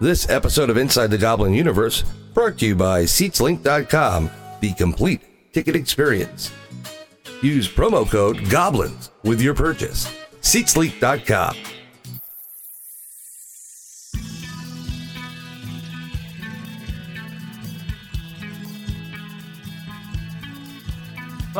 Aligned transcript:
This 0.00 0.30
episode 0.30 0.70
of 0.70 0.78
Inside 0.78 1.08
the 1.08 1.18
Goblin 1.18 1.52
Universe 1.52 2.04
brought 2.32 2.56
to 2.60 2.66
you 2.66 2.74
by 2.74 3.02
SeatsLink.com, 3.02 4.30
the 4.62 4.72
complete 4.72 5.20
ticket 5.52 5.76
experience. 5.76 6.50
Use 7.42 7.68
promo 7.68 8.10
code 8.10 8.38
GOBLINS 8.48 9.10
with 9.24 9.42
your 9.42 9.52
purchase. 9.52 10.06
SeatsLink.com. 10.40 11.79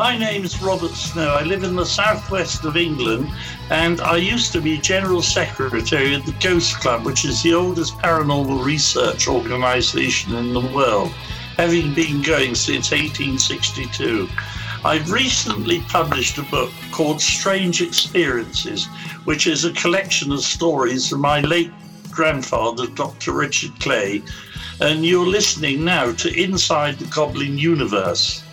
My 0.01 0.17
name's 0.17 0.59
Robert 0.63 0.95
Snow. 0.95 1.35
I 1.35 1.43
live 1.43 1.63
in 1.63 1.75
the 1.75 1.85
southwest 1.85 2.65
of 2.65 2.75
England 2.75 3.29
and 3.69 4.01
I 4.01 4.15
used 4.15 4.51
to 4.53 4.59
be 4.59 4.79
General 4.79 5.21
Secretary 5.21 6.15
of 6.15 6.25
the 6.25 6.35
Ghost 6.41 6.79
Club, 6.79 7.05
which 7.05 7.23
is 7.23 7.43
the 7.43 7.53
oldest 7.53 7.95
paranormal 7.99 8.65
research 8.65 9.27
organisation 9.27 10.33
in 10.33 10.53
the 10.53 10.73
world, 10.73 11.09
having 11.55 11.93
been 11.93 12.23
going 12.23 12.55
since 12.55 12.89
1862. 12.89 14.27
I've 14.83 15.11
recently 15.11 15.81
published 15.81 16.39
a 16.39 16.43
book 16.49 16.71
called 16.91 17.21
Strange 17.21 17.83
Experiences, 17.83 18.87
which 19.25 19.45
is 19.45 19.65
a 19.65 19.73
collection 19.73 20.31
of 20.31 20.39
stories 20.39 21.09
from 21.09 21.21
my 21.21 21.41
late 21.41 21.71
grandfather, 22.09 22.87
Dr. 22.87 23.33
Richard 23.33 23.79
Clay. 23.79 24.23
And 24.79 25.05
you're 25.05 25.27
listening 25.27 25.85
now 25.85 26.11
to 26.13 26.41
Inside 26.43 26.97
the 26.97 27.05
Goblin 27.05 27.59
Universe. 27.59 28.43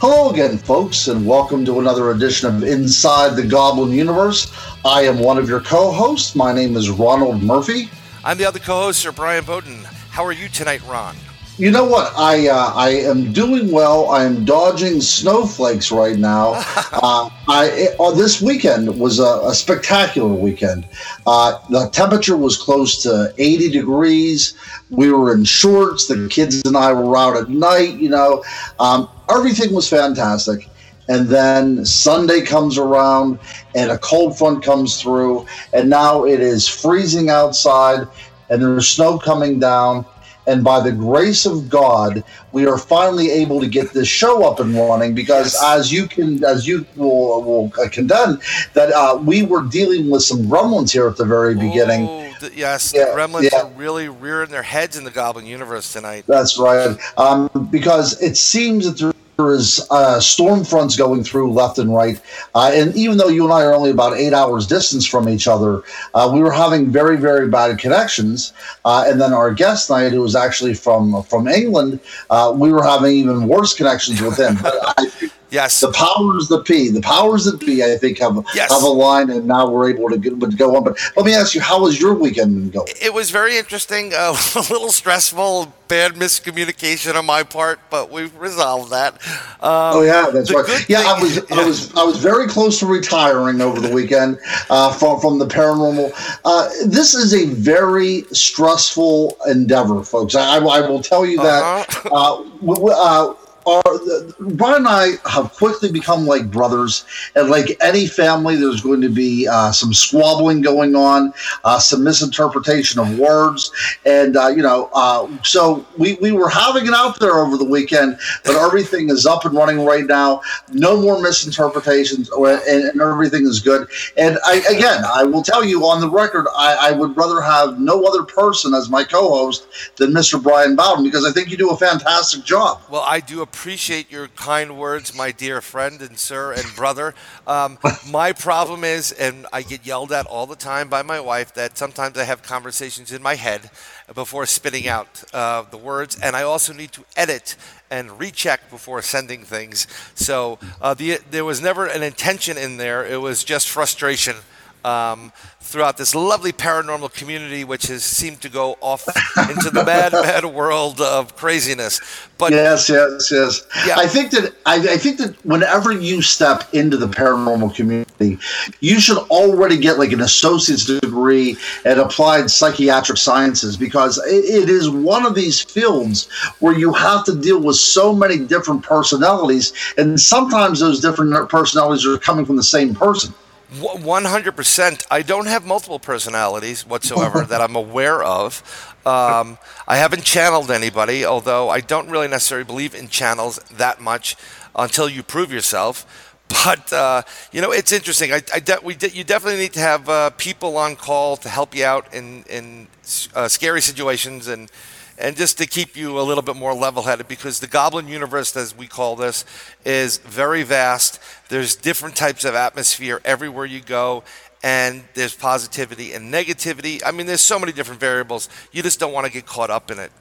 Hello 0.00 0.30
again, 0.30 0.58
folks, 0.58 1.08
and 1.08 1.26
welcome 1.26 1.64
to 1.64 1.80
another 1.80 2.12
edition 2.12 2.48
of 2.48 2.62
Inside 2.62 3.34
the 3.34 3.44
Goblin 3.44 3.90
Universe. 3.90 4.52
I 4.84 5.02
am 5.02 5.18
one 5.18 5.38
of 5.38 5.48
your 5.48 5.58
co 5.58 5.90
hosts. 5.90 6.36
My 6.36 6.52
name 6.52 6.76
is 6.76 6.88
Ronald 6.88 7.42
Murphy. 7.42 7.90
I'm 8.22 8.38
the 8.38 8.44
other 8.44 8.60
co 8.60 8.82
host, 8.82 9.00
Sir 9.00 9.10
Brian 9.10 9.44
Bowden. 9.44 9.82
How 10.10 10.24
are 10.24 10.30
you 10.30 10.48
tonight, 10.48 10.82
Ron? 10.86 11.16
You 11.56 11.72
know 11.72 11.84
what? 11.84 12.12
I 12.16 12.46
uh, 12.46 12.72
I 12.76 12.90
am 12.90 13.32
doing 13.32 13.72
well. 13.72 14.08
I 14.10 14.22
am 14.22 14.44
dodging 14.44 15.00
snowflakes 15.00 15.90
right 15.90 16.16
now. 16.16 16.52
uh, 16.92 17.28
I 17.48 17.88
uh, 17.98 18.12
this 18.12 18.40
weekend 18.40 19.00
was 19.00 19.18
a, 19.18 19.40
a 19.42 19.52
spectacular 19.52 20.32
weekend. 20.32 20.86
Uh, 21.26 21.58
the 21.70 21.88
temperature 21.88 22.36
was 22.36 22.56
close 22.56 23.02
to 23.02 23.34
80 23.36 23.70
degrees. 23.70 24.54
We 24.90 25.10
were 25.10 25.34
in 25.34 25.42
shorts. 25.42 26.06
The 26.06 26.28
kids 26.28 26.62
and 26.64 26.76
I 26.76 26.92
were 26.92 27.16
out 27.16 27.36
at 27.36 27.48
night. 27.48 27.94
You 27.94 28.10
know, 28.10 28.44
um, 28.78 29.08
everything 29.30 29.74
was 29.74 29.88
fantastic. 29.88 30.68
And 31.08 31.28
then 31.28 31.86
Sunday 31.86 32.42
comes 32.42 32.76
around, 32.76 33.38
and 33.74 33.90
a 33.90 33.98
cold 33.98 34.36
front 34.36 34.62
comes 34.62 35.00
through, 35.00 35.46
and 35.72 35.88
now 35.88 36.26
it 36.26 36.40
is 36.40 36.68
freezing 36.68 37.30
outside, 37.30 38.06
and 38.50 38.60
there's 38.60 38.88
snow 38.88 39.18
coming 39.18 39.58
down 39.58 40.04
and 40.48 40.64
by 40.64 40.80
the 40.80 40.90
grace 40.90 41.44
of 41.44 41.68
God, 41.68 42.24
we 42.52 42.66
are 42.66 42.78
finally 42.78 43.30
able 43.30 43.60
to 43.60 43.68
get 43.68 43.92
this 43.92 44.08
show 44.08 44.50
up 44.50 44.60
and 44.60 44.74
running. 44.74 45.14
Because 45.14 45.52
yes. 45.52 45.62
as 45.62 45.92
you 45.92 46.08
can, 46.08 46.42
as 46.42 46.66
you 46.66 46.86
will, 46.96 47.42
will 47.42 47.70
condemn, 47.70 48.40
that 48.72 48.90
uh, 48.92 49.20
we 49.22 49.42
were 49.42 49.62
dealing 49.62 50.08
with 50.08 50.22
some 50.22 50.44
gremlins 50.44 50.90
here 50.90 51.06
at 51.06 51.18
the 51.18 51.26
very 51.26 51.54
beginning. 51.54 52.08
Ooh, 52.08 52.32
the, 52.40 52.50
yes, 52.56 52.94
yeah, 52.96 53.04
the 53.04 53.10
gremlins 53.10 53.50
yeah. 53.52 53.62
are 53.62 53.68
really 53.72 54.08
rearing 54.08 54.48
their 54.48 54.62
heads 54.62 54.96
in 54.96 55.04
the 55.04 55.10
Goblin 55.10 55.44
universe 55.44 55.92
tonight. 55.92 56.24
That's 56.26 56.58
right. 56.58 56.98
Um, 57.18 57.68
because 57.70 58.20
it 58.22 58.38
seems 58.38 58.86
that 58.86 58.98
there 58.98 59.12
is 59.52 59.86
uh, 59.90 60.20
storm 60.20 60.64
fronts 60.64 60.96
going 60.96 61.24
through 61.24 61.52
left 61.52 61.78
and 61.78 61.94
right. 61.94 62.20
Uh, 62.54 62.70
and 62.74 62.94
even 62.96 63.18
though 63.18 63.28
you 63.28 63.44
and 63.44 63.52
I 63.52 63.62
are 63.62 63.74
only 63.74 63.90
about 63.90 64.16
eight 64.16 64.32
hours 64.32 64.66
distance 64.66 65.06
from 65.06 65.28
each 65.28 65.46
other, 65.46 65.82
uh, 66.14 66.30
we 66.32 66.40
were 66.40 66.52
having 66.52 66.90
very, 66.90 67.16
very 67.16 67.48
bad 67.48 67.78
connections. 67.78 68.52
Uh, 68.84 69.04
and 69.06 69.20
then 69.20 69.32
our 69.32 69.52
guest 69.52 69.90
night, 69.90 70.12
who 70.12 70.20
was 70.20 70.36
actually 70.36 70.74
from 70.74 71.22
from 71.24 71.48
England, 71.48 72.00
uh, 72.30 72.52
we 72.54 72.72
were 72.72 72.82
having 72.82 73.12
even 73.12 73.48
worse 73.48 73.74
connections 73.74 74.20
with 74.20 74.38
him. 74.38 74.58
Yes. 75.50 75.80
The 75.80 75.92
powers 75.92 76.48
that 76.48 76.66
be, 76.66 76.90
the 76.90 77.00
powers 77.00 77.44
that 77.44 77.58
be, 77.60 77.82
I 77.82 77.96
think 77.96 78.18
have 78.18 78.44
yes. 78.54 78.72
have 78.72 78.82
aligned, 78.82 79.30
and 79.30 79.46
now 79.46 79.68
we're 79.68 79.90
able 79.90 80.10
to, 80.10 80.18
get, 80.18 80.38
go 80.56 80.76
on. 80.76 80.84
But 80.84 80.98
let 81.16 81.24
me 81.24 81.34
ask 81.34 81.54
you, 81.54 81.60
how 81.60 81.80
was 81.80 82.00
your 82.00 82.14
weekend 82.14 82.72
going? 82.72 82.86
It 83.00 83.14
was 83.14 83.30
very 83.30 83.56
interesting, 83.56 84.12
uh, 84.14 84.36
a 84.54 84.58
little 84.70 84.90
stressful, 84.90 85.72
bad 85.88 86.12
miscommunication 86.12 87.14
on 87.14 87.24
my 87.24 87.42
part, 87.42 87.80
but 87.88 88.10
we've 88.10 88.34
resolved 88.36 88.92
that. 88.92 89.14
Um, 89.62 89.96
oh 89.96 90.02
yeah, 90.02 90.30
that's 90.30 90.52
right. 90.52 90.88
Yeah, 90.88 91.00
I 91.00 91.20
was, 91.20 91.36
yeah. 91.36 91.42
I 91.50 91.64
was, 91.64 91.94
I 91.96 92.02
was 92.04 92.18
very 92.18 92.46
close 92.46 92.78
to 92.80 92.86
retiring 92.86 93.62
over 93.62 93.80
the 93.80 93.92
weekend 93.92 94.38
uh, 94.68 94.92
from 94.92 95.18
from 95.20 95.38
the 95.38 95.46
paranormal. 95.46 96.12
Uh, 96.44 96.68
this 96.86 97.14
is 97.14 97.32
a 97.34 97.46
very 97.54 98.22
stressful 98.32 99.36
endeavor, 99.46 100.04
folks. 100.04 100.34
I, 100.34 100.58
I 100.58 100.80
will 100.80 101.02
tell 101.02 101.24
you 101.24 101.38
that. 101.38 101.88
Uh-huh. 101.88 102.44
Uh, 102.84 103.34
are 103.68 103.98
Brian 104.38 104.78
and 104.78 104.88
I 104.88 105.12
have 105.28 105.52
quickly 105.52 105.90
become 105.90 106.26
like 106.26 106.50
brothers, 106.50 107.04
and 107.34 107.50
like 107.50 107.76
any 107.80 108.06
family, 108.06 108.56
there's 108.56 108.80
going 108.80 109.00
to 109.00 109.08
be 109.08 109.46
uh, 109.48 109.72
some 109.72 109.92
squabbling 109.92 110.60
going 110.60 110.94
on, 110.94 111.32
uh, 111.64 111.78
some 111.78 112.04
misinterpretation 112.04 113.00
of 113.00 113.18
words, 113.18 113.70
and 114.04 114.36
uh, 114.36 114.48
you 114.48 114.62
know, 114.62 114.90
uh, 114.94 115.28
so 115.42 115.84
we 115.96 116.14
we 116.14 116.32
were 116.32 116.48
having 116.48 116.86
it 116.86 116.94
out 116.94 117.18
there 117.20 117.38
over 117.38 117.56
the 117.56 117.64
weekend, 117.64 118.18
but 118.44 118.56
everything 118.56 119.10
is 119.10 119.26
up 119.26 119.44
and 119.44 119.54
running 119.54 119.84
right 119.84 120.06
now. 120.06 120.40
No 120.72 121.00
more 121.00 121.20
misinterpretations, 121.20 122.30
and, 122.30 122.84
and 122.84 123.00
everything 123.00 123.46
is 123.46 123.60
good. 123.60 123.88
And 124.16 124.38
I, 124.44 124.56
again, 124.70 125.02
I 125.04 125.24
will 125.24 125.42
tell 125.42 125.64
you 125.64 125.86
on 125.86 126.00
the 126.00 126.10
record, 126.10 126.46
I, 126.56 126.88
I 126.88 126.92
would 126.92 127.16
rather 127.16 127.40
have 127.40 127.78
no 127.78 128.04
other 128.04 128.22
person 128.22 128.74
as 128.74 128.88
my 128.88 129.04
co-host 129.04 129.66
than 129.96 130.12
Mr. 130.12 130.42
Brian 130.42 130.76
Bowden 130.76 131.04
because 131.04 131.24
I 131.24 131.32
think 131.32 131.50
you 131.50 131.56
do 131.56 131.70
a 131.70 131.76
fantastic 131.76 132.44
job. 132.44 132.82
Well, 132.90 133.02
I 133.02 133.20
do 133.20 133.42
appreciate 133.42 133.57
appreciate 133.58 134.08
your 134.08 134.28
kind 134.28 134.78
words, 134.78 135.12
my 135.16 135.32
dear 135.32 135.60
friend 135.60 136.00
and 136.00 136.16
sir 136.16 136.52
and 136.52 136.76
brother. 136.76 137.12
Um, 137.48 137.78
my 138.06 138.32
problem 138.34 138.84
is, 138.84 139.10
and 139.10 139.46
I 139.54 139.62
get 139.62 139.86
yelled 139.86 140.12
at 140.12 140.26
all 140.26 140.46
the 140.46 140.54
time 140.54 140.90
by 140.90 141.00
my 141.02 141.18
wife, 141.18 141.54
that 141.54 141.78
sometimes 141.78 142.18
I 142.18 142.24
have 142.24 142.42
conversations 142.42 143.10
in 143.10 143.22
my 143.22 143.36
head 143.36 143.70
before 144.14 144.44
spitting 144.44 144.86
out 144.86 145.24
uh, 145.32 145.62
the 145.62 145.78
words, 145.78 146.18
and 146.20 146.36
I 146.36 146.42
also 146.42 146.74
need 146.74 146.92
to 146.92 147.04
edit 147.16 147.56
and 147.90 148.20
recheck 148.20 148.68
before 148.68 149.00
sending 149.00 149.44
things. 149.44 149.86
So 150.14 150.58
uh, 150.82 150.92
the, 150.92 151.20
there 151.30 151.46
was 151.46 151.62
never 151.62 151.86
an 151.86 152.02
intention 152.02 152.58
in 152.58 152.76
there; 152.76 153.06
it 153.06 153.22
was 153.22 153.44
just 153.44 153.70
frustration. 153.70 154.36
Um, 154.84 155.32
throughout 155.68 155.98
this 155.98 156.14
lovely 156.14 156.52
paranormal 156.52 157.12
community, 157.12 157.62
which 157.62 157.88
has 157.88 158.02
seemed 158.02 158.40
to 158.40 158.48
go 158.48 158.78
off 158.80 159.06
into 159.50 159.68
the 159.70 159.84
mad, 159.84 160.12
mad 160.12 160.44
world 160.54 161.00
of 161.00 161.36
craziness. 161.36 162.00
But 162.38 162.52
yes, 162.52 162.88
yes, 162.88 163.30
yes. 163.30 163.66
Yeah. 163.86 163.96
I 163.98 164.06
think 164.06 164.30
that 164.30 164.54
I, 164.64 164.76
I, 164.76 164.96
think 164.96 165.18
that 165.18 165.34
whenever 165.44 165.92
you 165.92 166.22
step 166.22 166.72
into 166.72 166.96
the 166.96 167.06
paranormal 167.06 167.74
community, 167.74 168.38
you 168.80 168.98
should 168.98 169.18
already 169.28 169.76
get 169.76 169.98
like 169.98 170.12
an 170.12 170.22
associate's 170.22 170.86
degree 170.86 171.56
in 171.84 171.98
applied 171.98 172.50
psychiatric 172.50 173.18
sciences 173.18 173.76
because 173.76 174.18
it, 174.26 174.62
it 174.62 174.70
is 174.70 174.88
one 174.88 175.26
of 175.26 175.34
these 175.34 175.60
fields 175.60 176.30
where 176.60 176.76
you 176.76 176.92
have 176.92 177.24
to 177.24 177.38
deal 177.38 177.60
with 177.60 177.76
so 177.76 178.14
many 178.14 178.38
different 178.38 178.82
personalities, 178.82 179.72
and 179.98 180.18
sometimes 180.18 180.80
those 180.80 181.00
different 181.00 181.50
personalities 181.50 182.06
are 182.06 182.18
coming 182.18 182.46
from 182.46 182.56
the 182.56 182.62
same 182.62 182.94
person. 182.94 183.34
100%. 183.72 185.06
I 185.10 185.22
don't 185.22 185.46
have 185.46 185.66
multiple 185.66 185.98
personalities 185.98 186.86
whatsoever 186.86 187.42
that 187.44 187.60
I'm 187.60 187.76
aware 187.76 188.22
of. 188.22 188.62
Um, 189.04 189.58
I 189.86 189.96
haven't 189.96 190.24
channeled 190.24 190.70
anybody, 190.70 191.24
although 191.24 191.68
I 191.68 191.80
don't 191.80 192.08
really 192.10 192.28
necessarily 192.28 192.64
believe 192.64 192.94
in 192.94 193.08
channels 193.08 193.58
that 193.76 194.00
much 194.00 194.36
until 194.74 195.08
you 195.08 195.22
prove 195.22 195.52
yourself. 195.52 196.34
But 196.64 196.90
uh, 196.94 197.22
you 197.52 197.60
know, 197.60 197.72
it's 197.72 197.92
interesting. 197.92 198.32
I, 198.32 198.40
I 198.54 198.60
de- 198.60 198.80
we 198.82 198.94
de- 198.94 199.10
you 199.10 199.22
definitely 199.22 199.60
need 199.60 199.74
to 199.74 199.80
have 199.80 200.08
uh, 200.08 200.30
people 200.30 200.78
on 200.78 200.96
call 200.96 201.36
to 201.36 201.48
help 201.48 201.74
you 201.74 201.84
out 201.84 202.12
in 202.14 202.42
in 202.44 202.88
uh, 203.34 203.48
scary 203.48 203.82
situations 203.82 204.48
and 204.48 204.70
and 205.18 205.36
just 205.36 205.58
to 205.58 205.66
keep 205.66 205.96
you 205.96 206.18
a 206.18 206.22
little 206.22 206.42
bit 206.42 206.56
more 206.56 206.74
level 206.74 207.02
headed 207.02 207.28
because 207.28 207.60
the 207.60 207.66
goblin 207.66 208.08
universe, 208.08 208.56
as 208.56 208.76
we 208.76 208.86
call 208.86 209.16
this, 209.16 209.44
is 209.84 210.18
very 210.18 210.62
vast. 210.62 211.20
There's 211.48 211.74
different 211.74 212.16
types 212.16 212.44
of 212.44 212.54
atmosphere 212.54 213.20
everywhere 213.24 213.66
you 213.66 213.80
go, 213.80 214.22
and 214.62 215.04
there's 215.14 215.34
positivity 215.34 216.12
and 216.12 216.32
negativity. 216.32 217.02
I 217.04 217.10
mean, 217.10 217.26
there's 217.26 217.40
so 217.40 217.58
many 217.58 217.72
different 217.72 218.00
variables. 218.00 218.48
You 218.72 218.82
just 218.82 219.00
don't 219.00 219.12
want 219.12 219.26
to 219.26 219.32
get 219.32 219.46
caught 219.46 219.70
up 219.70 219.90
in 219.90 219.98
it. 219.98 220.12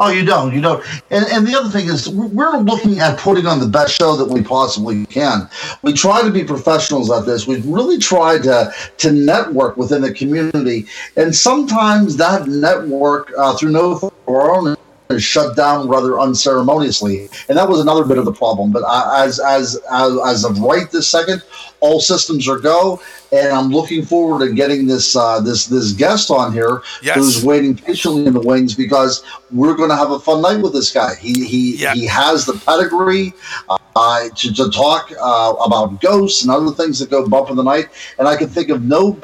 Oh, 0.00 0.10
you 0.10 0.24
don't. 0.24 0.52
You 0.52 0.60
don't. 0.60 0.84
And, 1.10 1.24
and 1.26 1.46
the 1.46 1.56
other 1.56 1.68
thing 1.68 1.86
is, 1.86 2.08
we're 2.08 2.56
looking 2.58 2.98
at 2.98 3.18
putting 3.18 3.46
on 3.46 3.60
the 3.60 3.68
best 3.68 3.94
show 3.94 4.16
that 4.16 4.24
we 4.24 4.42
possibly 4.42 5.06
can. 5.06 5.48
We 5.82 5.92
try 5.92 6.22
to 6.22 6.30
be 6.30 6.42
professionals 6.42 7.10
at 7.10 7.26
this. 7.26 7.46
We've 7.46 7.64
really 7.66 7.98
tried 7.98 8.42
to 8.44 8.72
to 8.98 9.12
network 9.12 9.76
within 9.76 10.02
the 10.02 10.12
community, 10.12 10.86
and 11.16 11.34
sometimes 11.34 12.16
that 12.16 12.48
network 12.48 13.32
uh, 13.38 13.56
through 13.56 13.70
no 13.70 14.12
our 14.26 14.56
own 14.56 14.76
shut 15.18 15.54
down 15.56 15.88
rather 15.88 16.18
unceremoniously, 16.18 17.28
and 17.48 17.58
that 17.58 17.68
was 17.68 17.80
another 17.80 18.04
bit 18.04 18.18
of 18.18 18.24
the 18.24 18.32
problem. 18.32 18.72
But 18.72 18.82
as 19.16 19.38
as 19.38 19.80
as, 19.90 20.18
as 20.26 20.44
of 20.44 20.58
right 20.60 20.90
this 20.90 21.08
second, 21.08 21.42
all 21.80 22.00
systems 22.00 22.48
are 22.48 22.58
go, 22.58 23.00
and 23.30 23.48
I'm 23.48 23.68
looking 23.68 24.04
forward 24.04 24.46
to 24.46 24.54
getting 24.54 24.86
this 24.86 25.14
uh, 25.14 25.40
this 25.40 25.66
this 25.66 25.92
guest 25.92 26.30
on 26.30 26.52
here 26.52 26.82
yes. 27.02 27.16
who's 27.16 27.44
waiting 27.44 27.76
patiently 27.76 28.26
in 28.26 28.32
the 28.32 28.40
wings 28.40 28.74
because 28.74 29.24
we're 29.50 29.74
going 29.74 29.90
to 29.90 29.96
have 29.96 30.10
a 30.10 30.18
fun 30.18 30.40
night 30.40 30.62
with 30.62 30.72
this 30.72 30.92
guy. 30.92 31.14
He 31.16 31.32
he 31.44 31.76
yep. 31.76 31.94
he 31.94 32.06
has 32.06 32.46
the 32.46 32.54
pedigree 32.54 33.34
uh, 33.68 34.28
to, 34.34 34.54
to 34.54 34.70
talk 34.70 35.12
uh, 35.20 35.54
about 35.64 36.00
ghosts 36.00 36.42
and 36.42 36.50
other 36.50 36.70
things 36.70 36.98
that 36.98 37.10
go 37.10 37.28
bump 37.28 37.50
in 37.50 37.56
the 37.56 37.62
night, 37.62 37.88
and 38.18 38.26
I 38.26 38.36
can 38.36 38.48
think 38.48 38.70
of 38.70 38.82
no 38.82 39.18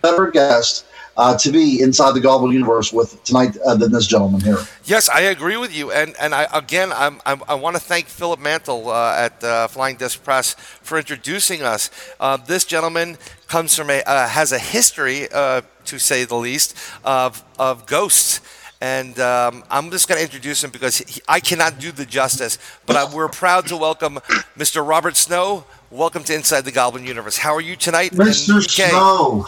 better 0.00 0.30
guest 0.30 0.86
uh, 1.16 1.36
to 1.38 1.50
be 1.50 1.80
inside 1.80 2.12
the 2.12 2.20
Goblin 2.20 2.52
universe 2.52 2.92
with 2.92 3.22
tonight 3.24 3.56
uh, 3.64 3.74
than 3.74 3.92
this 3.92 4.06
gentleman 4.06 4.40
here. 4.40 4.58
Yes, 4.84 5.08
I 5.08 5.20
agree 5.20 5.56
with 5.56 5.74
you, 5.74 5.92
and 5.92 6.14
and 6.20 6.34
I 6.34 6.48
again 6.52 6.92
I'm, 6.92 7.20
I'm 7.24 7.42
i 7.48 7.54
want 7.54 7.76
to 7.76 7.82
thank 7.82 8.06
Philip 8.06 8.40
Mantle 8.40 8.88
uh, 8.90 9.14
at 9.16 9.42
uh, 9.44 9.68
Flying 9.68 9.96
Disc 9.96 10.22
Press 10.24 10.54
for 10.54 10.98
introducing 10.98 11.62
us. 11.62 11.90
Uh, 12.18 12.36
this 12.36 12.64
gentleman 12.64 13.16
comes 13.48 13.76
from 13.76 13.90
a 13.90 14.02
uh, 14.02 14.28
has 14.28 14.52
a 14.52 14.58
history, 14.58 15.28
to 15.30 15.98
say 15.98 16.24
the 16.24 16.36
least, 16.36 16.76
of 17.04 17.44
of 17.58 17.86
ghosts. 17.86 18.40
And 18.80 19.18
um, 19.18 19.64
I'm 19.70 19.90
just 19.90 20.08
going 20.08 20.18
to 20.18 20.24
introduce 20.24 20.62
him 20.62 20.70
because 20.70 20.98
he, 20.98 21.22
I 21.26 21.40
cannot 21.40 21.78
do 21.78 21.90
the 21.90 22.04
justice. 22.04 22.58
But 22.84 22.96
I, 22.96 23.14
we're 23.14 23.28
proud 23.28 23.66
to 23.68 23.78
welcome 23.78 24.16
Mr. 24.58 24.86
Robert 24.86 25.16
Snow. 25.16 25.64
Welcome 25.90 26.22
to 26.24 26.34
Inside 26.34 26.66
the 26.66 26.72
Goblin 26.72 27.06
Universe. 27.06 27.38
How 27.38 27.54
are 27.54 27.62
you 27.62 27.76
tonight? 27.76 28.10
Mr. 28.10 28.60
Snow. 28.60 29.46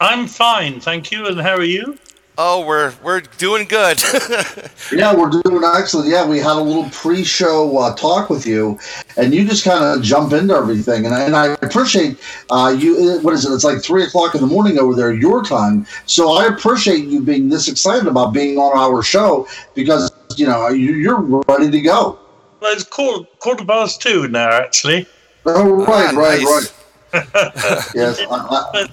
I'm 0.00 0.26
fine, 0.26 0.80
thank 0.80 1.10
you. 1.10 1.26
And 1.26 1.40
how 1.40 1.54
are 1.54 1.64
you? 1.64 1.98
Oh, 2.38 2.66
we're 2.66 2.92
we're 3.02 3.22
doing 3.38 3.66
good. 3.66 4.02
yeah, 4.92 5.14
we're 5.14 5.30
doing 5.30 5.62
excellent. 5.64 6.10
Yeah, 6.10 6.28
we 6.28 6.38
had 6.38 6.56
a 6.56 6.60
little 6.60 6.90
pre-show 6.90 7.78
uh, 7.78 7.96
talk 7.96 8.28
with 8.28 8.46
you, 8.46 8.78
and 9.16 9.34
you 9.34 9.46
just 9.46 9.64
kind 9.64 9.82
of 9.82 10.04
jump 10.04 10.34
into 10.34 10.54
everything. 10.54 11.06
And 11.06 11.14
I, 11.14 11.22
and 11.22 11.34
I 11.34 11.46
appreciate 11.62 12.18
uh, 12.50 12.76
you. 12.78 13.20
What 13.22 13.32
is 13.32 13.46
it? 13.46 13.54
It's 13.54 13.64
like 13.64 13.82
three 13.82 14.04
o'clock 14.04 14.34
in 14.34 14.42
the 14.42 14.46
morning 14.46 14.78
over 14.78 14.94
there, 14.94 15.14
your 15.14 15.42
time. 15.42 15.86
So 16.04 16.32
I 16.32 16.46
appreciate 16.46 17.06
you 17.06 17.22
being 17.22 17.48
this 17.48 17.68
excited 17.68 18.06
about 18.06 18.34
being 18.34 18.58
on 18.58 18.76
our 18.76 19.02
show 19.02 19.48
because 19.74 20.12
you 20.36 20.46
know 20.46 20.68
you're 20.68 21.20
ready 21.48 21.70
to 21.70 21.80
go. 21.80 22.18
Well, 22.60 22.72
it's 22.74 22.84
quarter, 22.84 23.24
quarter 23.38 23.64
past 23.64 24.02
two 24.02 24.28
now, 24.28 24.50
actually. 24.50 25.06
Oh, 25.46 25.86
right, 25.86 26.14
ah, 26.14 26.18
right, 26.18 26.42
nice. 26.42 26.72
right. 27.14 27.92
yes. 27.94 28.20
I, 28.20 28.70
I, 28.74 28.88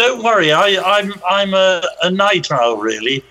don't 0.00 0.22
worry. 0.22 0.52
I, 0.52 0.98
I'm 0.98 1.14
I'm 1.28 1.54
a, 1.54 1.82
a 2.02 2.10
night 2.10 2.50
owl, 2.50 2.78
really. 2.78 3.22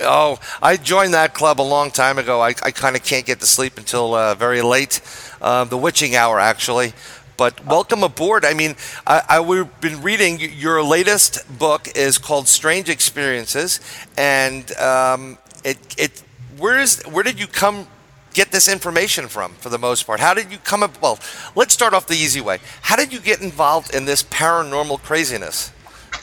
Oh, 0.00 0.38
I 0.62 0.76
joined 0.76 1.14
that 1.14 1.34
club 1.34 1.60
a 1.60 1.62
long 1.62 1.90
time 1.90 2.18
ago. 2.18 2.40
I, 2.40 2.50
I 2.62 2.70
kind 2.70 2.94
of 2.94 3.02
can't 3.02 3.26
get 3.26 3.40
to 3.40 3.46
sleep 3.46 3.78
until 3.78 4.14
uh, 4.14 4.34
very 4.34 4.62
late, 4.62 5.00
uh, 5.40 5.64
the 5.64 5.76
witching 5.76 6.14
hour, 6.14 6.38
actually. 6.38 6.92
But 7.36 7.64
welcome 7.66 8.02
aboard. 8.02 8.44
I 8.44 8.54
mean, 8.54 8.76
I, 9.06 9.22
I, 9.28 9.40
we've 9.40 9.80
been 9.80 10.02
reading 10.02 10.38
your 10.40 10.82
latest 10.82 11.58
book 11.58 11.88
is 11.96 12.18
called 12.18 12.46
Strange 12.46 12.88
Experiences, 12.88 13.80
and 14.16 14.70
um, 14.76 15.38
it 15.64 15.78
it 15.96 16.22
where 16.58 16.78
is 16.78 17.02
where 17.04 17.24
did 17.24 17.40
you 17.40 17.46
come 17.46 17.86
get 18.34 18.52
this 18.52 18.68
information 18.68 19.28
from 19.28 19.54
for 19.54 19.68
the 19.68 19.78
most 19.78 20.06
part? 20.06 20.20
How 20.20 20.34
did 20.34 20.52
you 20.52 20.58
come 20.58 20.82
up? 20.82 21.00
Well, 21.00 21.18
let's 21.54 21.72
start 21.72 21.94
off 21.94 22.06
the 22.06 22.14
easy 22.14 22.40
way. 22.40 22.58
How 22.82 22.96
did 22.96 23.12
you 23.12 23.20
get 23.20 23.40
involved 23.40 23.94
in 23.94 24.04
this 24.04 24.22
paranormal 24.22 25.00
craziness? 25.02 25.72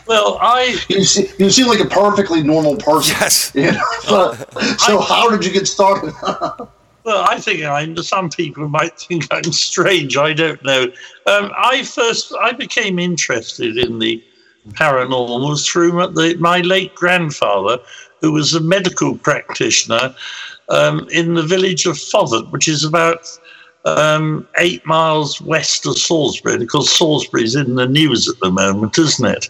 Well, 0.08 0.38
I 0.40 0.78
you, 0.88 1.04
see, 1.04 1.30
you 1.40 1.50
seem 1.50 1.68
like 1.68 1.80
a 1.80 1.86
perfectly 1.86 2.44
normal 2.44 2.78
person. 2.78 3.16
Yes. 3.20 3.52
You 3.56 3.72
know? 3.72 3.82
so, 4.02 4.34
so 4.78 5.00
I, 5.00 5.06
how 5.06 5.30
did 5.30 5.46
you 5.46 5.52
get 5.52 5.68
started? 5.68 6.14
well, 7.04 7.26
I 7.28 7.40
think 7.40 7.64
I'm. 7.64 7.98
Some 7.98 8.30
people 8.30 8.68
might 8.68 9.00
think 9.00 9.28
I'm 9.32 9.52
strange. 9.52 10.18
I 10.18 10.34
don't 10.34 10.64
know. 10.64 10.84
Um, 11.26 11.52
I 11.58 11.84
first 11.84 12.34
I 12.40 12.52
became 12.52 13.00
interested 13.00 13.78
in 13.78 14.00
the 14.00 14.24
paranormal 14.72 15.66
through 15.66 15.92
the, 15.92 16.36
my 16.40 16.62
late 16.62 16.94
grandfather, 16.96 17.78
who 18.22 18.32
was 18.32 18.54
a 18.54 18.60
medical 18.60 19.18
practitioner 19.18 20.16
um, 20.70 21.08
in 21.12 21.36
the 21.36 21.44
village 21.44 21.86
of 21.86 21.98
Fotherton, 21.98 22.52
which 22.52 22.68
is 22.68 22.84
about 22.84 23.28
um, 23.86 24.48
eight 24.58 24.86
miles 24.86 25.40
west 25.42 25.86
of 25.86 25.98
Salisbury. 25.98 26.58
Because 26.58 26.96
Salisbury's 26.96 27.56
in 27.56 27.76
the 27.76 27.88
news 27.88 28.28
at 28.28 28.40
the 28.40 28.52
moment, 28.52 28.98
isn't 28.98 29.26
it? 29.26 29.50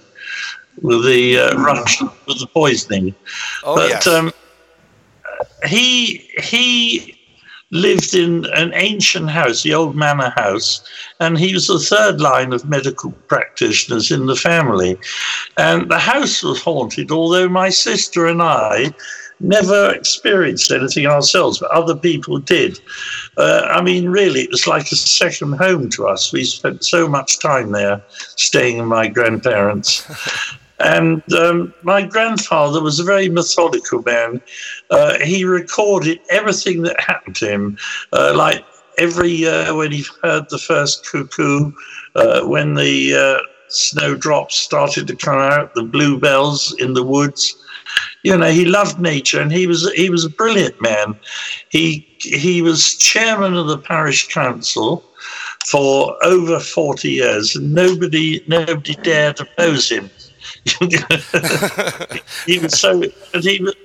With 0.81 1.05
the 1.05 1.39
uh, 1.39 1.57
Russian 1.57 2.09
with 2.27 2.39
the 2.39 2.47
poisoning. 2.47 3.15
Oh 3.63 3.75
but, 3.75 3.89
yes. 3.89 4.07
Um, 4.07 4.31
he 5.65 6.29
he 6.37 7.17
lived 7.71 8.13
in 8.13 8.45
an 8.53 8.71
ancient 8.75 9.29
house, 9.29 9.63
the 9.63 9.73
old 9.73 9.95
manor 9.95 10.31
house, 10.35 10.83
and 11.19 11.37
he 11.37 11.53
was 11.53 11.67
the 11.67 11.79
third 11.79 12.21
line 12.21 12.53
of 12.53 12.69
medical 12.69 13.11
practitioners 13.27 14.11
in 14.11 14.27
the 14.27 14.35
family. 14.35 14.97
And 15.57 15.89
the 15.89 15.99
house 15.99 16.43
was 16.43 16.61
haunted, 16.61 17.11
although 17.11 17.49
my 17.49 17.69
sister 17.69 18.27
and 18.27 18.41
I 18.41 18.93
never 19.39 19.93
experienced 19.93 20.71
anything 20.71 21.05
ourselves, 21.07 21.59
but 21.59 21.71
other 21.71 21.95
people 21.95 22.39
did. 22.39 22.79
Uh, 23.37 23.67
I 23.69 23.81
mean, 23.81 24.09
really, 24.09 24.41
it 24.41 24.51
was 24.51 24.67
like 24.67 24.91
a 24.91 24.95
second 24.95 25.53
home 25.53 25.89
to 25.91 26.07
us. 26.07 26.31
We 26.31 26.43
spent 26.45 26.85
so 26.85 27.07
much 27.07 27.39
time 27.39 27.71
there, 27.71 28.01
staying 28.09 28.77
with 28.77 28.87
my 28.87 29.07
grandparents. 29.07 30.05
And 30.79 31.23
um, 31.33 31.73
my 31.83 32.01
grandfather 32.01 32.81
was 32.81 32.99
a 32.99 33.03
very 33.03 33.29
methodical 33.29 34.01
man. 34.01 34.41
Uh, 34.89 35.17
he 35.19 35.45
recorded 35.45 36.19
everything 36.29 36.81
that 36.81 36.99
happened 36.99 37.37
to 37.37 37.49
him, 37.49 37.77
uh, 38.11 38.33
like 38.35 38.65
every 38.97 39.31
year 39.31 39.73
when 39.73 39.91
he 39.91 40.03
heard 40.21 40.49
the 40.49 40.57
first 40.57 41.09
cuckoo, 41.09 41.71
uh, 42.15 42.41
when 42.41 42.73
the 42.73 43.15
uh, 43.15 43.47
snowdrops 43.69 44.55
started 44.55 45.07
to 45.07 45.15
come 45.15 45.39
out, 45.39 45.73
the 45.75 45.83
bluebells 45.83 46.75
in 46.79 46.93
the 46.93 47.03
woods. 47.03 47.64
You 48.25 48.35
know, 48.35 48.49
he 48.49 48.65
loved 48.65 48.99
nature, 48.99 49.39
and 49.39 49.51
he 49.51 49.67
was 49.67 49.87
he 49.93 50.09
was 50.09 50.25
a 50.25 50.29
brilliant 50.29 50.81
man. 50.81 51.15
He 51.69 52.07
he 52.17 52.63
was 52.63 52.95
chairman 52.97 53.55
of 53.55 53.67
the 53.67 53.77
parish 53.77 54.29
council 54.29 55.03
for 55.67 56.17
over 56.23 56.59
forty 56.59 57.11
years, 57.11 57.55
and 57.55 57.71
nobody 57.71 58.43
nobody 58.47 58.95
dared 58.95 59.39
oppose 59.39 59.89
him 59.89 60.09
he 62.47 62.57
was 62.57 62.79
so, 62.79 63.03
and 63.35 63.43
he 63.43 63.61
was, 63.61 63.75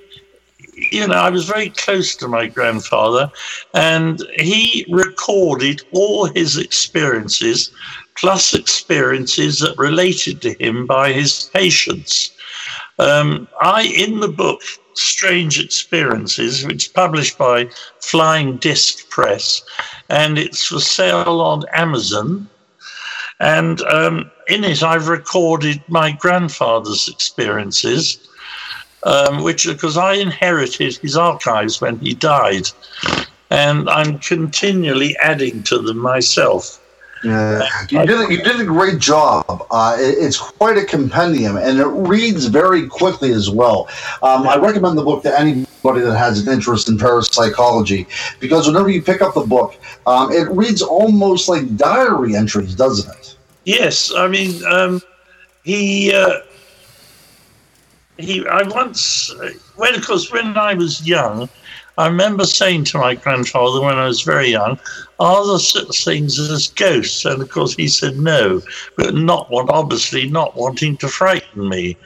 you 0.91 1.07
know, 1.07 1.13
I 1.13 1.29
was 1.29 1.45
very 1.45 1.69
close 1.69 2.15
to 2.15 2.27
my 2.27 2.47
grandfather, 2.47 3.31
and 3.75 4.19
he 4.39 4.87
recorded 4.89 5.83
all 5.91 6.25
his 6.25 6.57
experiences, 6.57 7.69
plus 8.15 8.55
experiences 8.55 9.59
that 9.59 9.77
related 9.77 10.41
to 10.41 10.53
him 10.53 10.87
by 10.87 11.11
his 11.11 11.51
patients. 11.53 12.31
Um, 12.99 13.47
I, 13.61 13.83
in 13.83 14.19
the 14.19 14.27
book, 14.27 14.61
Strange 14.93 15.59
Experiences, 15.59 16.65
which 16.65 16.85
is 16.85 16.91
published 16.91 17.37
by 17.37 17.69
Flying 17.99 18.57
Disc 18.57 19.09
Press, 19.09 19.63
and 20.09 20.37
it's 20.37 20.65
for 20.65 20.79
sale 20.79 21.41
on 21.41 21.63
Amazon. 21.73 22.49
And 23.39 23.81
um, 23.81 24.29
in 24.47 24.63
it, 24.63 24.83
I've 24.83 25.07
recorded 25.07 25.81
my 25.87 26.11
grandfather's 26.11 27.07
experiences, 27.07 28.19
um, 29.03 29.41
which 29.41 29.65
because 29.65 29.97
I 29.97 30.13
inherited 30.13 30.97
his 30.97 31.17
archives 31.17 31.81
when 31.81 31.97
he 31.99 32.13
died, 32.13 32.69
and 33.49 33.89
I'm 33.89 34.19
continually 34.19 35.17
adding 35.17 35.63
to 35.63 35.79
them 35.79 35.97
myself. 35.97 36.80
Yeah, 37.23 37.67
you 37.89 38.05
did 38.05 38.19
a, 38.19 38.33
you 38.33 38.41
did 38.41 38.59
a 38.59 38.65
great 38.65 38.99
job. 38.99 39.67
Uh, 39.69 39.95
it, 39.99 40.17
it's 40.17 40.37
quite 40.37 40.77
a 40.77 40.85
compendium, 40.85 41.57
and 41.57 41.79
it 41.79 41.85
reads 41.85 42.45
very 42.45 42.87
quickly 42.87 43.31
as 43.31 43.49
well. 43.49 43.87
Um, 44.23 44.47
I 44.47 44.57
recommend 44.57 44.97
the 44.97 45.03
book 45.03 45.21
to 45.23 45.39
anybody 45.39 46.01
that 46.01 46.17
has 46.17 46.45
an 46.45 46.51
interest 46.51 46.89
in 46.89 46.97
parapsychology 46.97 48.07
because 48.39 48.67
whenever 48.67 48.89
you 48.89 49.03
pick 49.03 49.21
up 49.21 49.35
the 49.35 49.41
book, 49.41 49.75
um, 50.07 50.31
it 50.31 50.49
reads 50.49 50.81
almost 50.81 51.47
like 51.47 51.77
diary 51.77 52.35
entries, 52.35 52.73
doesn't 52.73 53.13
it? 53.15 53.35
Yes, 53.65 54.11
I 54.15 54.27
mean 54.27 54.63
um, 54.65 55.01
he 55.63 56.13
uh, 56.13 56.39
he. 58.17 58.45
I 58.47 58.63
once 58.63 59.31
when 59.75 59.93
of 59.93 60.05
course 60.05 60.31
when 60.31 60.57
I 60.57 60.73
was 60.73 61.07
young, 61.07 61.49
I 61.97 62.07
remember 62.07 62.45
saying 62.45 62.85
to 62.85 62.97
my 62.97 63.15
grandfather 63.15 63.81
when 63.81 63.97
I 63.97 64.07
was 64.07 64.21
very 64.21 64.49
young, 64.49 64.79
"Are 65.19 65.45
there 65.45 65.59
such 65.59 66.03
things 66.03 66.39
as 66.39 66.69
ghosts?" 66.69 67.25
And 67.25 67.41
of 67.41 67.49
course 67.49 67.75
he 67.75 67.87
said 67.87 68.17
no, 68.17 68.61
but 68.97 69.15
not 69.15 69.49
want 69.49 69.69
obviously 69.69 70.29
not 70.29 70.55
wanting 70.55 70.97
to 70.97 71.07
frighten 71.07 71.69
me 71.69 71.97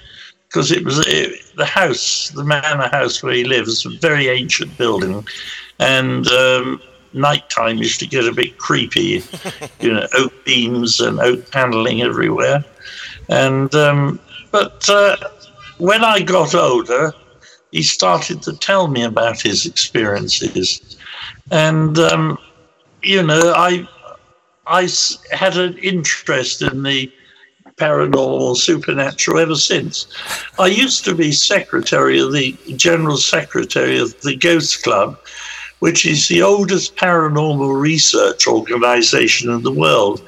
because 0.48 0.72
it 0.72 0.84
was 0.84 1.06
it, 1.08 1.40
the 1.56 1.66
house, 1.66 2.30
the 2.30 2.44
manor 2.44 2.90
house 2.90 3.22
where 3.22 3.34
he 3.34 3.44
lives, 3.44 3.86
a 3.86 3.90
very 3.90 4.28
ancient 4.30 4.78
building, 4.78 5.26
and. 5.80 6.28
Um, 6.28 6.82
nighttime 7.16 7.78
used 7.78 8.00
to 8.02 8.06
get 8.06 8.26
a 8.26 8.34
bit 8.34 8.58
creepy. 8.58 9.24
you 9.80 9.94
know, 9.94 10.06
oak 10.16 10.34
beams 10.44 11.00
and 11.00 11.20
oak 11.20 11.50
paneling 11.50 12.02
everywhere. 12.02 12.64
And 13.30 13.74
um, 13.74 14.20
but 14.52 14.88
uh, 14.90 15.16
when 15.78 16.04
I 16.04 16.22
got 16.22 16.54
older, 16.54 17.14
he 17.72 17.84
started 17.84 18.42
to 18.44 18.54
tell 18.58 18.88
me 18.88 19.04
about 19.04 19.42
his 19.42 19.66
experiences. 19.66 20.98
And, 21.52 21.98
um, 22.00 22.38
you 23.02 23.22
know, 23.22 23.54
I, 23.56 23.88
I 24.66 24.90
had 25.32 25.58
an 25.58 25.78
interest 25.78 26.62
in 26.62 26.84
the 26.84 27.12
paranormal, 27.78 28.56
supernatural 28.56 29.40
ever 29.40 29.56
since. 29.56 30.08
I 30.60 30.68
used 30.68 31.04
to 31.06 31.14
be 31.14 31.32
secretary 31.32 32.20
of 32.20 32.32
the 32.32 32.58
general 32.76 33.18
secretary 33.18 34.00
of 34.00 34.20
the 34.22 34.36
Ghost 34.36 34.84
Club, 34.84 35.20
which 35.80 36.06
is 36.06 36.28
the 36.28 36.42
oldest 36.42 36.96
paranormal 36.96 37.80
research 37.80 38.48
organization 38.48 39.52
in 39.52 39.62
the 39.64 39.74
world. 39.74 40.24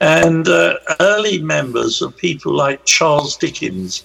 And 0.00 0.46
uh, 0.46 0.76
early 1.00 1.42
members 1.42 2.00
are 2.02 2.10
people 2.10 2.54
like 2.54 2.84
Charles 2.84 3.36
Dickens, 3.36 4.04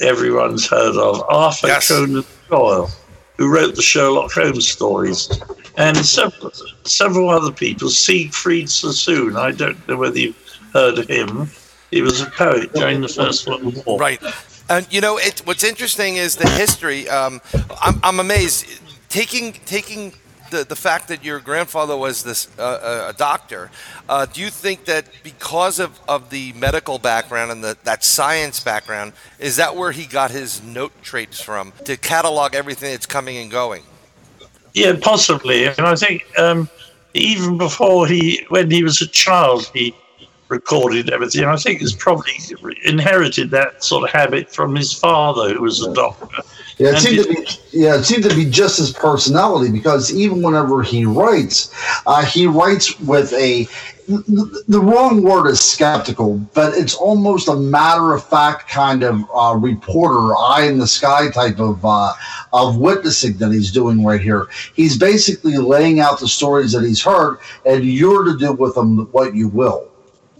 everyone's 0.00 0.66
heard 0.66 0.96
of, 0.96 1.22
Arthur 1.28 1.68
yes. 1.68 1.88
Conan 1.88 2.24
Doyle, 2.50 2.90
who 3.36 3.52
wrote 3.52 3.74
the 3.76 3.82
Sherlock 3.82 4.32
Holmes 4.32 4.68
stories, 4.68 5.28
and 5.76 5.96
several, 5.96 6.50
several 6.84 7.30
other 7.30 7.52
people, 7.52 7.88
Siegfried 7.88 8.68
Sassoon. 8.68 9.36
I 9.36 9.52
don't 9.52 9.86
know 9.88 9.96
whether 9.96 10.18
you've 10.18 10.58
heard 10.72 10.98
of 10.98 11.08
him. 11.08 11.50
He 11.90 12.02
was 12.02 12.20
a 12.20 12.26
poet 12.26 12.72
during 12.74 13.00
the 13.00 13.08
First 13.08 13.46
World 13.46 13.84
War. 13.86 13.98
Right. 13.98 14.22
And 14.68 14.86
you 14.92 15.00
know, 15.00 15.16
it, 15.18 15.40
what's 15.46 15.64
interesting 15.64 16.16
is 16.16 16.36
the 16.36 16.48
history. 16.48 17.08
Um, 17.08 17.40
I'm, 17.80 17.98
I'm 18.02 18.20
amazed 18.20 18.66
taking 19.08 19.54
taking 19.64 20.12
the, 20.50 20.64
the 20.64 20.76
fact 20.76 21.08
that 21.08 21.24
your 21.24 21.40
grandfather 21.40 21.96
was 21.96 22.22
this 22.22 22.48
uh, 22.58 23.12
a 23.14 23.16
doctor, 23.16 23.70
uh, 24.08 24.26
do 24.26 24.40
you 24.40 24.50
think 24.50 24.84
that 24.86 25.06
because 25.22 25.78
of, 25.78 25.98
of 26.08 26.30
the 26.30 26.52
medical 26.54 26.98
background 26.98 27.50
and 27.50 27.62
the, 27.62 27.76
that 27.84 28.04
science 28.04 28.60
background, 28.60 29.12
is 29.38 29.56
that 29.56 29.76
where 29.76 29.92
he 29.92 30.06
got 30.06 30.30
his 30.30 30.62
note 30.62 30.92
traits 31.02 31.40
from 31.40 31.72
to 31.84 31.96
catalog 31.96 32.54
everything 32.54 32.90
that's 32.92 33.06
coming 33.06 33.36
and 33.36 33.50
going? 33.50 33.82
Yeah, 34.74 34.96
possibly. 35.00 35.66
And 35.66 35.80
I 35.80 35.94
think 35.94 36.26
um, 36.38 36.68
even 37.14 37.58
before 37.58 38.06
he, 38.06 38.44
when 38.48 38.70
he 38.70 38.82
was 38.82 39.00
a 39.00 39.08
child, 39.08 39.70
he 39.74 39.94
recorded 40.48 41.10
everything. 41.10 41.44
I 41.44 41.56
think 41.56 41.80
he's 41.80 41.94
probably 41.94 42.32
inherited 42.84 43.50
that 43.50 43.84
sort 43.84 44.04
of 44.04 44.10
habit 44.10 44.52
from 44.54 44.74
his 44.74 44.92
father, 44.92 45.54
who 45.54 45.62
was 45.62 45.84
a 45.84 45.92
doctor. 45.92 46.42
Yeah, 46.78 46.90
it 46.90 46.98
seemed 46.98 47.24
to 47.24 47.28
be. 47.28 47.46
Yeah, 47.72 47.96
it 47.96 48.04
seemed 48.04 48.22
to 48.24 48.34
be 48.34 48.48
just 48.48 48.78
his 48.78 48.92
personality 48.92 49.70
because 49.72 50.14
even 50.14 50.42
whenever 50.42 50.82
he 50.82 51.04
writes, 51.04 51.74
uh, 52.06 52.24
he 52.24 52.46
writes 52.46 52.98
with 53.00 53.32
a. 53.32 53.66
The 54.08 54.80
wrong 54.80 55.22
word 55.22 55.48
is 55.48 55.60
skeptical, 55.60 56.38
but 56.54 56.72
it's 56.72 56.94
almost 56.94 57.48
a 57.48 57.54
matter 57.54 58.14
of 58.14 58.24
fact 58.24 58.66
kind 58.66 59.02
of 59.02 59.22
uh, 59.34 59.54
reporter, 59.54 60.34
eye 60.34 60.62
in 60.66 60.78
the 60.78 60.86
sky 60.86 61.30
type 61.30 61.58
of 61.60 61.84
uh, 61.84 62.14
of 62.54 62.78
witnessing 62.78 63.36
that 63.36 63.52
he's 63.52 63.70
doing 63.70 64.02
right 64.02 64.20
here. 64.20 64.48
He's 64.72 64.96
basically 64.96 65.58
laying 65.58 66.00
out 66.00 66.20
the 66.20 66.28
stories 66.28 66.72
that 66.72 66.84
he's 66.84 67.04
heard, 67.04 67.38
and 67.66 67.84
you're 67.84 68.24
to 68.24 68.38
do 68.38 68.54
with 68.54 68.76
them 68.76 69.08
what 69.12 69.34
you 69.34 69.48
will. 69.48 69.90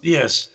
Yes. 0.00 0.48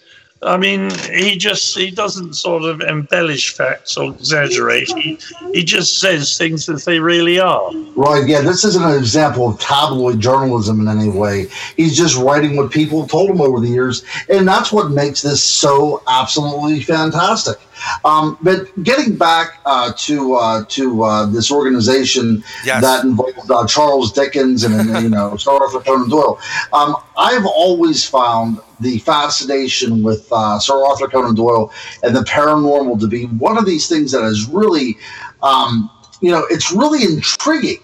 I 0.46 0.58
mean, 0.58 0.92
he 1.12 1.38
just 1.38 1.78
he 1.78 1.92
doesn't 1.92 2.34
sort 2.34 2.64
of 2.64 2.82
embellish 2.82 3.54
facts 3.54 3.98
or 3.98 4.12
exaggerate. 4.12 4.90
He, 4.90 5.18
he 5.54 5.64
just 5.64 6.00
says 6.00 6.38
things 6.38 6.70
as 6.70 6.86
they 6.86 7.00
really 7.00 7.40
are. 7.40 7.72
Right. 7.96 8.28
Yeah. 8.28 8.42
This 8.42 8.64
isn't 8.64 8.84
an 8.84 8.98
example 8.98 9.50
of 9.50 9.60
tabloid 9.60 10.20
journalism 10.20 10.80
in 10.82 10.88
any 10.88 11.10
way. 11.10 11.48
He's 11.78 11.98
just 11.98 12.18
writing 12.18 12.56
what 12.56 12.72
people 12.72 13.08
told 13.08 13.30
him 13.30 13.42
over 13.42 13.60
the 13.60 13.70
years, 13.70 14.04
and 14.30 14.48
that's 14.48 14.72
what 14.72 14.92
makes 14.92 15.22
this 15.22 15.42
so 15.42 16.04
absolutely 16.08 16.82
fantastic. 16.82 17.58
Um, 18.06 18.38
but 18.42 18.84
getting 18.84 19.16
back 19.16 19.60
uh, 19.66 19.94
to 19.98 20.36
uh, 20.36 20.66
to 20.70 21.04
uh, 21.04 21.26
this 21.28 21.52
organization 21.52 22.44
yes. 22.66 22.82
that 22.82 23.04
involved 23.04 23.50
uh, 23.50 23.66
Charles 23.68 24.12
Dickens 24.12 24.64
and, 24.64 24.76
and 24.90 25.04
you 25.04 25.10
know 25.10 25.38
Sir 25.38 25.52
Arthur 25.52 25.80
Conan 25.80 26.10
Doyle, 26.10 26.40
um, 26.72 26.96
I've 27.18 27.46
always 27.46 28.08
found 28.08 28.60
the 28.80 29.00
fascination 29.00 30.04
with 30.04 30.28
uh, 30.32 30.60
Sir 30.60 30.86
Arthur 30.86 31.08
Conan 31.08 31.36
Doyle 31.36 31.72
and 32.04 32.16
the 32.16 32.22
paranormal 32.22 33.00
to 33.00 33.08
be 33.08 33.26
one 33.26 33.58
of 33.58 33.66
these 33.66 33.88
things 33.88 34.12
that 34.12 34.24
is 34.24 34.48
really, 34.48 34.98
um, 35.42 35.90
you 36.22 36.32
know, 36.32 36.46
it's 36.50 36.72
really 36.72 37.04
intriguing. 37.04 37.80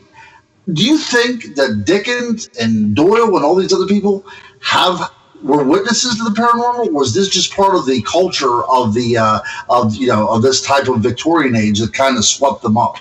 Do 0.74 0.86
you 0.86 0.98
think 0.98 1.56
that 1.56 1.84
Dickens 1.86 2.48
and 2.60 2.96
Doyle 2.96 3.36
and 3.36 3.44
all 3.44 3.56
these 3.56 3.74
other 3.74 3.88
people 3.88 4.26
have 4.62 5.12
were 5.42 5.64
witnesses 5.64 6.18
to 6.18 6.24
the 6.24 6.32
paranormal? 6.32 6.92
Was 6.92 7.14
this 7.14 7.30
just 7.30 7.54
part 7.54 7.76
of 7.76 7.86
the 7.86 8.02
culture 8.04 8.64
of 8.66 8.94
the 8.94 9.18
uh, 9.18 9.40
of 9.70 9.96
you 9.96 10.08
know 10.08 10.28
of 10.28 10.42
this 10.42 10.62
type 10.62 10.88
of 10.88 11.00
Victorian 11.00 11.56
age 11.56 11.80
that 11.80 11.94
kind 11.94 12.18
of 12.18 12.26
swept 12.26 12.62
them 12.62 12.78
up? 12.78 12.98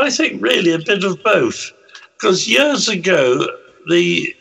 I 0.00 0.10
think 0.10 0.42
really 0.42 0.72
a 0.72 0.78
bit 0.78 1.04
of 1.04 1.22
both, 1.22 1.72
because 2.16 2.48
years 2.48 2.88
ago 2.88 3.46
the 3.88 4.34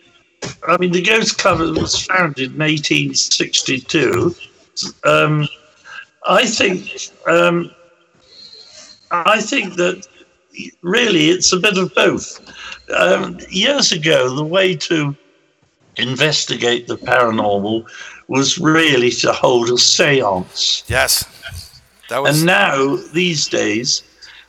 I 0.68 0.78
mean, 0.78 0.92
the 0.92 1.02
Ghost 1.02 1.38
Club 1.38 1.60
was 1.78 2.06
founded 2.06 2.54
in 2.54 2.60
1862. 2.60 4.36
Um, 5.04 5.48
I 6.26 6.46
think 6.46 7.10
um, 7.28 7.72
I 9.12 9.42
think 9.42 9.76
that 9.76 10.08
really 10.82 11.30
it's 11.30 11.54
a 11.54 11.60
bit 11.60 11.78
of 11.78 11.94
both. 11.96 12.40
Um, 12.96 13.40
years 13.50 13.92
ago, 13.92 14.36
the 14.36 14.44
way 14.44 14.76
to 14.76 15.16
investigate 15.98 16.88
the 16.88 16.98
paranormal 16.98 17.86
was 18.28 18.58
really 18.60 19.12
to 19.12 19.32
hold 19.34 19.70
a 19.70 19.74
séance. 19.74 20.84
Yes, 20.88 21.26
that 22.10 22.22
was. 22.22 22.38
And 22.38 22.46
now 22.46 22.98
these 23.14 23.48
days, 23.48 24.04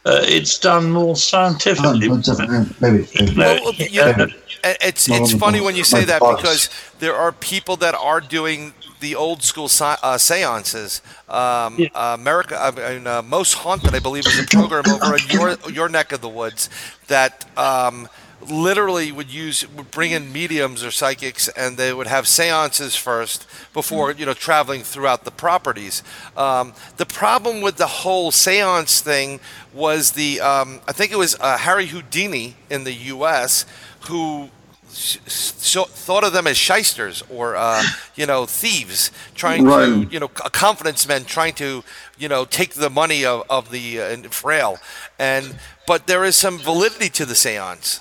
uh, 0.05 0.21
it's 0.23 0.59
done 0.59 0.91
more 0.91 1.17
scientifically. 1.17 2.09
Oh, 2.11 2.67
maybe. 2.81 3.09
maybe. 3.21 3.37
Well, 3.37 3.73
yeah, 3.75 4.27
it's 4.63 5.09
it's 5.09 5.33
funny 5.35 5.61
when 5.61 5.77
you 5.77 5.85
say 5.85 6.05
that 6.05 6.21
because 6.21 6.71
there 6.99 7.15
are 7.15 7.33
people 7.33 7.77
that 7.77 7.95
are 7.95 8.21
doing 8.21 8.75
the 9.01 9.15
old 9.15 9.43
school 9.43 9.69
uh, 9.81 10.19
seances. 10.19 11.03
Um, 11.29 11.77
yeah. 11.79 11.89
uh, 11.95 12.17
America, 12.19 12.59
I 12.61 12.71
mean, 12.95 13.07
uh, 13.07 13.23
Most 13.23 13.55
Haunted, 13.55 13.95
I 13.95 13.99
believe, 13.99 14.27
is 14.27 14.39
a 14.39 14.47
program 14.47 14.85
over 14.89 15.17
in 15.17 15.29
your 15.29 15.57
your 15.71 15.89
neck 15.89 16.13
of 16.13 16.21
the 16.21 16.29
woods 16.29 16.69
that 17.09 17.47
um, 17.59 18.09
literally 18.49 19.13
would 19.13 19.33
use 19.33 19.69
would 19.75 19.91
bring 19.91 20.13
in 20.13 20.33
mediums 20.33 20.85
or 20.85 20.91
psychics, 20.91 21.49
and 21.49 21.77
they 21.77 21.93
would 21.93 22.07
have 22.07 22.27
seances 22.27 22.97
first 22.97 23.47
before 23.73 24.13
you 24.13 24.27
know 24.27 24.35
traveling 24.35 24.83
throughout 24.83 25.25
the 25.25 25.31
properties. 25.31 26.03
Um, 26.37 26.75
the 26.97 27.07
problem 27.07 27.61
with 27.61 27.77
the 27.77 27.87
whole 27.87 28.31
seance 28.31 29.01
thing 29.01 29.41
was 29.75 30.13
the 30.13 30.41
um, 30.41 30.81
I 30.89 30.93
think 30.93 31.13
it 31.13 31.19
was 31.19 31.37
uh, 31.41 31.59
Harry 31.59 31.87
Houdini 31.87 32.57
in 32.69 32.85
the 32.85 32.95
U.S 32.95 33.65
who 34.03 34.49
so, 34.93 35.85
thought 35.85 36.25
of 36.25 36.33
them 36.33 36.47
as 36.47 36.57
shysters 36.57 37.23
or 37.31 37.57
uh, 37.57 37.83
you 38.17 38.27
know 38.27 38.47
thieves 38.47 39.11
trying 39.35 39.65
right. 39.65 39.87
to 39.87 40.09
you 40.11 40.19
know 40.19 40.31
a 40.45 40.51
confidence 40.51 41.07
men 41.07 41.25
trying 41.25 41.55
to 41.55 41.85
you 42.19 42.29
know 42.29 42.45
take 42.45 42.75
the 42.75 42.91
money 42.91 43.25
of, 43.25 43.45
of 43.49 43.71
the 43.71 44.01
uh, 44.01 44.17
frail 44.31 44.79
and 45.19 45.57
but 45.87 46.07
there 46.07 46.25
is 46.25 46.37
some 46.37 46.59
validity 46.59 47.09
to 47.09 47.25
the 47.25 47.35
seance 47.35 48.01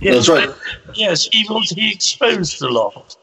yes, 0.00 0.26
That's 0.26 0.28
right. 0.28 0.54
yes 0.94 1.28
he 1.32 1.46
was 1.48 1.70
he 1.70 1.92
exposed 1.92 2.62
a 2.62 2.68
lot 2.68 3.16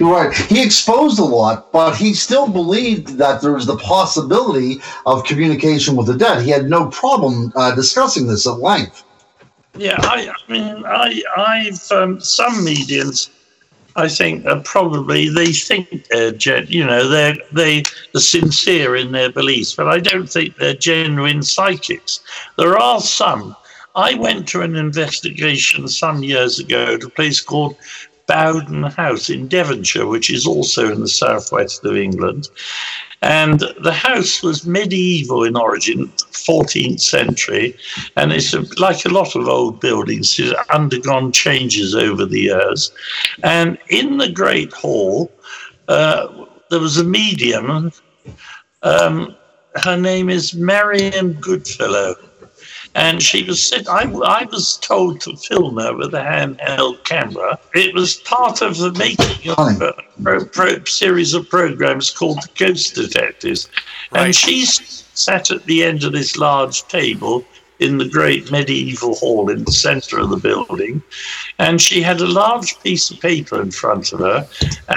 Right. 0.00 0.34
He 0.34 0.62
exposed 0.62 1.18
a 1.18 1.24
lot, 1.24 1.70
but 1.70 1.94
he 1.94 2.14
still 2.14 2.48
believed 2.48 3.18
that 3.18 3.42
there 3.42 3.52
was 3.52 3.66
the 3.66 3.76
possibility 3.76 4.80
of 5.04 5.24
communication 5.24 5.96
with 5.96 6.06
the 6.06 6.16
dead. 6.16 6.42
He 6.42 6.50
had 6.50 6.70
no 6.70 6.88
problem 6.88 7.52
uh, 7.56 7.74
discussing 7.74 8.26
this 8.26 8.46
at 8.46 8.58
length. 8.58 9.04
Yeah, 9.76 9.96
I, 10.00 10.30
I 10.30 10.52
mean, 10.52 10.84
I, 10.86 11.22
I've 11.36 11.92
um, 11.92 12.20
some 12.20 12.64
mediums. 12.64 13.30
I 13.96 14.08
think 14.08 14.46
are 14.46 14.60
probably 14.60 15.28
they 15.28 15.52
think 15.52 16.06
they're 16.08 16.30
gen, 16.30 16.66
you 16.68 16.86
know 16.86 17.08
they're 17.08 17.34
they 17.52 17.82
are 18.14 18.20
sincere 18.20 18.94
in 18.94 19.10
their 19.10 19.32
beliefs, 19.32 19.74
but 19.74 19.88
I 19.88 19.98
don't 19.98 20.30
think 20.30 20.56
they're 20.56 20.74
genuine 20.74 21.42
psychics. 21.42 22.20
There 22.56 22.78
are 22.78 23.00
some. 23.00 23.56
I 23.94 24.14
went 24.14 24.46
to 24.48 24.62
an 24.62 24.76
investigation 24.76 25.88
some 25.88 26.22
years 26.22 26.58
ago 26.58 26.94
at 26.94 27.04
a 27.04 27.08
place 27.08 27.40
called 27.40 27.76
Bowden 28.26 28.84
House 28.84 29.28
in 29.28 29.48
Devonshire, 29.48 30.06
which 30.06 30.30
is 30.30 30.46
also 30.46 30.92
in 30.92 31.00
the 31.00 31.08
southwest 31.08 31.84
of 31.84 31.96
England. 31.96 32.48
And 33.22 33.60
the 33.82 33.92
house 33.92 34.42
was 34.42 34.66
medieval 34.66 35.44
in 35.44 35.56
origin, 35.56 36.06
14th 36.32 37.00
century, 37.00 37.76
and 38.16 38.32
it's 38.32 38.54
like 38.78 39.04
a 39.04 39.10
lot 39.10 39.34
of 39.34 39.46
old 39.46 39.80
buildings, 39.80 40.38
it's 40.38 40.58
undergone 40.70 41.32
changes 41.32 41.94
over 41.94 42.24
the 42.24 42.40
years. 42.40 42.92
And 43.42 43.76
in 43.88 44.18
the 44.18 44.30
Great 44.30 44.72
Hall, 44.72 45.30
uh, 45.88 46.46
there 46.70 46.80
was 46.80 46.96
a 46.96 47.04
medium. 47.04 47.92
Um, 48.82 49.36
her 49.74 49.96
name 49.96 50.30
is 50.30 50.54
Marion 50.54 51.34
Goodfellow 51.34 52.14
and 52.94 53.22
she 53.22 53.44
was 53.44 53.62
sit. 53.62 53.88
I, 53.88 54.02
I 54.02 54.44
was 54.50 54.76
told 54.78 55.20
to 55.22 55.36
film 55.36 55.78
her 55.78 55.94
with 55.96 56.14
a 56.14 56.20
handheld 56.20 57.04
camera. 57.04 57.58
It 57.74 57.94
was 57.94 58.16
part 58.16 58.62
of 58.62 58.76
the 58.78 58.92
making 58.92 59.50
of 59.50 59.80
a 59.80 59.94
pro, 60.22 60.44
pro, 60.46 60.84
series 60.84 61.34
of 61.34 61.48
programs 61.48 62.10
called 62.10 62.38
the 62.38 62.48
Ghost 62.56 62.94
Detectives, 62.94 63.68
right. 64.12 64.26
and 64.26 64.34
she 64.34 64.64
sat 64.64 65.50
at 65.50 65.64
the 65.64 65.84
end 65.84 66.04
of 66.04 66.12
this 66.12 66.36
large 66.36 66.82
table 66.88 67.44
in 67.80 67.96
the 67.96 68.08
great 68.08 68.50
medieval 68.52 69.14
hall 69.14 69.50
in 69.50 69.64
the 69.64 69.72
center 69.72 70.20
of 70.20 70.28
the 70.30 70.36
building. 70.36 71.02
And 71.58 71.80
she 71.80 72.02
had 72.02 72.20
a 72.20 72.26
large 72.26 72.78
piece 72.82 73.10
of 73.10 73.18
paper 73.20 73.60
in 73.60 73.70
front 73.70 74.12
of 74.12 74.20
her 74.20 74.46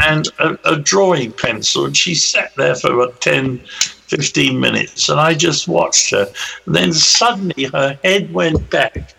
and 0.05 0.27
a, 0.39 0.57
a 0.65 0.79
drawing 0.79 1.31
pencil. 1.31 1.85
And 1.85 1.95
she 1.95 2.13
sat 2.13 2.53
there 2.55 2.75
for 2.75 2.93
about 2.93 3.21
10, 3.21 3.61
15 4.07 4.59
minutes. 4.59 5.09
And 5.09 5.19
I 5.19 5.33
just 5.33 5.67
watched 5.67 6.11
her. 6.11 6.31
And 6.65 6.75
then 6.75 6.93
suddenly 6.93 7.65
her 7.65 7.97
head 8.03 8.33
went 8.33 8.69
back 8.69 9.15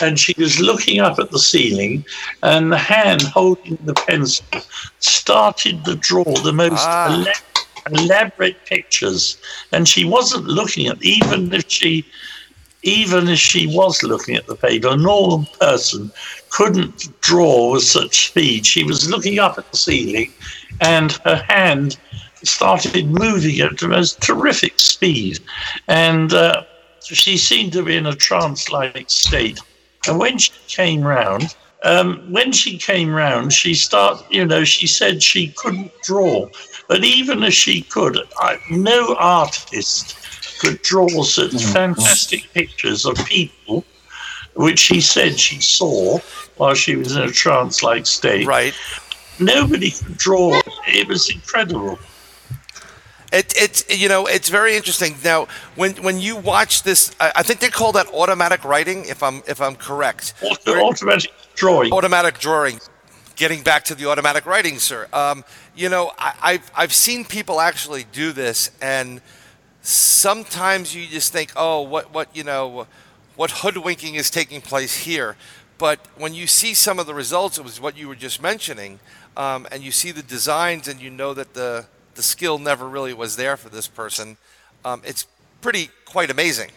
and 0.00 0.18
she 0.18 0.34
was 0.38 0.60
looking 0.60 1.00
up 1.00 1.18
at 1.18 1.30
the 1.30 1.38
ceiling, 1.38 2.04
and 2.42 2.70
the 2.70 2.78
hand 2.78 3.22
holding 3.22 3.78
the 3.84 3.94
pencil 3.94 4.44
started 4.98 5.84
to 5.84 5.96
draw 5.96 6.24
the 6.24 6.52
most 6.52 6.84
ah. 6.86 7.24
elaborate 7.90 8.62
pictures. 8.66 9.38
And 9.72 9.88
she 9.88 10.04
wasn't 10.04 10.44
looking 10.44 10.86
at, 10.88 11.02
even 11.02 11.52
if 11.52 11.64
she 11.68 12.04
even 12.82 13.26
if 13.26 13.38
she 13.38 13.66
was 13.66 14.04
looking 14.04 14.36
at 14.36 14.46
the 14.46 14.54
paper, 14.54 14.88
a 14.88 14.96
normal 14.96 15.44
person 15.60 16.10
couldn't 16.50 17.20
draw 17.20 17.72
with 17.72 17.82
such 17.82 18.28
speed. 18.28 18.64
She 18.64 18.84
was 18.84 19.10
looking 19.10 19.40
up 19.40 19.58
at 19.58 19.68
the 19.70 19.76
ceiling, 19.76 20.32
and 20.80 21.12
her 21.24 21.36
hand 21.48 21.98
started 22.42 23.06
moving 23.06 23.60
at 23.60 23.78
the 23.78 23.88
most 23.88 24.20
terrific 24.20 24.78
speed. 24.78 25.38
And 25.88 26.32
uh, 26.32 26.64
she 27.02 27.36
seemed 27.36 27.72
to 27.72 27.82
be 27.82 27.96
in 27.96 28.06
a 28.06 28.14
trance 28.14 28.70
like 28.70 29.10
state. 29.10 29.60
And 30.06 30.18
when 30.18 30.38
she 30.38 30.52
came 30.68 31.02
round, 31.02 31.54
um, 31.82 32.26
when 32.30 32.52
she 32.52 32.78
came 32.78 33.10
round, 33.10 33.52
she 33.52 33.74
started, 33.74 34.24
you 34.30 34.44
know, 34.44 34.64
she 34.64 34.86
said 34.86 35.22
she 35.22 35.48
couldn't 35.48 35.92
draw. 36.02 36.48
But 36.88 37.04
even 37.04 37.42
as 37.42 37.54
she 37.54 37.82
could, 37.82 38.18
I, 38.38 38.58
no 38.70 39.14
artist 39.18 40.16
could 40.60 40.80
draw 40.82 41.22
such 41.22 41.52
mm. 41.52 41.72
fantastic 41.72 42.52
pictures 42.54 43.04
of 43.04 43.16
people, 43.26 43.84
which 44.54 44.78
she 44.78 45.00
said 45.00 45.38
she 45.38 45.60
saw 45.60 46.18
while 46.56 46.74
she 46.74 46.96
was 46.96 47.14
in 47.14 47.22
a 47.22 47.30
trance 47.30 47.82
like 47.82 48.06
state. 48.06 48.46
Right. 48.46 48.74
Nobody 49.38 49.90
could 49.90 50.16
draw. 50.16 50.60
It 50.86 51.06
was 51.08 51.28
incredible. 51.28 51.98
It, 53.36 53.52
it's 53.54 53.84
you 54.02 54.08
know 54.08 54.26
it's 54.26 54.48
very 54.48 54.76
interesting. 54.76 55.14
Now, 55.22 55.46
when 55.74 55.92
when 55.96 56.20
you 56.20 56.36
watch 56.36 56.84
this, 56.84 57.14
I, 57.20 57.32
I 57.36 57.42
think 57.42 57.60
they 57.60 57.68
call 57.68 57.92
that 57.92 58.06
automatic 58.14 58.64
writing. 58.64 59.04
If 59.04 59.22
I'm 59.22 59.42
if 59.46 59.60
I'm 59.60 59.76
correct, 59.76 60.32
automatic 60.66 61.32
drawing. 61.54 61.92
Automatic 61.92 62.38
drawing. 62.38 62.80
Getting 63.34 63.62
back 63.62 63.84
to 63.84 63.94
the 63.94 64.06
automatic 64.06 64.46
writing, 64.46 64.78
sir. 64.78 65.06
Um, 65.12 65.44
you 65.74 65.90
know, 65.90 66.12
I, 66.18 66.32
I've 66.42 66.70
I've 66.74 66.94
seen 66.94 67.26
people 67.26 67.60
actually 67.60 68.06
do 68.10 68.32
this, 68.32 68.70
and 68.80 69.20
sometimes 69.82 70.94
you 70.94 71.06
just 71.06 71.30
think, 71.30 71.52
oh, 71.56 71.82
what 71.82 72.14
what 72.14 72.34
you 72.34 72.42
know, 72.42 72.86
what 73.36 73.50
hoodwinking 73.50 74.14
is 74.14 74.30
taking 74.30 74.62
place 74.62 75.04
here. 75.04 75.36
But 75.76 76.00
when 76.16 76.32
you 76.32 76.46
see 76.46 76.72
some 76.72 76.98
of 76.98 77.06
the 77.06 77.12
results, 77.12 77.58
it 77.58 77.64
was 77.64 77.78
what 77.78 77.98
you 77.98 78.08
were 78.08 78.16
just 78.16 78.40
mentioning, 78.40 78.98
um, 79.36 79.66
and 79.70 79.82
you 79.82 79.90
see 79.90 80.10
the 80.10 80.22
designs, 80.22 80.88
and 80.88 81.02
you 81.02 81.10
know 81.10 81.34
that 81.34 81.52
the 81.52 81.84
the 82.16 82.22
skill 82.22 82.58
never 82.58 82.88
really 82.88 83.14
was 83.14 83.36
there 83.36 83.56
for 83.56 83.68
this 83.68 83.86
person. 83.86 84.36
Um, 84.84 85.02
it's 85.04 85.26
pretty 85.60 85.90
quite 86.04 86.30
amazing. 86.30 86.70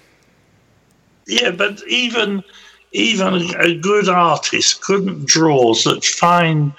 Yeah, 1.25 1.51
but 1.51 1.81
even 1.87 2.43
even 2.91 3.55
a 3.59 3.75
good 3.75 4.09
artist 4.09 4.81
couldn't 4.81 5.25
draw 5.25 5.73
such 5.73 6.13
fine 6.13 6.73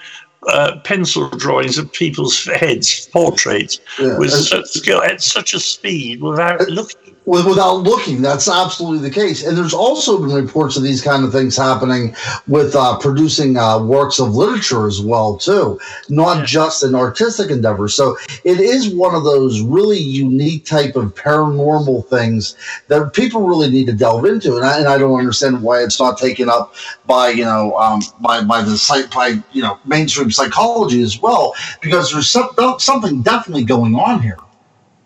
uh, 0.47 0.79
pencil 0.83 1.29
drawings 1.29 1.77
of 1.77 1.91
people's 1.93 2.45
heads, 2.45 3.07
portraits, 3.07 3.79
yeah. 3.99 4.17
with 4.17 4.31
such 4.31 4.65
skill 4.65 5.01
at 5.03 5.21
such 5.21 5.53
a 5.53 5.59
speed 5.59 6.21
without 6.21 6.59
looking 6.69 7.10
without 7.25 7.83
looking. 7.83 8.21
That's 8.21 8.49
absolutely 8.49 9.07
the 9.07 9.13
case. 9.13 9.45
And 9.45 9.55
there's 9.57 9.73
also 9.73 10.19
been 10.19 10.33
reports 10.33 10.75
of 10.75 10.83
these 10.83 11.01
kind 11.01 11.23
of 11.23 11.31
things 11.31 11.55
happening 11.55 12.15
with 12.47 12.75
uh, 12.75 12.97
producing 12.97 13.57
uh, 13.57 13.83
works 13.83 14.19
of 14.19 14.35
literature 14.35 14.87
as 14.87 15.01
well, 15.01 15.37
too, 15.37 15.79
not 16.09 16.39
yeah. 16.39 16.45
just 16.45 16.83
an 16.83 16.95
artistic 16.95 17.51
endeavor. 17.51 17.87
So 17.87 18.17
it 18.43 18.59
is 18.59 18.93
one 18.93 19.13
of 19.13 19.23
those 19.23 19.61
really 19.61 19.99
unique 19.99 20.65
type 20.65 20.95
of 20.95 21.13
paranormal 21.13 22.07
things 22.07 22.55
that 22.87 23.13
people 23.13 23.47
really 23.47 23.69
need 23.69 23.85
to 23.85 23.93
delve 23.93 24.25
into. 24.25 24.55
And 24.55 24.65
I, 24.65 24.79
and 24.79 24.87
I 24.87 24.97
don't 24.97 25.17
understand 25.17 25.61
why 25.61 25.83
it's 25.83 25.99
not 25.99 26.17
taken 26.17 26.49
up 26.49 26.73
by 27.05 27.29
you 27.29 27.45
know 27.45 27.77
um, 27.77 28.01
by 28.19 28.43
by 28.43 28.61
the 28.61 28.77
site 28.77 29.11
by 29.11 29.41
you 29.51 29.61
know 29.61 29.79
mainstream 29.85 30.31
psychology 30.31 31.01
as 31.01 31.21
well, 31.21 31.53
because 31.81 32.11
there's 32.11 32.29
some, 32.29 32.49
something 32.79 33.21
definitely 33.21 33.63
going 33.63 33.95
on 33.95 34.21
here. 34.21 34.37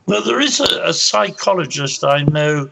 Well, 0.07 0.23
there 0.23 0.39
is 0.39 0.59
a, 0.59 0.81
a 0.83 0.93
psychologist 0.93 2.03
I 2.03 2.23
know 2.23 2.69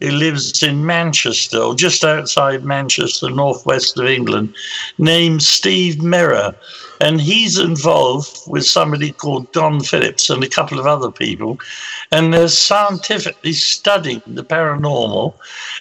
who 0.00 0.10
lives 0.10 0.62
in 0.62 0.84
Manchester, 0.84 1.58
or 1.58 1.74
just 1.74 2.04
outside 2.04 2.64
Manchester, 2.64 3.30
northwest 3.30 3.96
of 3.98 4.06
England, 4.06 4.54
named 4.98 5.42
Steve 5.42 6.02
Mera. 6.02 6.54
And 7.00 7.20
he's 7.20 7.58
involved 7.58 8.38
with 8.48 8.66
somebody 8.66 9.12
called 9.12 9.50
Don 9.52 9.80
Phillips 9.80 10.30
and 10.30 10.42
a 10.42 10.48
couple 10.48 10.80
of 10.80 10.86
other 10.86 11.10
people. 11.10 11.58
And 12.10 12.34
they're 12.34 12.48
scientifically 12.48 13.52
studying 13.52 14.22
the 14.26 14.44
paranormal. 14.44 15.34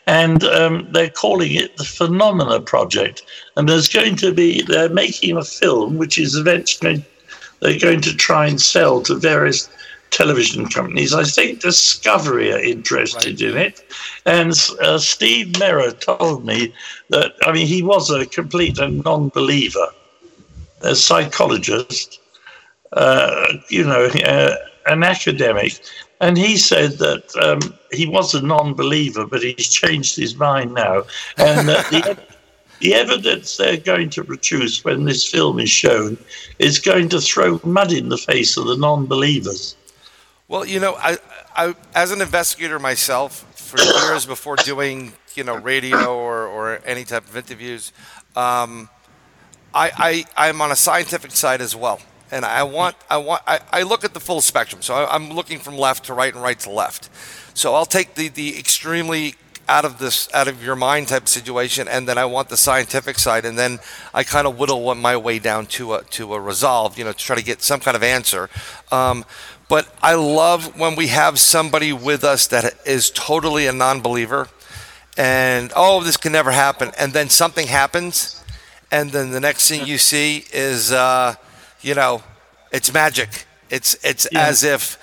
And 0.05 0.43
um, 0.43 0.87
they're 0.91 1.09
calling 1.09 1.53
it 1.53 1.77
the 1.77 1.83
Phenomena 1.83 2.61
Project. 2.61 3.23
And 3.57 3.67
there's 3.67 3.89
going 3.89 4.15
to 4.17 4.31
be, 4.31 4.61
they're 4.61 4.89
making 4.89 5.37
a 5.37 5.43
film 5.43 5.97
which 5.97 6.19
is 6.19 6.35
eventually 6.35 7.03
they're 7.61 7.79
going 7.79 8.01
to 8.01 8.15
try 8.15 8.47
and 8.47 8.61
sell 8.61 9.01
to 9.03 9.15
various 9.15 9.69
television 10.13 10.67
companies. 10.67 11.13
I 11.13 11.23
think 11.23 11.59
Discovery 11.59 12.53
are 12.53 12.59
interested 12.59 13.41
right. 13.41 13.51
in 13.51 13.57
it. 13.57 13.83
And 14.25 14.51
uh, 14.81 14.99
Steve 14.99 15.57
Mera 15.59 15.91
told 15.91 16.45
me 16.45 16.73
that, 17.09 17.33
I 17.43 17.51
mean, 17.51 17.67
he 17.67 17.81
was 17.81 18.11
a 18.11 18.25
complete 18.25 18.77
non 18.79 19.29
believer, 19.29 19.87
a 20.81 20.95
psychologist, 20.95 22.19
uh, 22.93 23.53
you 23.69 23.83
know, 23.83 24.05
uh, 24.05 24.55
an 24.85 25.03
academic. 25.03 25.79
And 26.21 26.37
he 26.37 26.57
said 26.57 26.91
that 26.99 27.35
um, 27.37 27.73
he 27.91 28.05
was 28.07 28.35
a 28.35 28.41
non 28.41 28.75
believer, 28.75 29.25
but 29.25 29.41
he's 29.41 29.67
changed 29.67 30.15
his 30.15 30.35
mind 30.35 30.75
now. 30.75 31.03
And 31.37 31.67
the, 31.67 32.17
the 32.79 32.93
evidence 32.93 33.57
they're 33.57 33.77
going 33.77 34.11
to 34.11 34.23
produce 34.23 34.85
when 34.85 35.05
this 35.05 35.27
film 35.27 35.59
is 35.59 35.71
shown 35.71 36.17
is 36.59 36.77
going 36.77 37.09
to 37.09 37.19
throw 37.19 37.59
mud 37.63 37.91
in 37.91 38.09
the 38.09 38.17
face 38.17 38.57
of 38.57 38.67
the 38.67 38.77
non 38.77 39.07
believers. 39.07 39.75
Well, 40.49 40.65
you 40.65 40.79
know, 40.79 40.95
I, 40.95 41.17
I 41.55 41.75
as 41.95 42.11
an 42.11 42.21
investigator 42.21 42.77
myself, 42.77 43.45
for 43.55 43.81
years 44.07 44.25
before 44.25 44.57
doing 44.57 45.13
you 45.35 45.43
know 45.43 45.55
radio 45.55 46.15
or, 46.15 46.45
or 46.47 46.81
any 46.85 47.05
type 47.05 47.27
of 47.27 47.37
interviews, 47.37 47.93
um, 48.35 48.89
I, 49.73 50.25
I 50.35 50.49
I'm 50.49 50.61
on 50.61 50.71
a 50.71 50.75
scientific 50.75 51.31
side 51.31 51.61
as 51.61 51.75
well, 51.75 52.01
and 52.29 52.43
I 52.43 52.63
want 52.63 52.97
I 53.09 53.17
want 53.17 53.41
I, 53.47 53.61
I 53.71 53.83
look 53.83 54.03
at 54.03 54.13
the 54.13 54.19
full 54.19 54.41
spectrum. 54.41 54.81
So 54.81 54.95
I, 54.95 55.15
I'm 55.15 55.31
looking 55.31 55.59
from 55.59 55.77
left 55.77 56.05
to 56.05 56.13
right 56.13 56.33
and 56.33 56.43
right 56.43 56.59
to 56.59 56.69
left. 56.69 57.09
So 57.53 57.73
I'll 57.73 57.85
take 57.85 58.15
the 58.15 58.27
the 58.27 58.59
extremely 58.59 59.35
out 59.69 59.85
of 59.85 59.97
this 59.97 60.27
out 60.33 60.49
of 60.49 60.61
your 60.61 60.75
mind 60.75 61.07
type 61.07 61.27
situation 61.27 61.87
and 61.87 62.05
then 62.05 62.17
I 62.17 62.25
want 62.25 62.49
the 62.49 62.57
scientific 62.57 63.17
side 63.17 63.45
and 63.45 63.57
then 63.57 63.79
I 64.13 64.25
kind 64.25 64.45
of 64.45 64.59
whittle 64.59 64.93
my 64.95 65.15
way 65.15 65.39
down 65.39 65.67
to 65.67 65.93
a 65.93 66.03
to 66.03 66.33
a 66.33 66.39
resolve 66.39 66.97
you 66.97 67.05
know 67.05 67.13
to 67.13 67.17
try 67.17 67.37
to 67.37 67.43
get 67.43 67.61
some 67.61 67.79
kind 67.79 67.95
of 67.95 68.03
answer 68.03 68.49
um, 68.91 69.23
but 69.73 69.91
I 70.03 70.13
love 70.13 70.79
when 70.79 70.95
we 70.95 71.07
have 71.07 71.39
somebody 71.39 71.93
with 71.93 72.23
us 72.23 72.45
that 72.49 72.75
is 72.85 73.09
totally 73.09 73.65
a 73.65 73.71
non 73.71 74.01
believer 74.01 74.47
and, 75.17 75.73
oh, 75.75 76.03
this 76.03 76.15
can 76.15 76.31
never 76.31 76.51
happen. 76.51 76.91
And 76.99 77.11
then 77.11 77.27
something 77.27 77.65
happens. 77.65 78.39
And 78.91 79.09
then 79.09 79.31
the 79.31 79.39
next 79.39 79.67
thing 79.67 79.87
you 79.87 79.97
see 79.97 80.45
is, 80.53 80.91
uh, 80.91 81.33
you 81.81 81.95
know, 81.95 82.21
it's 82.71 82.93
magic. 82.93 83.47
It's, 83.71 83.97
it's 84.03 84.27
yeah. 84.31 84.45
as 84.45 84.63
if 84.63 84.99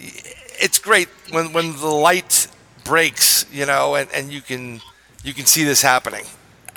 it's 0.00 0.78
great 0.78 1.08
when, 1.32 1.52
when 1.52 1.72
the 1.72 1.88
light 1.88 2.46
breaks, 2.84 3.44
you 3.52 3.66
know, 3.66 3.96
and, 3.96 4.08
and 4.14 4.32
you 4.32 4.40
can, 4.40 4.80
you 5.24 5.34
can 5.34 5.46
see 5.46 5.64
this 5.64 5.82
happening. 5.82 6.26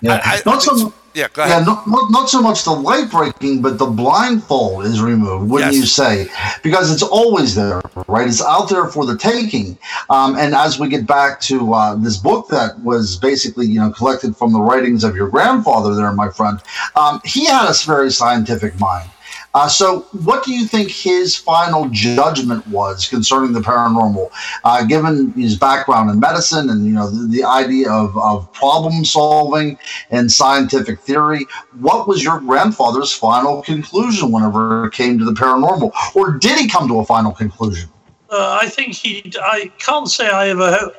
Yeah. 0.01 0.21
I, 0.23 0.37
I, 0.37 0.41
not 0.45 0.61
so 0.61 0.93
yeah, 1.15 1.29
go 1.31 1.43
ahead. 1.43 1.59
Yeah, 1.59 1.65
not, 1.65 1.87
not, 1.87 2.11
not 2.11 2.29
so 2.29 2.41
much 2.41 2.65
the 2.65 2.71
light 2.71 3.09
breaking, 3.09 3.61
but 3.61 3.79
the 3.79 3.85
blindfold 3.85 4.85
is 4.85 5.01
removed, 5.01 5.49
wouldn't 5.49 5.71
yes. 5.71 5.81
you 5.81 5.87
say? 5.87 6.27
Because 6.61 6.91
it's 6.91 7.01
always 7.01 7.55
there, 7.55 7.81
right? 8.07 8.27
It's 8.27 8.43
out 8.43 8.69
there 8.69 8.87
for 8.87 9.05
the 9.05 9.17
taking. 9.17 9.77
Um, 10.09 10.35
and 10.37 10.53
as 10.53 10.77
we 10.77 10.89
get 10.89 11.07
back 11.07 11.39
to 11.41 11.73
uh, 11.73 11.95
this 11.95 12.17
book 12.17 12.49
that 12.49 12.77
was 12.81 13.15
basically, 13.15 13.65
you 13.65 13.79
know, 13.79 13.91
collected 13.91 14.35
from 14.35 14.51
the 14.51 14.59
writings 14.59 15.05
of 15.05 15.15
your 15.15 15.29
grandfather 15.29 15.95
there, 15.95 16.11
my 16.11 16.29
friend, 16.29 16.59
um, 16.97 17.21
he 17.23 17.45
had 17.45 17.69
a 17.69 17.73
very 17.85 18.11
scientific 18.11 18.77
mind. 18.77 19.09
Uh, 19.55 19.69
so, 19.69 20.01
what 20.23 20.43
do 20.43 20.51
you 20.51 20.67
think 20.67 20.91
his 20.91 21.33
final 21.33 21.87
judgment 21.89 22.67
was 22.67 23.07
concerning 23.07 23.53
the 23.53 23.61
paranormal, 23.61 24.29
uh, 24.65 24.83
given 24.83 25.31
his 25.31 25.57
background 25.57 26.09
in 26.09 26.19
medicine 26.19 26.69
and 26.69 26.85
you 26.85 26.91
know 26.91 27.09
the, 27.09 27.25
the, 27.29 27.41
idea 27.45 27.89
of, 27.89 28.17
of 28.17 28.51
problem 28.51 29.05
solving 29.05 29.77
and 30.11 30.29
scientific 30.29 30.99
theory? 30.99 31.45
What 31.79 32.05
was 32.05 32.21
your 32.21 32.41
grandfather's 32.41 33.13
final 33.13 33.61
conclusion 33.61 34.29
whenever 34.29 34.87
it 34.87 34.91
came 34.91 35.17
to 35.19 35.23
the 35.23 35.31
paranormal, 35.31 35.93
or 36.13 36.31
did 36.31 36.59
he 36.59 36.67
come 36.67 36.89
to 36.89 36.99
a 36.99 37.05
final 37.05 37.31
conclusion? 37.31 37.89
Uh, 38.29 38.59
I 38.61 38.67
think 38.67 38.93
he. 38.93 39.31
I 39.41 39.71
can't 39.77 40.09
say 40.09 40.27
I 40.27 40.49
ever 40.49 40.91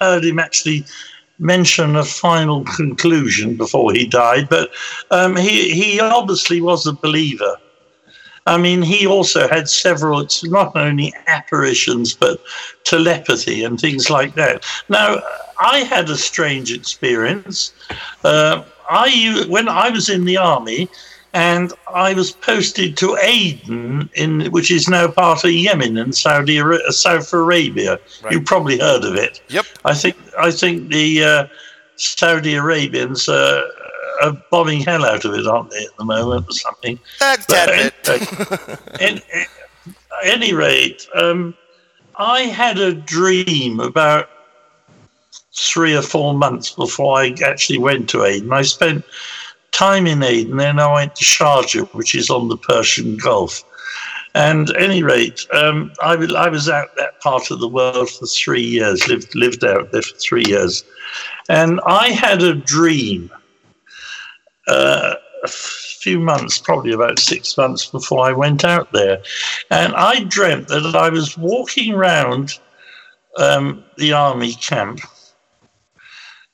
heard 0.00 0.24
him 0.24 0.38
actually 0.38 0.86
mention 1.38 1.96
a 1.96 2.04
final 2.04 2.64
conclusion 2.64 3.54
before 3.54 3.92
he 3.92 4.06
died, 4.06 4.48
but 4.48 4.70
um, 5.10 5.36
he, 5.36 5.74
he 5.74 6.00
obviously 6.00 6.62
was 6.62 6.86
a 6.86 6.94
believer. 6.94 7.58
I 8.46 8.58
mean, 8.58 8.82
he 8.82 9.06
also 9.06 9.48
had 9.48 9.68
several, 9.68 10.20
it's 10.20 10.42
not 10.44 10.74
only 10.74 11.14
apparitions, 11.26 12.14
but 12.14 12.42
telepathy 12.84 13.64
and 13.64 13.78
things 13.78 14.10
like 14.10 14.34
that. 14.34 14.64
Now, 14.88 15.22
I 15.60 15.80
had 15.80 16.10
a 16.10 16.16
strange 16.16 16.72
experience. 16.72 17.72
Uh, 18.24 18.64
I, 18.90 19.44
when 19.48 19.68
I 19.68 19.90
was 19.90 20.08
in 20.08 20.24
the 20.24 20.36
army, 20.36 20.88
and 21.34 21.72
I 21.94 22.12
was 22.12 22.32
posted 22.32 22.96
to 22.98 23.16
Aden, 23.16 24.10
in 24.14 24.50
which 24.50 24.70
is 24.70 24.88
now 24.88 25.08
part 25.08 25.44
of 25.44 25.50
Yemen 25.50 25.96
and 25.96 26.14
Saudi 26.14 26.60
South 26.90 27.32
Arabia. 27.32 27.98
Right. 28.22 28.32
You 28.32 28.42
probably 28.42 28.78
heard 28.78 29.04
of 29.04 29.14
it. 29.14 29.40
Yep. 29.48 29.64
I 29.84 29.94
think 29.94 30.16
I 30.38 30.50
think 30.50 30.90
the 30.90 31.24
uh, 31.24 31.46
Saudi 31.96 32.54
Arabians 32.54 33.28
uh, 33.28 33.62
are 34.22 34.42
bombing 34.50 34.80
hell 34.80 35.04
out 35.04 35.24
of 35.24 35.34
it, 35.34 35.46
aren't 35.46 35.70
they, 35.70 35.84
at 35.84 35.96
the 35.98 36.04
moment, 36.04 36.46
or 36.48 36.52
something? 36.52 36.98
That's 37.18 37.46
at 37.52 37.92
any 40.24 40.54
rate, 40.54 41.06
um, 41.14 41.54
I 42.16 42.42
had 42.42 42.78
a 42.78 42.94
dream 42.94 43.80
about 43.80 44.28
three 45.54 45.96
or 45.96 46.02
four 46.02 46.34
months 46.34 46.70
before 46.70 47.18
I 47.18 47.34
actually 47.44 47.78
went 47.78 48.08
to 48.10 48.24
Aden. 48.24 48.52
I 48.52 48.62
spent 48.62 49.04
time 49.70 50.06
in 50.06 50.22
Aden, 50.22 50.56
then 50.56 50.78
I 50.78 50.92
went 50.92 51.16
to 51.16 51.24
Sharjah, 51.24 51.92
which 51.94 52.14
is 52.14 52.30
on 52.30 52.48
the 52.48 52.56
Persian 52.56 53.16
Gulf. 53.16 53.64
And 54.34 54.70
at 54.70 54.80
any 54.80 55.02
rate, 55.02 55.46
um, 55.52 55.92
I, 56.00 56.14
I 56.14 56.48
was 56.48 56.68
out 56.68 56.96
that 56.96 57.20
part 57.20 57.50
of 57.50 57.60
the 57.60 57.68
world 57.68 58.10
for 58.10 58.26
three 58.26 58.62
years, 58.62 59.06
lived, 59.08 59.34
lived 59.34 59.62
out 59.64 59.92
there 59.92 60.02
for 60.02 60.16
three 60.16 60.44
years. 60.46 60.84
And 61.50 61.80
I 61.86 62.08
had 62.08 62.42
a 62.42 62.54
dream 62.54 63.30
uh, 64.72 65.14
a 65.44 65.48
few 65.48 66.18
months, 66.18 66.58
probably 66.58 66.92
about 66.92 67.18
six 67.18 67.56
months 67.56 67.86
before 67.86 68.26
I 68.26 68.32
went 68.32 68.64
out 68.64 68.92
there. 68.92 69.22
And 69.70 69.94
I 69.94 70.24
dreamt 70.24 70.68
that 70.68 70.94
I 70.94 71.08
was 71.08 71.36
walking 71.36 71.94
around 71.94 72.58
um, 73.38 73.84
the 73.98 74.12
army 74.12 74.54
camp 74.54 75.00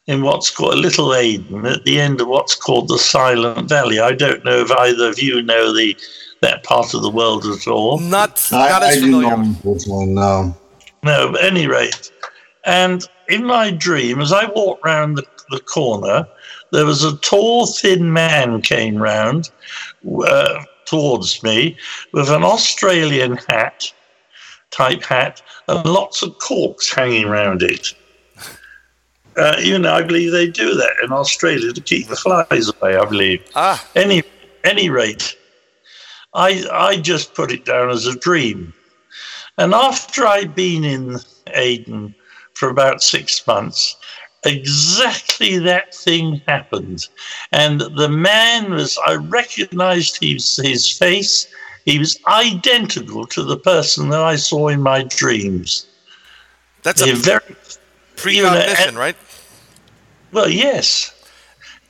in 0.06 0.22
what's 0.22 0.50
called 0.50 0.74
a 0.74 0.76
Little 0.76 1.14
Aden 1.14 1.66
at 1.66 1.84
the 1.84 2.00
end 2.00 2.20
of 2.20 2.28
what's 2.28 2.54
called 2.54 2.88
the 2.88 2.98
Silent 2.98 3.68
Valley. 3.68 4.00
I 4.00 4.12
don't 4.12 4.44
know 4.44 4.60
if 4.60 4.70
either 4.70 5.10
of 5.10 5.20
you 5.20 5.42
know 5.42 5.74
the 5.74 5.96
that 6.40 6.62
part 6.62 6.94
of 6.94 7.02
the 7.02 7.10
world 7.10 7.44
at 7.46 7.66
all. 7.66 7.98
Not, 7.98 8.48
not 8.52 8.82
I, 8.82 8.88
as 8.88 8.98
I 8.98 9.00
familiar. 9.00 9.36
Do 9.36 10.06
no. 10.06 10.56
No, 11.02 11.34
at 11.34 11.44
any 11.44 11.66
rate. 11.66 12.10
And 12.64 13.06
in 13.28 13.44
my 13.44 13.70
dream, 13.70 14.20
as 14.20 14.32
I 14.32 14.46
walked 14.46 14.84
round 14.84 15.18
the, 15.18 15.24
the 15.50 15.60
corner, 15.60 16.26
there 16.72 16.86
was 16.86 17.04
a 17.04 17.16
tall, 17.18 17.66
thin 17.66 18.12
man 18.12 18.60
came 18.62 18.96
round 18.96 19.50
uh, 20.26 20.62
towards 20.84 21.42
me 21.42 21.76
with 22.12 22.30
an 22.30 22.44
Australian 22.44 23.36
hat, 23.48 23.92
type 24.70 25.02
hat, 25.02 25.42
and 25.68 25.84
lots 25.84 26.22
of 26.22 26.38
corks 26.38 26.92
hanging 26.92 27.26
around 27.26 27.62
it. 27.62 27.94
Uh, 29.36 29.54
you 29.60 29.78
know, 29.78 29.94
I 29.94 30.02
believe 30.02 30.32
they 30.32 30.48
do 30.48 30.74
that 30.74 30.94
in 31.00 31.12
Australia 31.12 31.72
to 31.72 31.80
keep 31.80 32.08
the 32.08 32.16
flies 32.16 32.70
away. 32.70 32.96
I 32.96 33.04
believe. 33.04 33.40
Ah. 33.54 33.86
Any 33.94 34.24
any 34.64 34.90
rate, 34.90 35.36
I 36.34 36.64
I 36.72 36.96
just 36.96 37.34
put 37.34 37.52
it 37.52 37.64
down 37.64 37.88
as 37.90 38.04
a 38.04 38.18
dream, 38.18 38.74
and 39.56 39.74
after 39.74 40.26
I'd 40.26 40.56
been 40.56 40.82
in 40.82 41.20
Aden 41.54 42.16
for 42.54 42.68
about 42.68 43.00
six 43.00 43.46
months, 43.46 43.94
exactly 44.44 45.58
that 45.58 45.94
thing 45.94 46.40
happened, 46.46 47.08
and 47.52 47.80
the 47.80 48.08
man 48.08 48.70
was 48.70 48.98
I 49.06 49.14
recognised 49.14 50.18
his 50.22 50.56
his 50.56 50.90
face. 50.90 51.48
He 51.84 51.98
was 51.98 52.18
identical 52.26 53.26
to 53.26 53.42
the 53.42 53.56
person 53.56 54.10
that 54.10 54.20
I 54.20 54.36
saw 54.36 54.68
in 54.68 54.82
my 54.82 55.04
dreams. 55.04 55.86
That's 56.82 57.00
a 57.00 57.14
very 57.14 57.56
precognition, 58.16 58.94
know, 58.94 59.00
right? 59.00 59.16
Well, 60.32 60.50
yes. 60.50 61.14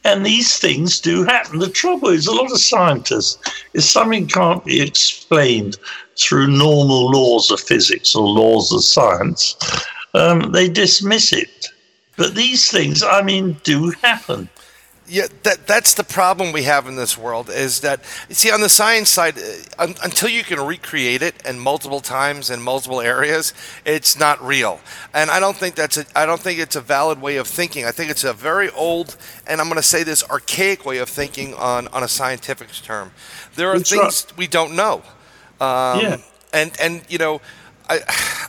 And 0.04 0.24
these 0.24 0.58
things 0.58 1.00
do 1.00 1.24
happen. 1.24 1.58
The 1.58 1.68
trouble 1.68 2.08
is, 2.08 2.28
a 2.28 2.32
lot 2.32 2.52
of 2.52 2.60
scientists, 2.60 3.38
if 3.74 3.82
something 3.84 4.28
can't 4.28 4.64
be 4.64 4.80
explained 4.80 5.76
through 6.16 6.46
normal 6.46 7.10
laws 7.10 7.50
of 7.50 7.60
physics 7.60 8.14
or 8.14 8.26
laws 8.26 8.72
of 8.72 8.84
science, 8.84 9.56
um, 10.14 10.52
they 10.52 10.68
dismiss 10.68 11.32
it. 11.32 11.68
But 12.18 12.34
these 12.34 12.70
things, 12.70 13.02
I 13.02 13.22
mean, 13.22 13.56
do 13.62 13.92
happen 14.02 14.50
yeah, 15.08 15.26
that 15.42 15.66
that's 15.66 15.94
the 15.94 16.04
problem 16.04 16.52
we 16.52 16.64
have 16.64 16.86
in 16.86 16.96
this 16.96 17.16
world 17.16 17.48
is 17.48 17.80
that 17.80 18.04
see 18.28 18.50
on 18.50 18.60
the 18.60 18.68
science 18.68 19.08
side, 19.08 19.38
uh, 19.38 19.42
un, 19.82 19.94
until 20.02 20.28
you 20.28 20.44
can 20.44 20.60
recreate 20.60 21.22
it 21.22 21.34
and 21.44 21.60
multiple 21.60 22.00
times 22.00 22.50
in 22.50 22.60
multiple 22.62 23.00
areas, 23.00 23.54
it's 23.84 24.18
not 24.18 24.42
real. 24.44 24.80
And 25.14 25.30
I 25.30 25.40
don't 25.40 25.56
think 25.56 25.74
that's 25.74 25.96
a 25.96 26.04
I 26.14 26.26
don't 26.26 26.40
think 26.40 26.58
it's 26.58 26.76
a 26.76 26.80
valid 26.80 27.20
way 27.20 27.36
of 27.36 27.46
thinking. 27.46 27.84
I 27.84 27.90
think 27.90 28.10
it's 28.10 28.24
a 28.24 28.32
very 28.32 28.70
old 28.70 29.16
and 29.46 29.60
I'm 29.60 29.68
going 29.68 29.76
to 29.76 29.82
say 29.82 30.02
this 30.02 30.22
archaic 30.24 30.84
way 30.84 30.98
of 30.98 31.08
thinking 31.08 31.54
on 31.54 31.88
on 31.88 32.02
a 32.02 32.08
scientific 32.08 32.70
term. 32.72 33.12
There 33.54 33.70
are 33.70 33.76
it's 33.76 33.90
things 33.90 34.26
right. 34.28 34.38
we 34.38 34.46
don't 34.46 34.76
know. 34.76 35.02
Um, 35.60 36.00
yeah. 36.00 36.16
And 36.52 36.72
and 36.80 37.02
you 37.08 37.18
know, 37.18 37.40
I 37.88 38.00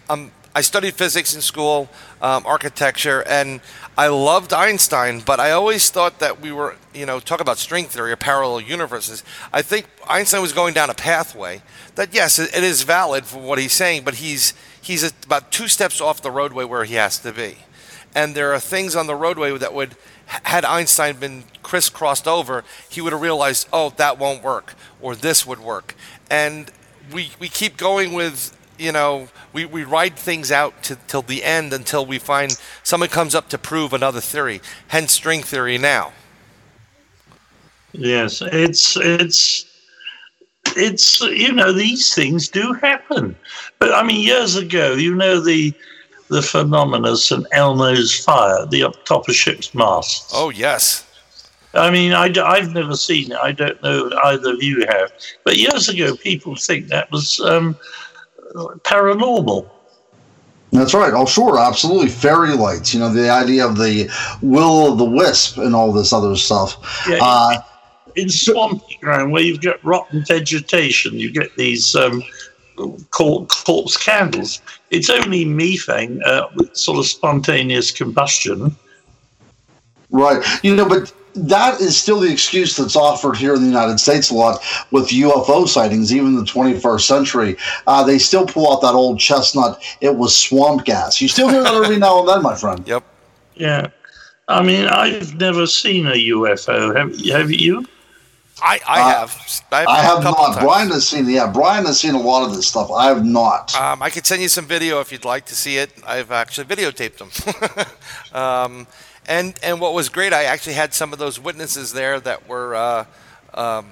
um 0.10 0.32
I 0.60 0.62
studied 0.62 0.96
physics 0.96 1.34
in 1.34 1.40
school, 1.40 1.88
um, 2.22 2.46
architecture, 2.46 3.24
and 3.26 3.62
I 3.98 4.08
loved 4.08 4.52
Einstein, 4.52 5.22
but 5.22 5.40
I 5.40 5.52
always 5.52 5.90
thought 5.90 6.20
that 6.20 6.42
we 6.42 6.52
were, 6.52 6.76
you 6.94 7.06
know, 7.06 7.22
talk 7.22 7.40
about 7.40 7.58
string 7.58 7.86
theory 7.86 8.12
or 8.12 8.18
parallel 8.18 8.60
universes. 8.60 9.24
I 9.54 9.62
think 9.62 9.86
Einstein 10.10 10.42
was 10.42 10.52
going 10.52 10.74
down 10.74 10.90
a 10.90 10.94
pathway 10.94 11.62
that, 11.96 12.14
yes, 12.14 12.40
it 12.40 12.62
is 12.62 12.84
valid 12.84 13.24
for 13.24 13.40
what 13.40 13.58
he's 13.58 13.72
saying, 13.72 14.04
but 14.04 14.16
he's 14.16 14.54
he's 14.82 15.02
about 15.24 15.50
two 15.50 15.70
steps 15.70 16.02
off 16.02 16.22
the 16.22 16.30
roadway 16.30 16.66
where 16.66 16.84
he 16.84 16.96
has 16.96 17.18
to 17.20 17.32
be, 17.32 17.60
and 18.14 18.36
there 18.36 18.52
are 18.52 18.60
things 18.60 18.98
on 18.98 19.08
the 19.08 19.16
roadway 19.16 19.58
that 19.58 19.74
would, 19.74 19.96
had 20.26 20.66
Einstein 20.66 21.16
been 21.16 21.46
crisscrossed 21.64 22.28
over, 22.28 22.66
he 22.90 23.00
would 23.00 23.14
have 23.14 23.22
realized, 23.22 23.70
oh, 23.72 23.92
that 23.96 24.20
won't 24.20 24.44
work, 24.44 24.74
or 25.00 25.16
this 25.16 25.48
would 25.48 25.60
work, 25.60 25.96
and 26.30 26.70
we 27.14 27.32
we 27.40 27.48
keep 27.48 27.78
going 27.78 28.12
with 28.12 28.59
you 28.80 28.92
know, 28.92 29.28
we, 29.54 29.66
we 29.66 29.84
ride 29.84 30.16
things 30.16 30.52
out 30.52 30.84
to, 30.84 30.98
till 31.08 31.22
the 31.22 31.44
end 31.44 31.74
until 31.74 32.06
we 32.06 32.18
find 32.18 32.58
someone 32.84 33.10
comes 33.10 33.36
up 33.36 33.50
to 33.50 33.58
prove 33.58 33.94
another 33.94 34.22
theory. 34.22 34.62
Hence, 34.88 35.12
string 35.12 35.44
theory 35.44 35.78
now. 35.78 36.14
Yes, 37.92 38.42
it's 38.42 38.96
it's 38.98 39.66
it's 40.76 41.22
you 41.22 41.52
know 41.52 41.74
these 41.74 42.14
things 42.14 42.48
do 42.48 42.74
happen, 42.74 43.36
but 43.80 43.92
I 43.94 44.04
mean 44.04 44.22
years 44.22 44.56
ago, 44.56 44.94
you 44.94 45.16
know 45.16 45.42
the 45.42 45.74
the 46.30 46.44
phenomena 46.44 47.18
St 47.18 47.48
Elmo's 47.52 48.24
fire, 48.24 48.66
the 48.68 48.84
up 48.84 49.04
top 49.06 49.28
of 49.28 49.36
ship's 49.36 49.74
masts. 49.74 50.32
Oh 50.34 50.52
yes. 50.52 51.06
I 51.76 51.92
mean, 51.92 52.14
I, 52.14 52.34
I've 52.44 52.74
never 52.74 52.96
seen 52.96 53.32
it. 53.32 53.38
I 53.38 53.52
don't 53.52 53.82
know 53.84 54.10
either 54.24 54.54
of 54.54 54.64
you 54.64 54.88
have. 54.88 55.12
But 55.44 55.58
years 55.58 55.88
ago, 55.88 56.16
people 56.16 56.56
think 56.56 56.88
that 56.88 57.12
was 57.12 57.40
um, 57.42 57.78
paranormal. 58.56 59.70
That's 60.72 60.94
right. 60.94 61.14
Oh, 61.14 61.26
sure, 61.26 61.58
absolutely. 61.60 62.10
Fairy 62.10 62.54
lights. 62.54 62.94
You 62.94 63.00
know, 63.00 63.12
the 63.12 63.30
idea 63.30 63.66
of 63.66 63.78
the 63.78 64.10
will 64.42 64.92
of 64.92 64.98
the 65.00 65.06
wisp 65.06 65.58
and 65.58 65.76
all 65.76 65.92
this 65.92 66.14
other 66.14 66.36
stuff. 66.36 66.78
Yeah, 67.10 67.20
uh, 67.22 67.62
in 68.16 68.30
swampy 68.30 68.98
ground 69.02 69.32
where 69.32 69.42
you've 69.42 69.62
got 69.62 69.84
rotten 69.84 70.24
vegetation, 70.26 71.16
you 71.16 71.32
get 71.32 71.56
these 71.56 71.96
um, 71.96 72.22
corpse 73.10 73.98
candles. 73.98 74.62
It's 74.92 75.10
only 75.10 75.46
methane, 75.46 76.22
uh, 76.24 76.48
sort 76.74 77.00
of 77.00 77.08
spontaneous 77.08 77.92
combustion. 77.92 78.76
Right. 80.12 80.44
You 80.64 80.76
know, 80.76 80.88
but 80.88 81.14
that 81.48 81.80
is 81.80 81.98
still 81.98 82.20
the 82.20 82.32
excuse 82.32 82.76
that's 82.76 82.96
offered 82.96 83.38
here 83.38 83.54
in 83.54 83.62
the 83.62 83.68
United 83.68 84.00
States 84.00 84.30
a 84.30 84.36
lot 84.36 84.62
with 84.92 85.10
UFO 85.10 85.68
sightings, 85.68 86.14
even 86.14 86.28
in 86.28 86.36
the 86.36 86.44
21st 86.44 87.02
century. 87.02 87.58
Uh, 87.88 88.04
they 88.04 88.18
still 88.18 88.46
pull 88.46 88.72
out 88.72 88.82
that 88.82 88.94
old 88.94 89.20
chestnut, 89.20 89.82
it 90.02 90.16
was 90.16 90.36
swamp 90.36 90.86
gas. 90.86 91.22
You 91.22 91.28
still 91.28 91.50
hear 91.50 91.64
that 91.64 91.74
every 91.74 91.98
now 91.98 92.20
and 92.20 92.28
then, 92.28 92.42
my 92.42 92.56
friend. 92.56 92.86
Yep. 92.88 93.04
Yeah. 93.56 93.88
I 94.48 94.64
mean, 94.64 94.88
I've 94.88 95.36
never 95.36 95.68
seen 95.68 96.08
a 96.08 96.14
UFO. 96.14 96.96
Have, 96.96 97.20
have 97.28 97.52
you? 97.52 97.86
I, 98.62 98.80
I 98.88 99.02
uh, 99.02 99.20
have. 99.20 99.64
I've 99.72 99.88
I 99.88 100.00
have 100.00 100.24
not. 100.24 100.36
Times. 100.36 100.58
Brian 100.58 100.90
has 100.90 101.08
seen. 101.08 101.30
Yeah, 101.30 101.52
Brian 101.52 101.86
has 101.86 102.00
seen 102.00 102.16
a 102.16 102.20
lot 102.20 102.46
of 102.46 102.56
this 102.56 102.68
stuff. 102.68 102.92
I 102.92 103.08
have 103.08 103.24
not. 103.24 103.76
Um, 103.76 104.02
I 104.02 104.10
could 104.10 104.26
send 104.26 104.42
you 104.42 104.50
some 104.50 104.66
video 104.66 105.00
if 105.00 105.12
you'd 105.12 105.26
like 105.26 105.46
to 105.46 105.56
see 105.56 105.78
it. 105.78 105.92
I've 106.06 106.32
actually 106.32 106.66
videotaped 106.66 107.18
them. 107.20 107.86
um, 108.42 108.88
and 109.30 109.58
and 109.64 109.80
what 109.80 109.94
was 109.94 110.10
great, 110.10 110.34
I 110.34 110.44
actually 110.44 110.74
had 110.74 110.94
some 110.94 111.14
of 111.14 111.20
those 111.20 111.40
witnesses 111.40 111.94
there 111.94 112.20
that 112.20 112.50
were 112.50 112.76
uh, 112.76 113.06
um, 113.54 113.92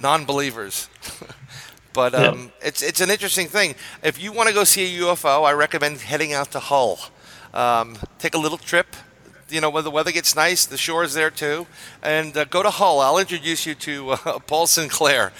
non-believers. 0.00 0.88
but 1.92 2.14
um, 2.14 2.50
yeah. 2.60 2.68
it's 2.68 2.82
it's 2.82 3.00
an 3.00 3.10
interesting 3.10 3.46
thing. 3.46 3.76
If 4.02 4.20
you 4.20 4.32
want 4.32 4.48
to 4.48 4.54
go 4.54 4.64
see 4.64 4.98
a 4.98 5.00
UFO, 5.02 5.44
I 5.44 5.52
recommend 5.52 5.98
heading 5.98 6.32
out 6.32 6.50
to 6.52 6.58
Hull. 6.58 6.98
Um, 7.54 7.96
take 8.18 8.34
a 8.34 8.38
little 8.38 8.58
trip 8.58 8.96
you 9.50 9.60
know 9.60 9.70
when 9.70 9.84
the 9.84 9.90
weather 9.90 10.12
gets 10.12 10.34
nice, 10.36 10.66
the 10.66 10.76
shore 10.76 11.04
is 11.04 11.14
there 11.14 11.30
too. 11.30 11.66
And 12.02 12.36
uh, 12.36 12.44
go 12.44 12.62
to 12.62 12.70
Hull. 12.70 13.00
I'll 13.00 13.18
introduce 13.18 13.66
you 13.66 13.74
to 13.76 14.10
uh, 14.10 14.38
Paul 14.46 14.66
Sinclair. 14.66 15.32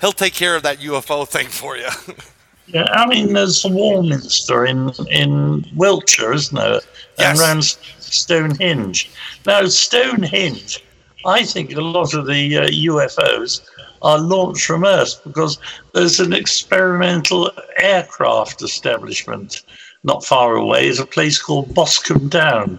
He'll 0.00 0.12
take 0.12 0.34
care 0.34 0.56
of 0.56 0.62
that 0.62 0.78
UFO 0.78 1.26
thing 1.26 1.46
for 1.48 1.76
you. 1.76 1.88
yeah, 2.66 2.84
I 2.90 3.06
mean, 3.06 3.32
there's 3.32 3.64
a 3.64 3.68
Warminster 3.68 4.66
in 4.66 4.90
in 5.10 5.64
Wiltshire, 5.74 6.32
isn't 6.32 6.54
there? 6.54 6.80
Yes. 7.18 7.40
And 7.40 7.95
Stonehenge. 8.12 9.10
Now, 9.46 9.66
Stonehenge, 9.66 10.82
I 11.24 11.44
think 11.44 11.74
a 11.74 11.80
lot 11.80 12.14
of 12.14 12.26
the 12.26 12.58
uh, 12.58 12.68
UFOs 12.68 13.60
are 14.02 14.18
launched 14.18 14.66
from 14.66 14.84
Earth 14.84 15.20
because 15.24 15.58
there's 15.94 16.20
an 16.20 16.32
experimental 16.32 17.50
aircraft 17.78 18.62
establishment 18.62 19.62
not 20.04 20.24
far 20.24 20.56
away. 20.56 20.86
Is 20.86 21.00
a 21.00 21.06
place 21.06 21.40
called 21.40 21.74
Boscombe 21.74 22.28
Down. 22.28 22.78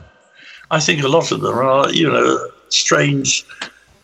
I 0.71 0.79
think 0.79 1.03
a 1.03 1.07
lot 1.07 1.31
of 1.31 1.41
them 1.41 1.57
are, 1.57 1.91
you 1.91 2.11
know, 2.11 2.49
strange 2.69 3.45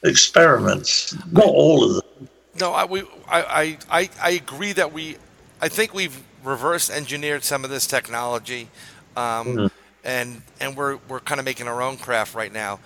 experiments. 0.03 1.15
Not 1.31 1.45
all 1.45 1.83
of 1.83 1.95
them. 1.95 2.29
No, 2.59 2.71
I, 2.71 2.85
we, 2.85 3.03
I, 3.27 3.77
I, 3.89 4.09
I 4.21 4.29
agree 4.31 4.73
that 4.73 4.93
we, 4.93 5.17
I 5.61 5.69
think 5.69 5.93
we've 5.93 6.21
reverse 6.43 6.89
engineered 6.89 7.43
some 7.43 7.63
of 7.63 7.69
this 7.69 7.87
technology, 7.87 8.67
um, 9.15 9.47
mm-hmm. 9.47 9.67
And 10.03 10.41
and 10.59 10.75
we're 10.75 10.97
we're 11.07 11.19
kind 11.19 11.39
of 11.39 11.45
making 11.45 11.67
our 11.67 11.81
own 11.81 11.97
craft 11.97 12.35
right 12.35 12.51
now. 12.51 12.79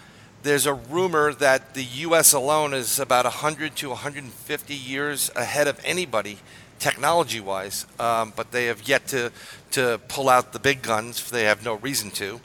There's 0.44 0.66
a 0.66 0.74
rumor 0.74 1.34
that 1.34 1.74
the 1.74 1.84
U.S. 1.84 2.32
alone 2.34 2.74
is 2.74 3.00
about 3.00 3.26
100 3.26 3.76
to 3.78 3.90
150 3.90 4.74
years 4.74 5.32
ahead 5.36 5.68
of 5.68 5.80
anybody 5.84 6.38
technology-wise, 6.80 7.88
um, 8.00 8.32
but 8.36 8.52
they 8.52 8.66
have 8.66 8.88
yet 8.88 9.08
to 9.08 9.32
to 9.72 10.00
pull 10.08 10.30
out 10.30 10.54
the 10.54 10.60
big 10.60 10.82
guns. 10.82 11.30
They 11.30 11.44
have 11.44 11.64
no 11.66 11.76
reason 11.76 12.12
to. 12.12 12.40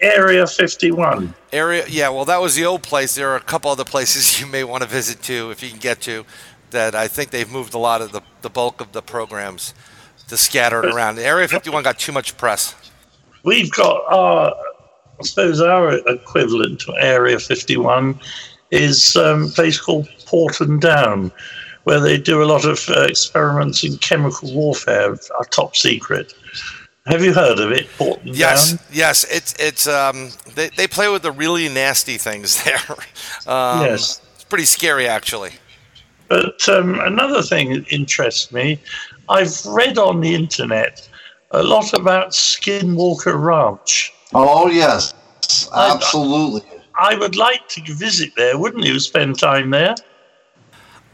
Area 0.00 0.46
51. 0.46 1.34
Area, 1.52 1.84
yeah. 1.88 2.08
Well, 2.08 2.24
that 2.24 2.40
was 2.40 2.54
the 2.56 2.64
old 2.64 2.82
place. 2.82 3.14
There 3.14 3.28
are 3.30 3.36
a 3.36 3.40
couple 3.40 3.70
other 3.70 3.84
places 3.84 4.40
you 4.40 4.46
may 4.46 4.64
want 4.64 4.82
to 4.82 4.88
visit 4.88 5.22
too, 5.22 5.50
if 5.50 5.62
you 5.62 5.70
can 5.70 5.78
get 5.78 6.00
to. 6.02 6.24
That 6.70 6.94
I 6.94 7.08
think 7.08 7.30
they've 7.30 7.50
moved 7.50 7.72
a 7.72 7.78
lot 7.78 8.02
of 8.02 8.12
the, 8.12 8.20
the 8.42 8.50
bulk 8.50 8.80
of 8.82 8.92
the 8.92 9.00
programs 9.00 9.72
to 10.28 10.36
scatter 10.36 10.84
it 10.84 10.94
around. 10.94 11.18
Area 11.18 11.48
51 11.48 11.82
got 11.82 11.98
too 11.98 12.12
much 12.12 12.36
press. 12.36 12.74
We've 13.48 13.70
got 13.70 14.04
our, 14.12 14.54
I 15.18 15.22
suppose 15.22 15.62
our 15.62 15.94
equivalent 16.06 16.80
to 16.80 16.94
Area 16.98 17.38
51 17.38 18.20
is 18.70 19.16
um, 19.16 19.44
a 19.44 19.48
place 19.48 19.80
called 19.80 20.06
Porton 20.26 20.78
Down, 20.78 21.32
where 21.84 21.98
they 21.98 22.18
do 22.18 22.42
a 22.42 22.44
lot 22.44 22.66
of 22.66 22.86
uh, 22.90 23.04
experiments 23.04 23.84
in 23.84 23.96
chemical 23.96 24.54
warfare, 24.54 25.12
are 25.12 25.44
top 25.46 25.76
secret. 25.76 26.34
Have 27.06 27.24
you 27.24 27.32
heard 27.32 27.58
of 27.58 27.72
it, 27.72 27.88
Porton 27.96 28.34
yes, 28.34 28.72
Down? 28.72 28.80
Yes, 28.92 29.24
it's 29.30 29.54
it's 29.58 29.88
um 29.88 30.28
they, 30.54 30.68
they 30.68 30.86
play 30.86 31.08
with 31.08 31.22
the 31.22 31.32
really 31.32 31.70
nasty 31.70 32.18
things 32.18 32.62
there. 32.64 32.82
um, 33.46 33.80
yes, 33.80 34.20
it's 34.34 34.44
pretty 34.44 34.66
scary 34.66 35.08
actually. 35.08 35.52
But 36.28 36.68
um, 36.68 37.00
another 37.00 37.40
thing 37.40 37.72
that 37.72 37.90
interests 37.90 38.52
me, 38.52 38.78
I've 39.30 39.64
read 39.64 39.96
on 39.96 40.20
the 40.20 40.34
internet 40.34 41.07
a 41.50 41.62
lot 41.62 41.92
about 41.94 42.30
Skinwalker 42.30 43.40
Ranch. 43.40 44.12
Oh 44.34 44.68
yes, 44.68 45.14
absolutely. 45.74 46.62
I, 46.94 47.14
I 47.14 47.18
would 47.18 47.36
like 47.36 47.68
to 47.68 47.94
visit 47.94 48.34
there, 48.36 48.58
wouldn't 48.58 48.84
you? 48.84 48.98
Spend 49.00 49.38
time 49.38 49.70
there. 49.70 49.94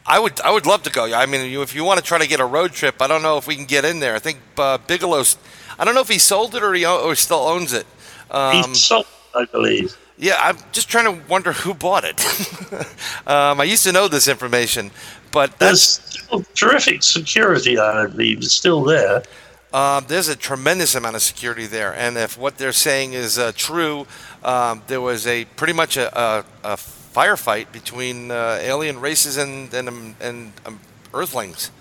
I 0.07 0.19
would 0.19 0.39
I 0.41 0.51
would 0.51 0.65
love 0.65 0.83
to 0.83 0.91
go. 0.91 1.11
I 1.13 1.25
mean, 1.25 1.41
if 1.59 1.73
you 1.73 1.83
want 1.83 1.99
to 1.99 2.05
try 2.05 2.17
to 2.17 2.27
get 2.27 2.39
a 2.39 2.45
road 2.45 2.73
trip, 2.73 3.01
I 3.01 3.07
don't 3.07 3.23
know 3.23 3.37
if 3.37 3.47
we 3.47 3.55
can 3.55 3.65
get 3.65 3.85
in 3.85 3.99
there. 3.99 4.15
I 4.15 4.19
think 4.19 4.39
uh, 4.57 4.77
Bigelow's. 4.77 5.37
I 5.79 5.85
don't 5.85 5.95
know 5.95 6.01
if 6.01 6.09
he 6.09 6.19
sold 6.19 6.55
it 6.55 6.63
or 6.63 6.73
he 6.73 6.85
or 6.85 7.15
still 7.15 7.39
owns 7.39 7.73
it. 7.73 7.85
Um, 8.29 8.67
he 8.67 8.75
sold, 8.75 9.07
I 9.33 9.45
believe. 9.45 9.97
Yeah, 10.17 10.35
I'm 10.39 10.57
just 10.71 10.87
trying 10.89 11.05
to 11.05 11.27
wonder 11.27 11.51
who 11.51 11.73
bought 11.73 12.05
it. 12.05 12.23
um, 13.27 13.59
I 13.59 13.65
used 13.65 13.83
to 13.83 13.91
know 13.91 14.07
this 14.07 14.27
information, 14.27 14.91
but 15.31 15.57
there's 15.59 15.81
still 15.81 16.43
terrific 16.53 17.03
security. 17.03 17.77
I 17.77 18.07
believe 18.07 18.39
is 18.39 18.53
still 18.53 18.83
there. 18.83 19.23
Um, 19.75 20.05
there's 20.07 20.29
a 20.29 20.37
tremendous 20.37 20.95
amount 20.95 21.17
of 21.17 21.21
security 21.21 21.65
there, 21.65 21.93
and 21.93 22.15
if 22.15 22.37
what 22.37 22.57
they're 22.57 22.71
saying 22.71 23.11
is 23.11 23.37
uh, 23.37 23.51
true, 23.57 24.07
um, 24.41 24.81
there 24.87 25.01
was 25.01 25.27
a 25.27 25.43
pretty 25.57 25.73
much 25.73 25.97
a, 25.97 26.17
a, 26.17 26.45
a 26.63 26.75
firefight 26.77 27.73
between 27.73 28.31
uh, 28.31 28.57
alien 28.61 29.01
races 29.01 29.35
and 29.35 29.73
and, 29.73 29.89
um, 29.89 30.15
and 30.21 30.53
um, 30.65 30.79
Earthlings. 31.13 31.71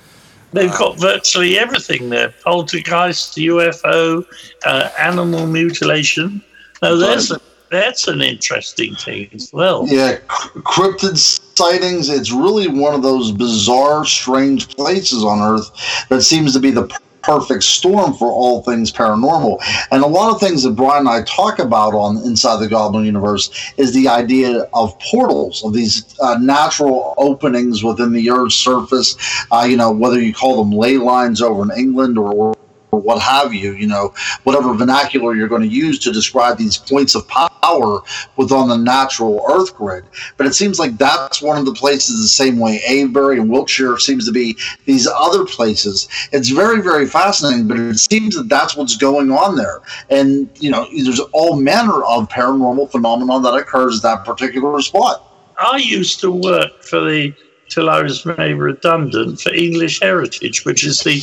They've 0.53 0.73
uh, 0.73 0.77
got 0.77 0.99
virtually 0.99 1.57
everything 1.57 2.11
there: 2.11 2.35
poltergeist, 2.43 3.37
UFO, 3.37 4.27
uh, 4.67 4.91
animal 4.99 5.47
mutilation. 5.47 6.43
Now, 6.83 6.97
there's 6.97 7.31
a, 7.31 7.41
that's 7.71 8.09
an 8.09 8.23
interesting 8.23 8.97
thing 8.97 9.31
as 9.35 9.53
well. 9.53 9.87
Yeah, 9.87 10.17
cryptid 10.27 11.17
sightings. 11.57 12.09
It's 12.09 12.33
really 12.33 12.67
one 12.67 12.97
of 12.97 13.05
those 13.05 13.31
bizarre, 13.31 14.05
strange 14.05 14.75
places 14.75 15.23
on 15.23 15.39
Earth 15.39 15.71
that 16.09 16.23
seems 16.23 16.53
to 16.55 16.59
be 16.59 16.73
the 16.73 16.89
perfect 17.25 17.63
storm 17.63 18.13
for 18.15 18.31
all 18.31 18.63
things 18.63 18.93
paranormal. 18.93 19.59
And 19.91 20.03
a 20.03 20.07
lot 20.07 20.35
of 20.35 20.41
things 20.41 20.63
that 20.63 20.73
Brian 20.73 21.01
and 21.01 21.09
I 21.09 21.23
talk 21.23 21.59
about 21.59 21.95
on 21.95 22.19
Inside 22.19 22.61
the 22.61 22.69
Goblin 22.69 23.05
Universe 23.05 23.51
is 23.77 23.93
the 23.93 24.09
idea 24.09 24.69
of 24.75 24.99
portals, 25.01 25.65
of 25.65 25.73
these 25.73 26.19
uh, 26.21 26.37
natural 26.39 27.15
openings 27.17 27.83
within 27.83 28.13
the 28.13 28.31
Earth's 28.31 28.55
surface. 28.55 29.17
Uh, 29.51 29.67
you 29.69 29.77
know, 29.77 29.91
whether 29.91 30.21
you 30.21 30.35
call 30.35 30.63
them 30.63 30.73
ley 30.73 30.97
lines 30.99 31.41
over 31.43 31.63
in 31.63 31.79
England 31.79 32.19
or, 32.19 32.33
or 32.33 32.55
or 32.95 33.01
what 33.01 33.21
have 33.21 33.53
you, 33.53 33.73
you 33.75 33.87
know, 33.87 34.15
whatever 34.45 34.73
vernacular 34.75 35.35
you're 35.35 35.49
going 35.49 35.63
to 35.63 35.69
use 35.69 35.99
to 35.99 36.13
describe 36.13 36.57
these 36.57 36.77
points 36.77 37.15
of 37.15 37.27
power 37.29 38.01
within 38.37 38.69
the 38.69 38.77
natural 38.77 39.45
earth 39.51 39.75
grid. 39.75 40.05
But 40.37 40.47
it 40.47 40.55
seems 40.55 40.79
like 40.79 40.97
that's 40.97 41.43
one 41.43 41.59
of 41.59 41.67
the 41.67 41.73
places 41.73 42.23
the 42.23 42.29
same 42.29 42.59
way 42.59 42.81
Avebury 42.87 43.39
and 43.41 43.51
Wiltshire 43.51 43.99
seems 43.99 44.27
to 44.27 44.33
be 44.33 44.57
these 44.85 45.09
other 45.09 45.45
places. 45.45 46.09
It's 46.33 46.51
very, 46.51 46.81
very 46.81 47.07
fascinating, 47.07 47.67
but 47.67 47.79
it 47.79 47.99
seems 47.99 48.37
that 48.37 48.49
that's 48.49 48.77
what's 48.77 48.97
going 48.97 49.33
on 49.33 49.57
there. 49.57 49.81
And, 50.11 50.49
you 50.61 50.71
know, 50.71 50.87
there's 50.97 51.21
all 51.33 51.57
manner 51.57 52.05
of 52.05 52.29
paranormal 52.29 52.91
phenomenon 52.93 53.43
that 53.43 53.55
occurs 53.55 53.97
at 53.97 54.03
that 54.03 54.25
particular 54.25 54.81
spot. 54.83 55.31
I 55.59 55.79
used 55.79 56.21
to 56.21 56.31
work 56.31 56.83
for 56.83 57.01
the 57.01 57.35
till 57.69 57.91
I 57.91 58.03
was 58.03 58.25
made 58.25 58.55
redundant 58.55 59.41
for 59.41 59.53
English 59.53 60.01
Heritage, 60.01 60.65
which 60.65 60.85
is 60.85 61.01
the 61.01 61.21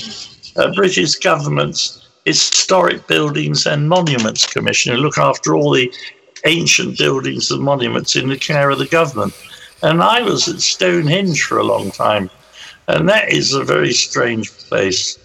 uh, 0.55 0.73
British 0.73 1.15
government's 1.15 2.07
Historic 2.25 3.07
Buildings 3.07 3.65
and 3.65 3.89
Monuments 3.89 4.45
Commission, 4.45 4.95
who 4.95 5.01
look 5.01 5.17
after 5.17 5.55
all 5.55 5.71
the 5.71 5.91
ancient 6.45 6.97
buildings 6.97 7.51
and 7.51 7.61
monuments 7.61 8.15
in 8.15 8.29
the 8.29 8.37
care 8.37 8.69
of 8.69 8.79
the 8.79 8.87
government. 8.87 9.33
And 9.83 10.01
I 10.01 10.21
was 10.21 10.47
at 10.47 10.61
Stonehenge 10.61 11.43
for 11.43 11.57
a 11.57 11.63
long 11.63 11.91
time, 11.91 12.29
and 12.87 13.09
that 13.09 13.31
is 13.31 13.53
a 13.53 13.63
very 13.63 13.93
strange 13.93 14.51
place. 14.69 15.17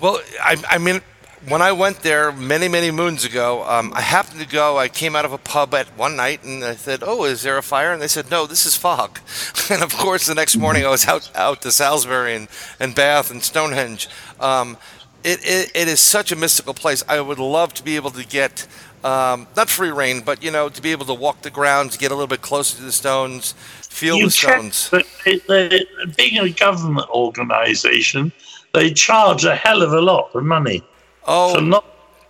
Well, 0.00 0.20
I, 0.40 0.56
I 0.68 0.78
mean, 0.78 1.00
when 1.48 1.62
I 1.62 1.72
went 1.72 2.00
there 2.00 2.32
many, 2.32 2.68
many 2.68 2.90
moons 2.90 3.24
ago, 3.24 3.64
um, 3.64 3.92
I 3.94 4.02
happened 4.02 4.40
to 4.40 4.46
go. 4.46 4.76
I 4.76 4.88
came 4.88 5.16
out 5.16 5.24
of 5.24 5.32
a 5.32 5.38
pub 5.38 5.74
at 5.74 5.86
one 5.96 6.16
night 6.16 6.44
and 6.44 6.62
I 6.62 6.74
said, 6.74 7.02
"Oh, 7.02 7.24
is 7.24 7.42
there 7.42 7.56
a 7.56 7.62
fire?" 7.62 7.92
And 7.92 8.02
they 8.02 8.08
said, 8.08 8.30
"No, 8.30 8.46
this 8.46 8.66
is 8.66 8.76
fog." 8.76 9.20
and 9.70 9.82
of 9.82 9.96
course, 9.96 10.26
the 10.26 10.34
next 10.34 10.56
morning 10.56 10.84
I 10.84 10.90
was 10.90 11.06
out 11.06 11.30
out 11.34 11.62
to 11.62 11.72
Salisbury 11.72 12.34
and, 12.34 12.48
and 12.78 12.94
Bath 12.94 13.30
and 13.30 13.42
Stonehenge. 13.42 14.08
Um, 14.38 14.76
it, 15.22 15.40
it, 15.44 15.72
it 15.74 15.88
is 15.88 16.00
such 16.00 16.32
a 16.32 16.36
mystical 16.36 16.74
place. 16.74 17.04
I 17.08 17.20
would 17.20 17.38
love 17.38 17.74
to 17.74 17.84
be 17.84 17.96
able 17.96 18.10
to 18.12 18.26
get 18.26 18.66
um, 19.04 19.46
not 19.56 19.68
free 19.68 19.90
reign, 19.90 20.20
but 20.20 20.42
you 20.42 20.50
know, 20.50 20.68
to 20.68 20.82
be 20.82 20.92
able 20.92 21.06
to 21.06 21.14
walk 21.14 21.42
the 21.42 21.50
grounds, 21.50 21.96
get 21.96 22.10
a 22.10 22.14
little 22.14 22.26
bit 22.26 22.42
closer 22.42 22.76
to 22.76 22.82
the 22.82 22.92
stones, 22.92 23.52
feel 23.82 24.16
you 24.16 24.26
the 24.26 24.30
stones. 24.30 24.88
But 24.90 25.06
it, 25.24 26.16
being 26.16 26.38
a 26.38 26.50
government 26.50 27.08
organisation, 27.10 28.32
they 28.72 28.92
charge 28.92 29.44
a 29.44 29.54
hell 29.54 29.82
of 29.82 29.92
a 29.92 30.00
lot 30.00 30.34
of 30.34 30.44
money. 30.44 30.82
Oh, 31.26 31.54
so 31.54 31.60
not- 31.60 31.84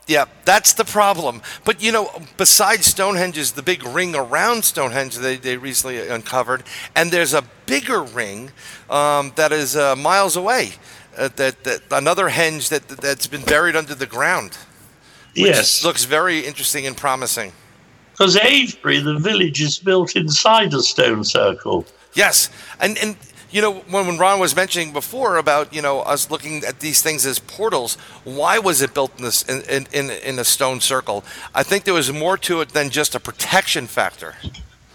yeah, 0.07 0.25
that's 0.45 0.73
the 0.73 0.85
problem. 0.85 1.41
But 1.65 1.81
you 1.83 1.93
know, 1.93 2.11
besides 2.37 2.87
Stonehenge 2.87 3.39
is 3.39 3.53
the 3.53 3.63
big 3.63 3.85
ring 3.87 4.17
around 4.17 4.65
Stonehenge 4.65 5.17
they, 5.19 5.37
they 5.37 5.57
recently 5.57 6.09
uncovered, 6.09 6.65
and 6.97 7.13
there's 7.13 7.33
a 7.33 7.45
bigger 7.67 8.03
ring 8.03 8.51
um, 8.89 9.33
that 9.37 9.53
is 9.53 9.77
uh, 9.77 9.95
miles 9.95 10.37
away. 10.37 10.73
Uh, 11.17 11.29
that, 11.37 11.63
that 11.65 11.83
another 11.91 12.29
henge 12.31 12.69
that 12.71 12.87
that's 12.89 13.27
been 13.27 13.43
buried 13.43 13.77
under 13.77 13.95
the 13.95 14.07
ground. 14.07 14.57
yes, 15.35 15.85
looks 15.85 16.05
very 16.05 16.41
interesting 16.41 16.87
and 16.87 16.97
promising. 16.97 17.53
Because 18.13 18.37
Avebury, 18.37 19.01
the 19.01 19.19
village 19.19 19.61
is 19.61 19.79
built 19.79 20.15
inside 20.15 20.75
a 20.75 20.83
stone 20.83 21.25
circle. 21.25 21.87
Yes, 22.15 22.51
and 22.81 22.99
and 22.99 23.17
you 23.51 23.61
know, 23.61 23.73
when, 23.91 24.07
when 24.07 24.19
Ron 24.19 24.41
was 24.41 24.55
mentioning 24.55 24.93
before 24.93 25.37
about 25.37 25.73
you 25.73 25.83
know 25.83 26.01
us 26.01 26.31
looking 26.31 26.65
at 26.65 26.81
these 26.81 27.03
things 27.03 27.27
as 27.27 27.39
portals, 27.39 27.97
why 28.25 28.59
was 28.59 28.83
it 28.83 28.95
built 28.95 29.17
in 29.19 29.25
this 29.25 29.43
in, 29.43 29.87
in, 29.93 30.11
in 30.11 30.39
a 30.39 30.45
stone 30.45 30.81
circle? 30.81 31.25
I 31.55 31.63
think 31.63 31.85
there 31.85 31.95
was 31.95 32.13
more 32.13 32.37
to 32.39 32.61
it 32.61 32.71
than 32.71 32.91
just 32.91 33.15
a 33.15 33.21
protection 33.21 33.87
factor. 33.87 34.35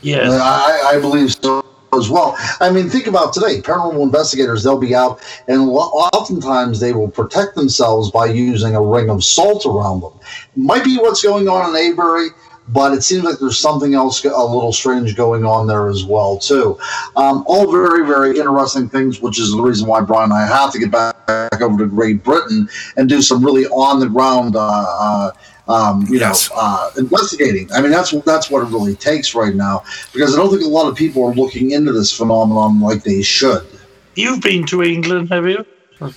Yes, 0.01 0.31
uh, 0.31 0.39
I, 0.41 0.95
I 0.95 0.99
believe 0.99 1.33
so 1.33 1.65
as 1.93 2.09
well. 2.09 2.35
I 2.59 2.71
mean, 2.71 2.89
think 2.89 3.07
about 3.07 3.33
today. 3.33 3.61
Paranormal 3.61 4.03
investigators, 4.03 4.63
they'll 4.63 4.79
be 4.79 4.95
out, 4.95 5.21
and 5.47 5.69
oftentimes 5.69 6.79
they 6.79 6.93
will 6.93 7.09
protect 7.09 7.55
themselves 7.55 8.11
by 8.11 8.25
using 8.25 8.75
a 8.75 8.81
ring 8.81 9.09
of 9.09 9.23
salt 9.23 9.65
around 9.65 10.01
them. 10.01 10.13
Might 10.55 10.83
be 10.83 10.97
what's 10.97 11.23
going 11.23 11.47
on 11.47 11.69
in 11.69 11.75
Avebury. 11.75 12.29
But 12.69 12.93
it 12.93 13.03
seems 13.03 13.23
like 13.23 13.37
there's 13.39 13.59
something 13.59 13.93
else 13.93 14.23
a 14.23 14.27
little 14.27 14.73
strange 14.73 15.15
going 15.15 15.45
on 15.45 15.67
there 15.67 15.87
as 15.87 16.03
well 16.03 16.37
too. 16.37 16.77
Um, 17.15 17.43
all 17.47 17.71
very 17.71 18.05
very 18.05 18.37
interesting 18.37 18.89
things, 18.89 19.21
which 19.21 19.39
is 19.39 19.51
the 19.51 19.61
reason 19.61 19.87
why 19.87 20.01
Brian 20.01 20.31
and 20.31 20.33
I 20.33 20.47
have 20.47 20.71
to 20.73 20.79
get 20.79 20.91
back 20.91 21.61
over 21.61 21.77
to 21.77 21.87
Great 21.87 22.23
Britain 22.23 22.67
and 22.97 23.07
do 23.07 23.21
some 23.21 23.43
really 23.43 23.65
on 23.67 23.99
the 23.99 24.09
ground. 24.09 24.55
Uh, 24.55 24.85
uh, 24.99 25.31
um, 25.67 26.05
you 26.07 26.19
yes. 26.19 26.51
know, 26.51 26.57
uh, 26.59 26.91
investigating. 26.97 27.71
I 27.73 27.81
mean, 27.81 27.91
that's 27.91 28.11
that's 28.21 28.51
what 28.51 28.61
it 28.61 28.71
really 28.71 28.95
takes 28.95 29.33
right 29.33 29.55
now 29.55 29.83
because 30.13 30.35
I 30.35 30.37
don't 30.37 30.49
think 30.51 30.63
a 30.63 30.67
lot 30.67 30.87
of 30.87 30.95
people 30.95 31.23
are 31.23 31.33
looking 31.33 31.71
into 31.71 31.91
this 31.91 32.15
phenomenon 32.15 32.79
like 32.79 33.03
they 33.03 33.23
should. 33.23 33.65
You've 34.13 34.41
been 34.41 34.65
to 34.67 34.83
England, 34.83 35.29
have 35.29 35.47
you? 35.47 35.65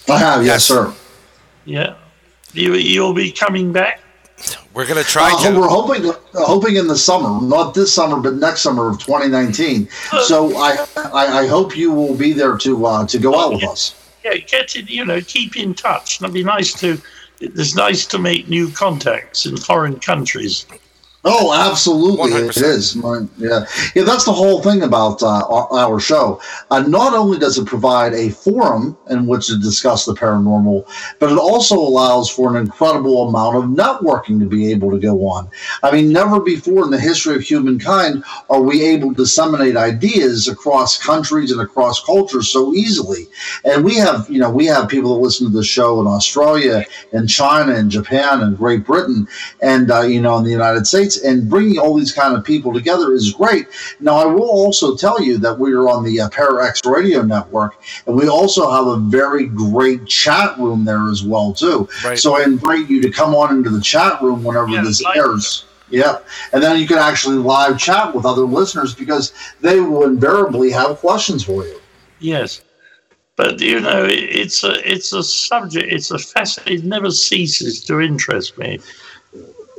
I 0.09 0.19
have, 0.19 0.45
yes, 0.45 0.65
sir. 0.65 0.93
Yeah, 1.65 1.97
you 2.53 2.75
you'll 2.75 3.15
be 3.15 3.33
coming 3.33 3.73
back. 3.73 4.01
We're 4.79 4.87
going 4.87 5.05
to 5.05 5.11
try 5.11 5.33
uh, 5.33 5.51
to. 5.51 5.59
We're 5.59 5.67
hoping 5.67 6.13
hoping 6.35 6.77
in 6.77 6.87
the 6.87 6.97
summer, 6.97 7.45
not 7.45 7.75
this 7.75 7.93
summer, 7.93 8.21
but 8.21 8.35
next 8.35 8.61
summer 8.61 8.89
of 8.89 9.01
2019. 9.01 9.89
So 10.23 10.57
I, 10.57 10.87
I, 10.97 11.41
I 11.41 11.47
hope 11.49 11.77
you 11.77 11.91
will 11.91 12.15
be 12.15 12.33
there 12.33 12.57
to 12.59 12.87
uh, 12.87 13.05
to 13.09 13.19
go 13.19 13.35
oh, 13.35 13.41
out 13.41 13.53
with 13.55 13.65
us. 13.65 13.97
Yeah, 14.25 14.37
get 14.37 14.77
it. 14.77 14.89
You 14.89 15.05
know, 15.05 15.21
keep 15.21 15.57
in 15.57 15.75
touch. 15.75 16.23
It'd 16.23 16.33
be 16.33 16.45
nice 16.45 16.73
to. 16.75 17.03
It's 17.41 17.75
nice 17.75 18.07
to 18.07 18.21
make 18.21 18.49
new 18.49 18.71
contacts 18.71 19.47
in 19.47 19.57
foreign 19.57 19.99
countries. 19.99 20.65
Oh, 21.25 21.53
absolutely, 21.53 22.31
100%. 22.31 22.49
it 22.49 22.57
is. 22.59 22.95
Yeah, 23.39 23.65
yeah. 23.97 24.05
That's 24.05 24.25
the 24.25 24.33
whole 24.33 24.63
thing 24.63 24.83
about 24.83 25.21
uh, 25.21 25.45
our 25.73 25.99
show. 25.99 26.41
Uh, 26.71 26.83
not 26.83 27.13
only 27.13 27.39
does 27.39 27.59
it 27.59 27.67
provide 27.67 28.15
a 28.15 28.31
forum 28.31 28.97
in 29.11 29.27
which 29.27 29.49
to 29.49 29.59
discuss 29.59 30.05
the 30.05 30.15
paranormal, 30.15 30.89
but 31.19 31.33
it 31.33 31.39
also 31.39 31.75
allows 31.77 32.31
for 32.31 32.49
an 32.49 32.63
incredible 32.65 33.29
amount 33.29 33.57
of 33.57 33.65
networking 33.65 34.39
to 34.39 34.47
be 34.47 34.71
able 34.71 34.93
to 34.93 34.99
go 34.99 35.27
on. 35.27 35.51
I 35.83 35.91
mean, 35.91 36.13
never 36.13 36.39
before 36.39 36.85
in 36.85 36.91
the 36.93 37.01
history 37.01 37.35
of 37.35 37.43
humankind 37.43 38.23
are 38.49 38.63
we 38.63 38.83
able 38.85 39.09
to 39.09 39.17
disseminate 39.17 39.77
ideas 39.77 40.47
across 40.47 41.03
countries 41.03 41.51
and 41.51 41.61
across 41.61 42.01
cultures 42.05 42.49
so 42.49 42.73
easily. 42.75 43.27
And 43.65 43.85
we 43.85 43.97
have, 43.97 44.31
you 44.31 44.39
know, 44.39 44.51
we 44.51 44.67
have 44.67 44.89
people 44.89 45.15
that 45.15 45.21
listen 45.21 45.51
to 45.51 45.57
the 45.57 45.65
show 45.65 46.01
in 46.01 46.07
Australia, 46.07 46.85
and 47.13 47.29
China, 47.29 47.75
and 47.75 47.91
Japan, 47.91 48.41
and 48.41 48.57
Great 48.57 48.85
Britain, 48.85 49.27
and 49.61 49.91
uh, 49.91 50.03
you 50.03 50.21
know, 50.21 50.37
in 50.39 50.45
the 50.45 50.51
United 50.51 50.87
States 50.87 51.08
States, 51.11 51.25
and 51.25 51.49
bringing 51.49 51.79
all 51.79 51.97
these 51.97 52.13
kind 52.13 52.37
of 52.37 52.45
people 52.45 52.73
together 52.73 53.13
is 53.13 53.33
great. 53.33 53.67
Now, 54.01 54.17
I 54.17 54.27
will 54.27 54.49
also 54.49 54.97
tell 54.97 55.21
you 55.23 55.39
that 55.39 55.59
we 55.59 55.73
are 55.73 55.89
on 55.89 56.05
the 56.05 56.21
uh, 56.21 56.29
ParaX 56.31 56.91
Radio 56.91 57.23
Network, 57.23 57.81
and 58.07 58.17
we 58.17 58.29
also 58.29 58.71
have 58.71 58.87
a 58.87 58.97
very 58.97 59.47
great 59.47 60.07
chat 60.07 60.59
room 60.59 60.85
there 60.85 61.09
as 61.09 61.23
well 61.23 61.53
too. 61.53 61.89
Right. 62.05 62.19
So 62.19 62.37
I 62.37 62.45
invite 62.45 62.89
you 62.89 63.01
to 63.03 63.11
come 63.11 63.35
on 63.35 63.57
into 63.57 63.71
the 63.71 63.81
chat 63.81 64.21
room 64.23 64.45
whenever 64.45 64.69
yeah, 64.69 64.83
this 64.83 65.03
airs. 65.15 65.65
Yeah, 65.91 66.19
and 66.53 66.63
then 66.63 66.79
you 66.79 66.87
can 66.87 66.99
actually 66.99 67.37
live 67.37 67.79
chat 67.79 68.15
with 68.15 68.27
other 68.27 68.43
listeners 68.43 68.95
because 68.95 69.33
they 69.63 69.81
will 69.81 70.05
invariably 70.05 70.71
have 70.71 70.99
questions 70.99 71.45
for 71.45 71.65
you. 71.65 71.81
Yes, 72.19 72.61
but 73.37 73.59
you 73.61 73.81
know, 73.81 74.07
it's 74.07 74.65
a 74.65 74.75
it's 74.91 75.15
a 75.15 75.23
subject. 75.23 75.91
It's 75.91 76.11
a 76.11 76.19
fascinating. 76.19 76.85
It 76.85 76.85
never 76.85 77.11
ceases 77.11 77.83
to 77.85 78.01
interest 78.01 78.59
me. 78.59 78.81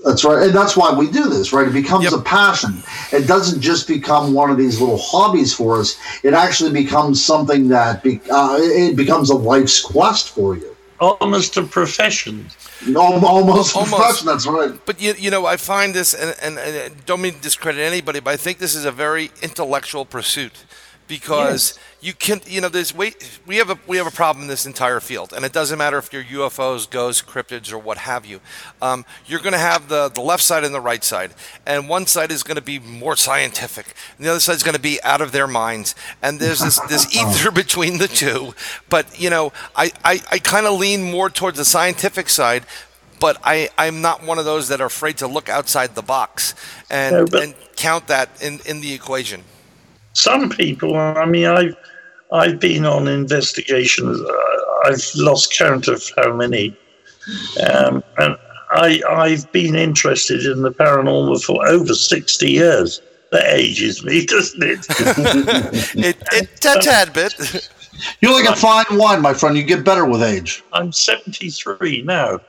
That's 0.06 0.24
right. 0.24 0.44
And 0.44 0.56
that's 0.56 0.78
why 0.78 0.94
we 0.94 1.10
do 1.12 1.30
this, 1.30 1.52
right? 1.52 1.68
It 1.68 1.74
becomes 1.74 2.06
yep. 2.06 2.14
a 2.14 2.22
passion. 2.22 2.82
It 3.12 3.28
doesn't 3.28 3.62
just 3.62 3.88
become 3.88 4.34
one 4.34 4.50
of 4.50 4.58
these 4.58 4.80
little 4.80 4.98
hobbies 4.98 5.54
for 5.54 5.80
us. 5.80 5.98
It 6.24 6.34
actually 6.34 6.72
becomes 6.72 7.24
something 7.24 7.68
that 7.70 8.02
be, 8.02 8.22
uh, 8.32 8.58
it 8.60 8.96
becomes 8.96 9.30
a 9.30 9.36
life's 9.36 9.82
quest 9.82 10.30
for 10.30 10.56
you. 10.56 10.76
Almost 11.00 11.58
a 11.58 11.64
profession. 11.64 12.48
Almost, 12.96 13.26
almost 13.26 13.76
a 13.76 13.80
profession, 13.80 14.28
that's 14.28 14.48
right. 14.48 14.74
But, 14.86 15.02
you, 15.02 15.14
you 15.18 15.32
know, 15.32 15.46
I 15.46 15.58
find 15.58 15.94
this, 15.94 16.14
and, 16.14 16.36
and, 16.42 16.58
and 16.58 17.06
don't 17.06 17.22
mean 17.22 17.34
to 17.34 17.42
discredit 17.42 17.82
anybody, 17.82 18.20
but 18.20 18.34
I 18.34 18.38
think 18.38 18.58
this 18.58 18.76
is 18.76 18.86
a 18.86 18.92
very 18.92 19.32
intellectual 19.42 20.06
pursuit 20.06 20.66
because 21.10 21.76
yes. 21.76 21.80
you 22.02 22.14
can 22.14 22.40
you 22.46 22.62
know 22.62 22.70
there's 22.70 22.96
we 22.96 23.14
we 23.46 23.58
have 23.58 23.70
a 23.70 23.78
we 23.88 23.98
have 23.98 24.08
a 24.08 24.12
problem 24.12 24.44
in 24.44 24.48
this 24.48 24.66
entire 24.66 25.02
field 25.02 25.34
and 25.34 25.44
it 25.44 25.52
doesn't 25.52 25.78
matter 25.78 25.98
if 25.98 26.14
you're 26.14 26.24
UFOs 26.24 26.90
ghosts 26.90 27.22
cryptids 27.22 27.74
or 27.74 27.80
what 27.80 27.98
have 27.98 28.26
you. 28.26 28.40
Um, 28.82 29.04
you're 29.26 29.42
going 29.42 29.54
to 29.54 29.60
have 29.60 29.90
the 29.90 30.08
the 30.08 30.22
left 30.22 30.44
side 30.44 30.64
and 30.64 30.74
the 30.74 30.80
right 30.80 31.04
side 31.04 31.34
and 31.66 31.90
one 31.90 32.06
side 32.06 32.32
is 32.32 32.44
going 32.44 32.56
to 32.56 32.62
be 32.62 32.80
more 32.80 33.18
scientific 33.18 33.88
and 34.18 34.26
the 34.26 34.30
other 34.30 34.40
side 34.40 34.56
is 34.56 34.64
going 34.64 34.76
to 34.76 34.82
be 34.82 35.02
out 35.04 35.20
of 35.20 35.34
their 35.34 35.48
minds 35.48 35.96
and 36.22 36.40
there's 36.40 36.60
this 36.60 36.80
this 36.82 37.14
ether 37.22 37.52
between 37.52 37.98
the 37.98 38.08
two. 38.08 38.54
But 38.88 39.20
you 39.20 39.32
know 39.32 39.52
I 39.76 39.92
I, 40.06 40.22
I 40.32 40.40
kind 40.40 40.68
of 40.68 40.80
lean 40.80 41.12
more 41.12 41.30
towards 41.30 41.58
the 41.58 41.66
scientific 41.66 42.30
side 42.30 42.66
but 43.20 43.36
I, 43.44 43.68
I'm 43.78 44.02
not 44.02 44.24
one 44.24 44.40
of 44.40 44.46
those 44.46 44.70
that 44.70 44.80
are 44.80 44.86
afraid 44.86 45.18
to 45.18 45.28
look 45.28 45.50
outside 45.50 45.94
the 45.94 46.02
box 46.02 46.56
and, 46.90 47.34
and 47.34 47.54
count 47.76 48.08
that 48.08 48.30
in, 48.42 48.62
in 48.66 48.80
the 48.80 48.94
equation 48.94 49.44
some 50.20 50.50
people, 50.50 50.96
I 50.98 51.26
mean, 51.26 51.46
I've 51.46 51.76
I've 52.32 52.60
been 52.60 52.86
on 52.86 53.08
investigations. 53.08 54.20
Uh, 54.20 54.58
I've 54.86 55.04
lost 55.16 55.58
count 55.58 55.88
of 55.88 56.04
how 56.16 56.36
many, 56.36 56.78
um, 57.68 58.04
and 58.18 58.38
I 58.72 59.02
I've 59.10 59.52
been 59.52 59.76
interested 59.76 60.46
in 60.46 60.62
the 60.62 60.72
paranormal 60.72 61.44
for 61.44 61.68
over 61.68 61.94
sixty 61.94 62.52
years. 62.52 63.02
That 63.32 63.46
ages 63.46 64.04
me, 64.04 64.26
doesn't 64.34 64.64
it? 64.64 64.86
it, 65.96 66.18
it 66.34 66.66
a 66.66 66.80
tad 66.82 67.14
bit. 67.14 67.70
You're 68.22 68.34
like 68.34 68.50
a 68.50 68.56
fine 68.56 68.86
wine, 68.98 69.22
my 69.22 69.34
friend. 69.34 69.58
You 69.58 69.64
get 69.64 69.84
better 69.84 70.06
with 70.06 70.24
age. 70.24 70.64
I'm 70.72 70.94
73 70.94 72.04
now. 72.04 72.40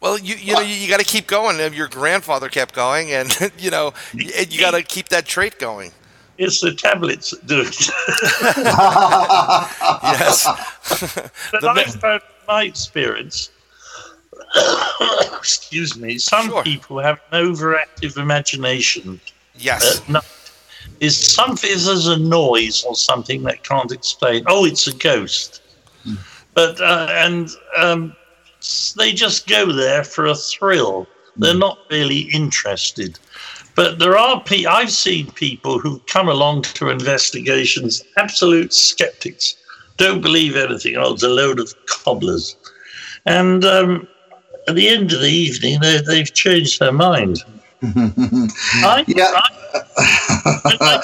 Well, 0.00 0.18
you 0.18 0.34
you 0.34 0.52
know 0.52 0.60
you, 0.60 0.74
you 0.74 0.88
got 0.88 1.00
to 1.00 1.06
keep 1.06 1.26
going. 1.26 1.72
Your 1.72 1.88
grandfather 1.88 2.48
kept 2.48 2.74
going, 2.74 3.12
and 3.12 3.34
you 3.58 3.70
know 3.70 3.94
you, 4.12 4.30
you 4.50 4.60
got 4.60 4.72
to 4.72 4.82
keep 4.82 5.08
that 5.08 5.26
trait 5.26 5.58
going. 5.58 5.92
It's 6.38 6.60
the 6.60 6.72
tablets 6.72 7.30
that 7.30 7.46
do 7.46 7.60
it. 7.60 7.78
yes. 10.02 10.46
but 11.52 11.64
I've 11.64 11.94
found 11.94 12.22
my 12.48 12.64
experience. 12.64 13.50
excuse 15.32 15.96
me. 15.96 16.18
Some 16.18 16.48
sure. 16.48 16.62
people 16.62 16.98
have 16.98 17.20
an 17.30 17.44
overactive 17.44 18.16
imagination. 18.16 19.20
Yes. 19.56 20.00
Uh, 20.08 20.20
is 21.00 21.16
something 21.16 21.68
there's 21.70 22.06
a 22.06 22.18
noise 22.18 22.84
or 22.84 22.94
something 22.94 23.42
that 23.42 23.64
can't 23.64 23.92
explain. 23.92 24.44
Oh, 24.46 24.64
it's 24.64 24.86
a 24.86 24.94
ghost. 24.94 25.62
Hmm. 26.04 26.14
But 26.54 26.80
uh, 26.80 27.08
and 27.10 27.50
um, 27.76 28.16
they 28.96 29.12
just 29.12 29.48
go 29.48 29.72
there 29.72 30.04
for 30.04 30.26
a 30.26 30.34
thrill. 30.34 31.06
They're 31.36 31.54
hmm. 31.54 31.60
not 31.60 31.78
really 31.90 32.20
interested. 32.32 33.18
But 33.74 33.98
there 33.98 34.18
are 34.18 34.42
pe- 34.42 34.66
I've 34.66 34.90
seen 34.90 35.30
people 35.32 35.78
who 35.78 35.98
come 36.00 36.28
along 36.28 36.62
to 36.62 36.90
investigations, 36.90 38.02
absolute 38.16 38.72
skeptics, 38.72 39.56
don't 39.96 40.20
believe 40.20 40.56
anything. 40.56 40.96
Oh, 40.96 41.14
it's 41.14 41.22
a 41.22 41.28
load 41.28 41.58
of 41.58 41.74
cobblers. 41.86 42.56
And 43.24 43.64
um, 43.64 44.08
at 44.68 44.74
the 44.74 44.88
end 44.88 45.12
of 45.12 45.20
the 45.20 45.30
evening, 45.30 45.80
they, 45.80 46.18
have 46.18 46.32
changed 46.34 46.80
their 46.80 46.92
mind. 46.92 47.38
I, 47.82 49.04
yeah. 49.06 49.30
I, 49.34 50.76
I 50.80 51.02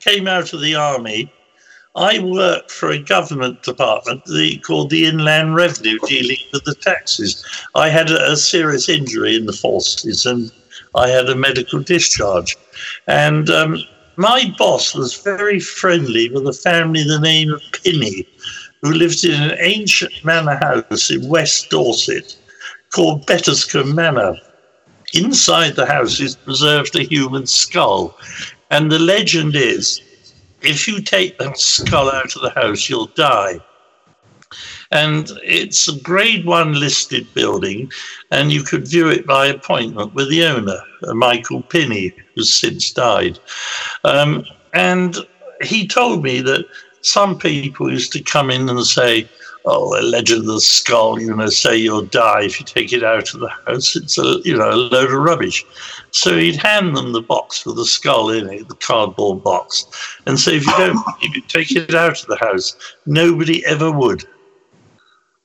came 0.00 0.26
out 0.26 0.52
of 0.52 0.60
the 0.60 0.74
army. 0.74 1.32
I 1.96 2.18
worked 2.18 2.72
for 2.72 2.90
a 2.90 2.98
government 2.98 3.62
department 3.62 4.24
the, 4.24 4.58
called 4.58 4.90
the 4.90 5.06
Inland 5.06 5.54
Revenue, 5.54 5.98
dealing 6.06 6.38
with 6.52 6.64
the 6.64 6.74
taxes. 6.74 7.44
I 7.76 7.88
had 7.88 8.10
a, 8.10 8.32
a 8.32 8.36
serious 8.36 8.88
injury 8.88 9.36
in 9.36 9.46
the 9.46 9.52
forces 9.52 10.26
and 10.26 10.50
I 10.94 11.08
had 11.08 11.28
a 11.28 11.34
medical 11.34 11.80
discharge. 11.80 12.56
And 13.06 13.50
um, 13.50 13.78
my 14.16 14.54
boss 14.58 14.94
was 14.94 15.20
very 15.20 15.60
friendly 15.60 16.30
with 16.30 16.46
a 16.46 16.52
family 16.52 17.02
the 17.02 17.20
name 17.20 17.52
of 17.52 17.62
Pinney, 17.72 18.26
who 18.82 18.92
lived 18.92 19.24
in 19.24 19.40
an 19.40 19.56
ancient 19.60 20.12
manor 20.24 20.56
house 20.56 21.10
in 21.10 21.28
West 21.28 21.70
Dorset 21.70 22.36
called 22.90 23.26
Bettiscombe 23.26 23.94
Manor. 23.94 24.36
Inside 25.14 25.76
the 25.76 25.86
house 25.86 26.20
is 26.20 26.36
preserved 26.36 26.96
a 26.96 27.02
human 27.02 27.46
skull. 27.46 28.18
And 28.70 28.90
the 28.90 28.98
legend 28.98 29.56
is 29.56 30.00
if 30.62 30.88
you 30.88 31.00
take 31.00 31.38
that 31.38 31.58
skull 31.58 32.10
out 32.10 32.34
of 32.36 32.42
the 32.42 32.50
house, 32.50 32.88
you'll 32.88 33.06
die. 33.14 33.60
And 34.94 35.32
it's 35.42 35.88
a 35.88 36.00
grade 36.00 36.46
one 36.46 36.74
listed 36.74 37.26
building, 37.34 37.90
and 38.30 38.52
you 38.52 38.62
could 38.62 38.86
view 38.86 39.08
it 39.08 39.26
by 39.26 39.48
appointment 39.48 40.14
with 40.14 40.30
the 40.30 40.44
owner, 40.44 40.78
uh, 41.02 41.14
Michael 41.14 41.64
Pinney, 41.64 42.14
who's 42.34 42.54
since 42.54 42.92
died. 42.92 43.40
Um, 44.04 44.44
and 44.72 45.16
he 45.62 45.88
told 45.88 46.22
me 46.22 46.40
that 46.42 46.64
some 47.00 47.36
people 47.36 47.90
used 47.90 48.12
to 48.12 48.22
come 48.22 48.52
in 48.52 48.68
and 48.68 48.86
say, 48.86 49.28
oh, 49.64 49.98
a 49.98 50.02
legend 50.02 50.42
of 50.42 50.46
the 50.46 50.60
skull, 50.60 51.20
you 51.20 51.34
know, 51.34 51.48
say 51.48 51.76
you'll 51.76 52.06
die 52.06 52.42
if 52.44 52.60
you 52.60 52.64
take 52.64 52.92
it 52.92 53.02
out 53.02 53.34
of 53.34 53.40
the 53.40 53.50
house. 53.66 53.96
It's 53.96 54.16
a, 54.16 54.38
you 54.44 54.56
know, 54.56 54.70
a 54.70 54.76
load 54.76 55.10
of 55.10 55.18
rubbish. 55.18 55.64
So 56.12 56.36
he'd 56.36 56.56
hand 56.56 56.96
them 56.96 57.12
the 57.12 57.22
box 57.22 57.66
with 57.66 57.76
the 57.76 57.84
skull 57.84 58.30
in 58.30 58.48
it, 58.48 58.68
the 58.68 58.76
cardboard 58.76 59.42
box, 59.42 59.86
and 60.26 60.38
say, 60.38 60.58
if 60.58 60.66
you 60.66 60.76
don't, 60.76 61.48
take 61.48 61.72
it 61.72 61.96
out 61.96 62.22
of 62.22 62.28
the 62.28 62.36
house, 62.36 62.76
nobody 63.06 63.64
ever 63.66 63.90
would 63.90 64.24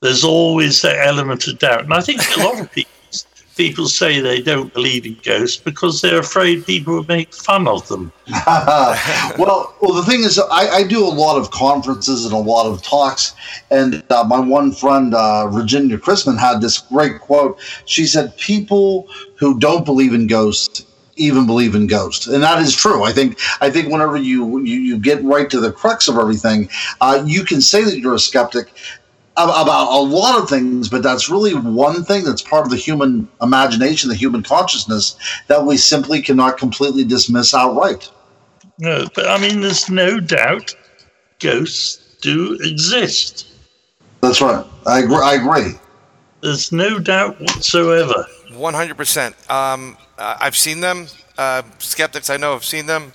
there's 0.00 0.24
always 0.24 0.80
that 0.82 1.06
element 1.06 1.46
of 1.46 1.58
doubt. 1.58 1.84
And 1.84 1.92
I 1.92 2.00
think 2.00 2.20
a 2.36 2.40
lot 2.40 2.60
of 2.60 2.72
people 2.72 2.90
people 3.56 3.86
say 3.86 4.20
they 4.20 4.40
don't 4.40 4.72
believe 4.72 5.04
in 5.04 5.14
ghosts 5.22 5.60
because 5.60 6.00
they're 6.00 6.20
afraid 6.20 6.64
people 6.64 6.94
would 6.94 7.08
make 7.08 7.34
fun 7.34 7.68
of 7.68 7.86
them. 7.88 8.10
well, 8.46 9.74
well, 9.82 9.92
the 9.92 10.04
thing 10.08 10.20
is, 10.20 10.38
I, 10.38 10.68
I, 10.76 10.82
do 10.86 11.04
a 11.04 11.10
lot 11.24 11.36
of 11.36 11.50
conferences 11.50 12.24
and 12.24 12.32
a 12.32 12.38
lot 12.38 12.64
of 12.66 12.80
talks, 12.82 13.34
and 13.70 14.02
uh, 14.08 14.24
my 14.24 14.40
one 14.40 14.72
friend 14.72 15.14
uh, 15.14 15.46
Virginia 15.48 15.98
Chrisman 15.98 16.38
had 16.38 16.62
this 16.62 16.78
great 16.78 17.20
quote. 17.20 17.60
She 17.84 18.06
said, 18.06 18.34
"People 18.38 19.08
who 19.34 19.58
don't 19.58 19.84
believe 19.84 20.14
in 20.14 20.26
ghosts." 20.26 20.86
even 21.16 21.44
believe 21.44 21.74
in 21.74 21.86
ghosts 21.86 22.28
and 22.28 22.42
that 22.42 22.62
is 22.62 22.74
true 22.74 23.02
i 23.02 23.12
think 23.12 23.38
i 23.60 23.68
think 23.68 23.92
whenever 23.92 24.16
you 24.16 24.60
you, 24.60 24.76
you 24.76 24.98
get 24.98 25.22
right 25.22 25.50
to 25.50 25.60
the 25.60 25.70
crux 25.70 26.08
of 26.08 26.16
everything 26.16 26.66
uh, 27.02 27.22
you 27.26 27.44
can 27.44 27.60
say 27.60 27.84
that 27.84 27.98
you're 27.98 28.14
a 28.14 28.18
skeptic 28.18 28.72
about 29.48 29.92
a 29.92 30.00
lot 30.00 30.40
of 30.40 30.48
things, 30.48 30.88
but 30.88 31.02
that's 31.02 31.28
really 31.28 31.54
one 31.54 32.04
thing 32.04 32.24
that's 32.24 32.42
part 32.42 32.64
of 32.64 32.70
the 32.70 32.76
human 32.76 33.28
imagination, 33.42 34.08
the 34.08 34.14
human 34.14 34.42
consciousness 34.42 35.16
that 35.48 35.64
we 35.64 35.76
simply 35.76 36.20
cannot 36.20 36.58
completely 36.58 37.04
dismiss 37.04 37.54
outright. 37.54 38.10
No, 38.78 39.06
but 39.14 39.28
I 39.28 39.38
mean, 39.38 39.60
there's 39.60 39.90
no 39.90 40.20
doubt 40.20 40.74
ghosts 41.38 42.16
do 42.20 42.58
exist. 42.62 43.46
That's 44.20 44.40
right. 44.40 44.64
I 44.86 45.00
agree. 45.00 45.16
I 45.16 45.34
agree. 45.34 45.78
There's 46.42 46.72
no 46.72 46.98
doubt 46.98 47.40
whatsoever. 47.40 48.26
100%. 48.50 49.50
Um, 49.50 49.96
I've 50.18 50.56
seen 50.56 50.80
them. 50.80 51.06
Uh, 51.38 51.62
skeptics 51.78 52.28
I 52.28 52.36
know 52.36 52.52
have 52.52 52.64
seen 52.64 52.86
them 52.86 53.12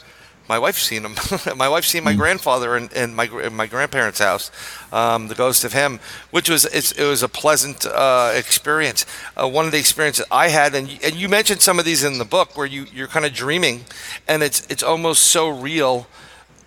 my 0.47 0.59
wife's 0.59 0.83
seen 0.83 1.03
him. 1.03 1.15
my 1.57 1.67
wife's 1.67 1.87
seen 1.87 2.03
my 2.03 2.13
mm. 2.13 2.17
grandfather 2.17 2.77
in, 2.77 2.89
in, 2.89 3.15
my 3.15 3.25
in 3.25 3.55
my 3.55 3.67
grandparents' 3.67 4.19
house, 4.19 4.51
um, 4.91 5.27
the 5.27 5.35
ghost 5.35 5.63
of 5.63 5.73
him, 5.73 5.99
which 6.31 6.49
was 6.49 6.65
it 6.65 7.03
was 7.03 7.23
a 7.23 7.29
pleasant 7.29 7.85
uh, 7.85 8.31
experience. 8.35 9.05
Uh, 9.35 9.47
one 9.47 9.65
of 9.65 9.71
the 9.71 9.79
experiences 9.79 10.25
I 10.31 10.49
had, 10.49 10.75
and 10.75 10.89
you, 10.89 10.99
and 11.03 11.15
you 11.15 11.29
mentioned 11.29 11.61
some 11.61 11.79
of 11.79 11.85
these 11.85 12.03
in 12.03 12.19
the 12.19 12.25
book, 12.25 12.55
where 12.57 12.67
you 12.67 12.85
you're 12.93 13.07
kind 13.07 13.25
of 13.25 13.33
dreaming, 13.33 13.85
and 14.27 14.43
it's 14.43 14.65
it's 14.69 14.83
almost 14.83 15.23
so 15.23 15.49
real 15.49 16.07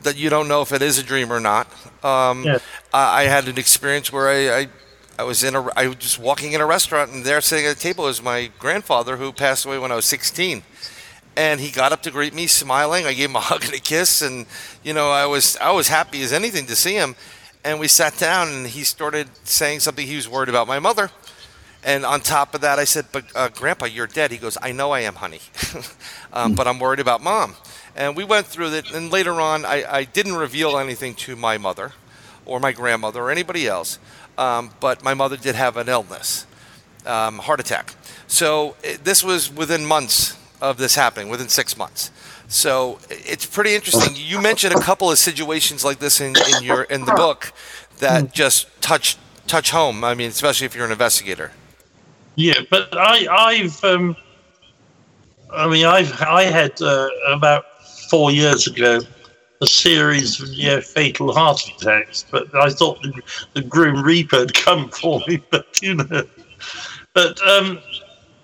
that 0.02 0.16
you 0.16 0.30
don't 0.30 0.48
know 0.48 0.62
if 0.62 0.72
it 0.72 0.82
is 0.82 0.98
a 0.98 1.02
dream 1.02 1.32
or 1.32 1.40
not. 1.40 1.66
Um, 2.04 2.44
yes. 2.44 2.62
I, 2.92 3.22
I, 3.22 3.24
had 3.24 3.48
an 3.48 3.58
experience 3.58 4.12
where 4.12 4.28
I, 4.28 4.60
I 4.60 4.68
I 5.18 5.22
was 5.24 5.42
in 5.42 5.56
a 5.56 5.68
I 5.76 5.88
was 5.88 5.96
just 5.96 6.18
walking 6.18 6.52
in 6.52 6.60
a 6.60 6.66
restaurant, 6.66 7.12
and 7.12 7.24
there 7.24 7.40
sitting 7.40 7.66
at 7.66 7.76
a 7.76 7.78
table 7.78 8.04
was 8.04 8.22
my 8.22 8.50
grandfather 8.58 9.16
who 9.16 9.32
passed 9.32 9.64
away 9.64 9.78
when 9.78 9.92
I 9.92 9.96
was 9.96 10.04
16 10.04 10.62
and 11.38 11.60
he 11.60 11.70
got 11.70 11.92
up 11.92 12.02
to 12.02 12.10
greet 12.10 12.34
me, 12.34 12.48
smiling. 12.48 13.06
I 13.06 13.14
gave 13.14 13.30
him 13.30 13.36
a 13.36 13.40
hug 13.50 13.64
and 13.64 13.72
a 13.72 13.78
kiss, 13.78 14.20
and 14.22 14.44
you 14.82 14.92
know, 14.92 15.10
I 15.10 15.24
was 15.24 15.56
I 15.58 15.70
was 15.70 15.88
happy 15.88 16.20
as 16.22 16.32
anything 16.32 16.66
to 16.66 16.76
see 16.76 16.94
him. 16.94 17.14
And 17.64 17.80
we 17.80 17.88
sat 17.88 18.16
down, 18.18 18.48
and 18.48 18.66
he 18.66 18.82
started 18.82 19.28
saying 19.44 19.80
something. 19.80 20.06
He 20.06 20.16
was 20.16 20.28
worried 20.28 20.48
about 20.48 20.66
my 20.66 20.80
mother, 20.80 21.10
and 21.84 22.04
on 22.04 22.20
top 22.20 22.54
of 22.54 22.60
that, 22.62 22.80
I 22.80 22.84
said, 22.84 23.06
"But 23.12 23.24
uh, 23.36 23.48
Grandpa, 23.50 23.86
you're 23.86 24.08
dead." 24.08 24.32
He 24.32 24.36
goes, 24.36 24.58
"I 24.60 24.72
know 24.72 24.90
I 24.90 25.00
am, 25.00 25.14
honey, 25.14 25.40
um, 26.32 26.54
but 26.54 26.66
I'm 26.66 26.80
worried 26.80 27.00
about 27.00 27.22
Mom." 27.22 27.54
And 27.94 28.16
we 28.16 28.24
went 28.24 28.46
through 28.46 28.72
it, 28.74 28.92
and 28.92 29.10
later 29.10 29.40
on, 29.40 29.64
I, 29.64 29.84
I 29.88 30.04
didn't 30.04 30.36
reveal 30.36 30.76
anything 30.76 31.14
to 31.26 31.36
my 31.36 31.56
mother, 31.56 31.92
or 32.46 32.58
my 32.58 32.72
grandmother, 32.72 33.22
or 33.22 33.30
anybody 33.30 33.66
else. 33.68 33.98
Um, 34.36 34.70
but 34.80 35.02
my 35.04 35.14
mother 35.14 35.36
did 35.36 35.54
have 35.54 35.76
an 35.76 35.88
illness, 35.88 36.46
um, 37.06 37.38
heart 37.38 37.60
attack. 37.60 37.94
So 38.28 38.76
it, 38.84 39.04
this 39.04 39.24
was 39.24 39.52
within 39.52 39.84
months 39.84 40.36
of 40.60 40.76
this 40.76 40.94
happening 40.94 41.28
within 41.28 41.48
six 41.48 41.76
months. 41.76 42.10
So 42.48 42.98
it's 43.10 43.44
pretty 43.44 43.74
interesting. 43.74 44.14
You 44.16 44.40
mentioned 44.40 44.74
a 44.74 44.80
couple 44.80 45.10
of 45.10 45.18
situations 45.18 45.84
like 45.84 45.98
this 45.98 46.20
in, 46.20 46.34
in 46.56 46.62
your 46.62 46.82
in 46.84 47.04
the 47.04 47.12
book 47.12 47.52
that 47.98 48.32
just 48.32 48.68
touch 48.80 49.16
touch 49.46 49.70
home. 49.70 50.02
I 50.02 50.14
mean, 50.14 50.28
especially 50.28 50.66
if 50.66 50.74
you're 50.74 50.86
an 50.86 50.92
investigator. 50.92 51.52
Yeah, 52.36 52.60
but 52.70 52.96
I 52.96 53.26
I've 53.30 53.84
um, 53.84 54.16
I 55.52 55.68
mean 55.68 55.84
I've 55.84 56.12
I 56.22 56.44
had 56.44 56.80
uh, 56.80 57.08
about 57.28 57.64
four 58.08 58.30
years 58.30 58.66
ago 58.66 59.00
a 59.60 59.66
series 59.66 60.40
of 60.40 60.48
yeah, 60.48 60.80
fatal 60.80 61.34
heart 61.34 61.60
attacks, 61.76 62.24
but 62.30 62.54
I 62.54 62.70
thought 62.70 63.02
the, 63.02 63.12
the 63.54 63.62
Grim 63.62 64.02
Reaper 64.02 64.38
had 64.38 64.54
come 64.54 64.88
for 65.00 65.20
me. 65.26 65.42
But 65.50 65.82
you 65.82 65.96
know, 65.96 66.22
but 67.12 67.40
um, 67.46 67.80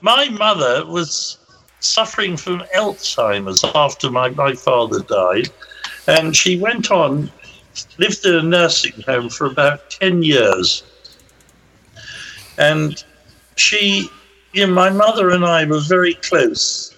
my 0.01 0.29
mother 0.29 0.85
was 0.87 1.39
suffering 1.85 2.37
from 2.37 2.61
Alzheimer's 2.75 3.65
after 3.75 4.11
my, 4.11 4.31
my 4.31 4.55
father 4.55 5.01
died. 5.01 5.51
And 6.07 6.35
she 6.35 6.59
went 6.59 6.91
on, 6.91 7.31
lived 7.99 8.25
in 8.25 8.35
a 8.35 8.43
nursing 8.43 9.03
home 9.03 9.29
for 9.29 9.47
about 9.47 9.91
10 9.91 10.23
years. 10.23 10.83
And 12.59 13.03
she, 13.57 14.09
you 14.53 14.67
know, 14.67 14.73
my 14.73 14.91
mother 14.91 15.31
and 15.31 15.45
I 15.45 15.65
were 15.65 15.81
very 15.81 16.15
close. 16.15 16.91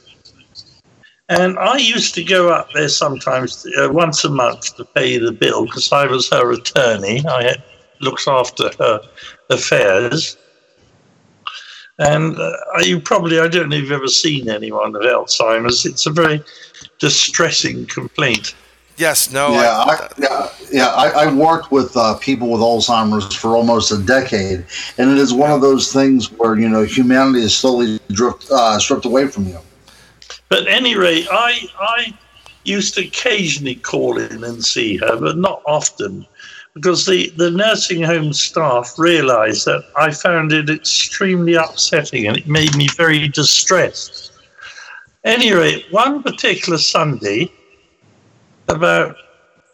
And 1.28 1.58
I 1.58 1.78
used 1.78 2.14
to 2.14 2.22
go 2.22 2.50
up 2.50 2.70
there 2.72 2.88
sometimes, 2.88 3.66
uh, 3.78 3.88
once 3.90 4.24
a 4.24 4.30
month, 4.30 4.76
to 4.76 4.84
pay 4.84 5.18
the 5.18 5.32
bill 5.32 5.66
because 5.66 5.90
I 5.90 6.06
was 6.06 6.30
her 6.30 6.52
attorney. 6.52 7.24
I 7.26 7.42
had 7.42 7.62
looked 8.00 8.28
after 8.28 8.70
her 8.78 9.00
affairs. 9.50 10.36
And 11.98 12.38
uh, 12.38 12.52
you 12.80 13.00
probably, 13.00 13.40
I 13.40 13.48
don't 13.48 13.70
know 13.70 13.76
if 13.76 13.84
you've 13.84 13.92
ever 13.92 14.08
seen 14.08 14.50
anyone 14.50 14.92
with 14.92 15.02
Alzheimer's. 15.02 15.86
It's 15.86 16.06
a 16.06 16.10
very 16.10 16.42
distressing 16.98 17.86
complaint. 17.86 18.54
Yes, 18.98 19.30
no. 19.30 19.52
Yeah, 19.52 19.78
I, 19.78 19.94
I 19.94 20.08
yeah, 20.18 20.48
yeah. 20.72 20.86
I, 20.88 21.24
I 21.24 21.34
worked 21.34 21.70
with 21.70 21.94
uh, 21.96 22.16
people 22.16 22.50
with 22.50 22.60
Alzheimer's 22.62 23.34
for 23.34 23.54
almost 23.54 23.92
a 23.92 23.98
decade, 23.98 24.64
and 24.96 25.10
it 25.10 25.18
is 25.18 25.34
one 25.34 25.50
of 25.50 25.60
those 25.60 25.92
things 25.92 26.32
where 26.32 26.58
you 26.58 26.68
know 26.68 26.82
humanity 26.82 27.40
is 27.40 27.54
slowly 27.54 28.00
drift, 28.12 28.50
uh, 28.50 28.78
stripped 28.78 29.04
away 29.04 29.26
from 29.26 29.46
you. 29.46 29.58
But 30.48 30.62
at 30.62 30.68
any 30.68 30.96
rate, 30.96 31.26
I 31.30 31.68
I 31.78 32.18
used 32.64 32.94
to 32.94 33.06
occasionally 33.06 33.74
call 33.74 34.18
in 34.18 34.42
and 34.42 34.64
see 34.64 34.96
her, 34.96 35.16
but 35.16 35.36
not 35.36 35.62
often 35.66 36.26
because 36.76 37.06
the, 37.06 37.30
the 37.38 37.50
nursing 37.50 38.02
home 38.02 38.34
staff 38.34 38.98
realized 38.98 39.64
that 39.64 39.82
I 39.96 40.10
found 40.10 40.52
it 40.52 40.68
extremely 40.68 41.54
upsetting 41.54 42.26
and 42.26 42.36
it 42.36 42.46
made 42.46 42.76
me 42.76 42.86
very 42.98 43.28
distressed. 43.28 44.32
Anyway, 45.24 45.86
one 45.90 46.22
particular 46.22 46.76
Sunday, 46.76 47.50
about 48.68 49.16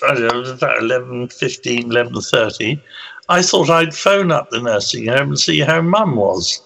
I 0.05 0.15
don't 0.15 0.45
know, 0.45 0.53
about 0.53 0.79
11, 0.79 1.29
15, 1.29 1.91
11.30, 1.91 2.81
I 3.29 3.43
thought 3.43 3.69
I'd 3.69 3.95
phone 3.95 4.31
up 4.31 4.51
the 4.51 4.61
nursing 4.61 5.07
home 5.07 5.31
and 5.31 5.41
see 5.41 5.59
how 5.59 5.83
mum 5.83 6.15
was. 6.15 6.63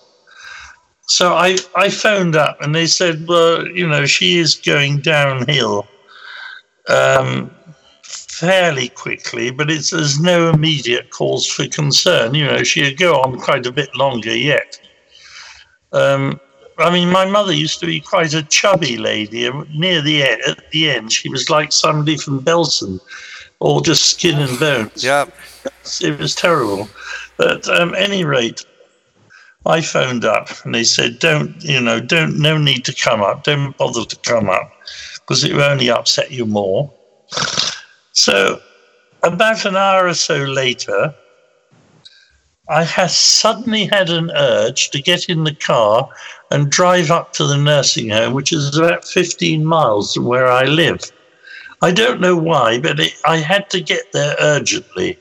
So 1.08 1.32
I, 1.32 1.56
I 1.74 1.88
phoned 1.88 2.36
up 2.36 2.60
and 2.60 2.74
they 2.74 2.86
said, 2.86 3.26
well, 3.26 3.66
you 3.66 3.88
know, 3.88 4.04
she 4.04 4.36
is 4.36 4.54
going 4.54 5.00
downhill. 5.00 5.86
Um, 6.88 7.55
fairly 8.38 8.90
quickly, 8.90 9.50
but 9.50 9.70
it's, 9.70 9.90
there's 9.90 10.20
no 10.20 10.50
immediate 10.50 11.08
cause 11.10 11.46
for 11.46 11.66
concern. 11.68 12.34
You 12.34 12.44
know, 12.44 12.62
she'll 12.62 12.94
go 12.94 13.20
on 13.20 13.38
quite 13.38 13.64
a 13.64 13.72
bit 13.72 13.94
longer 13.96 14.36
yet. 14.36 14.78
Um, 15.92 16.38
I 16.78 16.90
mean, 16.90 17.10
my 17.10 17.24
mother 17.24 17.54
used 17.54 17.80
to 17.80 17.86
be 17.86 18.00
quite 18.00 18.34
a 18.34 18.42
chubby 18.42 18.98
lady. 18.98 19.46
and 19.46 19.66
Near 19.74 20.02
the 20.02 20.22
end, 20.22 20.42
at 20.42 20.70
the 20.70 20.90
end, 20.90 21.12
she 21.12 21.30
was 21.30 21.48
like 21.48 21.72
somebody 21.72 22.18
from 22.18 22.44
Belsen, 22.44 23.00
all 23.60 23.80
just 23.80 24.04
skin 24.04 24.38
and 24.38 24.58
bones. 24.58 25.02
Yeah, 25.02 25.24
it 26.02 26.18
was 26.18 26.34
terrible. 26.34 26.90
But 27.38 27.66
um, 27.68 27.94
any 27.94 28.24
rate, 28.24 28.66
I 29.64 29.80
phoned 29.80 30.26
up 30.26 30.50
and 30.64 30.74
they 30.74 30.84
said, 30.84 31.20
"Don't, 31.20 31.56
you 31.64 31.80
know, 31.80 32.00
don't, 32.00 32.38
no 32.38 32.58
need 32.58 32.84
to 32.84 32.94
come 32.94 33.22
up. 33.22 33.44
Don't 33.44 33.76
bother 33.78 34.04
to 34.04 34.16
come 34.16 34.50
up 34.50 34.70
because 35.20 35.42
it 35.42 35.54
will 35.54 35.62
only 35.62 35.88
upset 35.88 36.30
you 36.30 36.44
more." 36.44 36.92
So, 38.16 38.62
about 39.22 39.66
an 39.66 39.76
hour 39.76 40.06
or 40.06 40.14
so 40.14 40.36
later, 40.44 41.14
I 42.66 42.82
had 42.82 43.10
suddenly 43.10 43.84
had 43.84 44.08
an 44.08 44.30
urge 44.30 44.88
to 44.90 45.02
get 45.02 45.28
in 45.28 45.44
the 45.44 45.54
car 45.54 46.08
and 46.50 46.70
drive 46.70 47.10
up 47.10 47.34
to 47.34 47.46
the 47.46 47.58
nursing 47.58 48.08
home, 48.08 48.32
which 48.32 48.54
is 48.54 48.76
about 48.76 49.04
15 49.04 49.64
miles 49.66 50.14
from 50.14 50.24
where 50.24 50.50
I 50.50 50.64
live. 50.64 51.12
I 51.82 51.92
don't 51.92 52.22
know 52.22 52.36
why, 52.36 52.80
but 52.80 52.98
it, 52.98 53.12
I 53.26 53.36
had 53.36 53.68
to 53.70 53.82
get 53.82 54.12
there 54.12 54.34
urgently. 54.40 55.18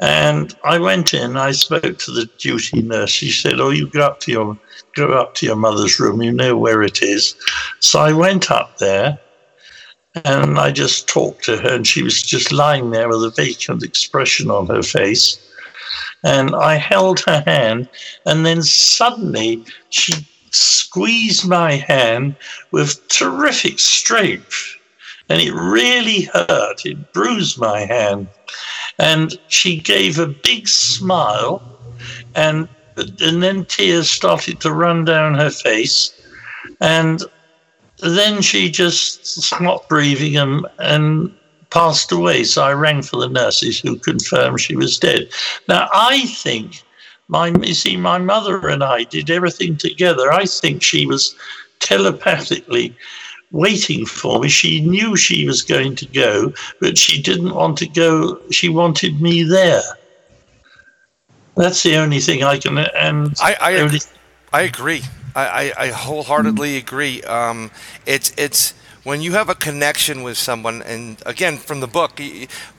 And 0.00 0.56
I 0.64 0.78
went 0.78 1.12
in, 1.12 1.36
I 1.36 1.52
spoke 1.52 1.98
to 1.98 2.10
the 2.10 2.28
duty 2.38 2.80
nurse. 2.80 3.10
She 3.10 3.30
said, 3.30 3.60
Oh, 3.60 3.70
you 3.70 3.86
go 3.86 4.00
up 4.00 4.20
to 4.20 4.32
your 4.32 4.58
go 4.94 5.12
up 5.12 5.34
to 5.34 5.46
your 5.46 5.56
mother's 5.56 6.00
room, 6.00 6.22
you 6.22 6.32
know 6.32 6.56
where 6.56 6.82
it 6.82 7.02
is. 7.02 7.36
So 7.80 8.00
I 8.00 8.12
went 8.12 8.50
up 8.50 8.78
there 8.78 9.20
and 10.24 10.58
I 10.58 10.70
just 10.70 11.08
talked 11.08 11.44
to 11.44 11.56
her, 11.58 11.74
and 11.74 11.86
she 11.86 12.02
was 12.02 12.22
just 12.22 12.52
lying 12.52 12.90
there 12.90 13.08
with 13.08 13.24
a 13.24 13.30
vacant 13.30 13.82
expression 13.82 14.50
on 14.50 14.66
her 14.66 14.82
face. 14.82 15.38
And 16.24 16.54
I 16.54 16.76
held 16.76 17.20
her 17.20 17.42
hand, 17.46 17.88
and 18.26 18.44
then 18.44 18.62
suddenly 18.62 19.64
she 19.90 20.14
squeezed 20.50 21.46
my 21.46 21.76
hand 21.76 22.36
with 22.70 23.06
terrific 23.08 23.78
strength. 23.78 24.76
And 25.28 25.42
it 25.42 25.52
really 25.52 26.22
hurt. 26.22 26.86
It 26.86 27.12
bruised 27.12 27.58
my 27.58 27.80
hand. 27.80 28.28
And 28.98 29.38
she 29.48 29.78
gave 29.78 30.18
a 30.18 30.26
big 30.26 30.66
smile. 30.66 31.62
And 32.34 32.68
and 32.98 33.42
then 33.42 33.64
tears 33.64 34.10
started 34.10 34.60
to 34.60 34.72
run 34.72 35.04
down 35.04 35.34
her 35.34 35.50
face, 35.50 36.12
and 36.80 37.22
then 38.00 38.42
she 38.42 38.70
just 38.70 39.26
stopped 39.26 39.88
breathing 39.88 40.36
and, 40.36 40.66
and 40.78 41.34
passed 41.70 42.12
away. 42.12 42.44
So 42.44 42.62
I 42.62 42.72
rang 42.72 43.02
for 43.02 43.18
the 43.18 43.28
nurses 43.28 43.80
who 43.80 43.96
confirmed 43.96 44.60
she 44.60 44.76
was 44.76 44.98
dead. 44.98 45.28
Now, 45.68 45.88
I 45.92 46.26
think 46.26 46.82
my, 47.28 47.48
you 47.48 47.74
see, 47.74 47.96
my 47.96 48.18
mother 48.18 48.68
and 48.68 48.82
I 48.82 49.04
did 49.04 49.30
everything 49.30 49.76
together. 49.76 50.32
I 50.32 50.46
think 50.46 50.82
she 50.82 51.06
was 51.06 51.34
telepathically 51.80 52.96
waiting 53.50 54.06
for 54.06 54.40
me. 54.40 54.48
She 54.48 54.80
knew 54.80 55.16
she 55.16 55.46
was 55.46 55.62
going 55.62 55.96
to 55.96 56.06
go, 56.06 56.52
but 56.80 56.96
she 56.98 57.20
didn't 57.20 57.54
want 57.54 57.78
to 57.78 57.86
go. 57.86 58.40
She 58.50 58.68
wanted 58.68 59.20
me 59.20 59.42
there. 59.42 59.82
That's 61.56 61.82
the 61.82 61.96
only 61.96 62.20
thing 62.20 62.44
I 62.44 62.58
can. 62.58 62.78
And 62.78 63.34
I, 63.40 63.56
I, 63.60 63.76
only, 63.76 64.00
I 64.52 64.62
agree. 64.62 65.02
I, 65.34 65.72
I, 65.76 65.88
wholeheartedly 65.88 66.76
agree. 66.76 67.22
Um, 67.22 67.70
it's 68.06 68.32
it's 68.36 68.72
when 69.04 69.20
you 69.20 69.32
have 69.32 69.48
a 69.48 69.54
connection 69.54 70.22
with 70.22 70.36
someone, 70.36 70.82
and 70.82 71.22
again 71.26 71.56
from 71.56 71.80
the 71.80 71.86
book, 71.86 72.20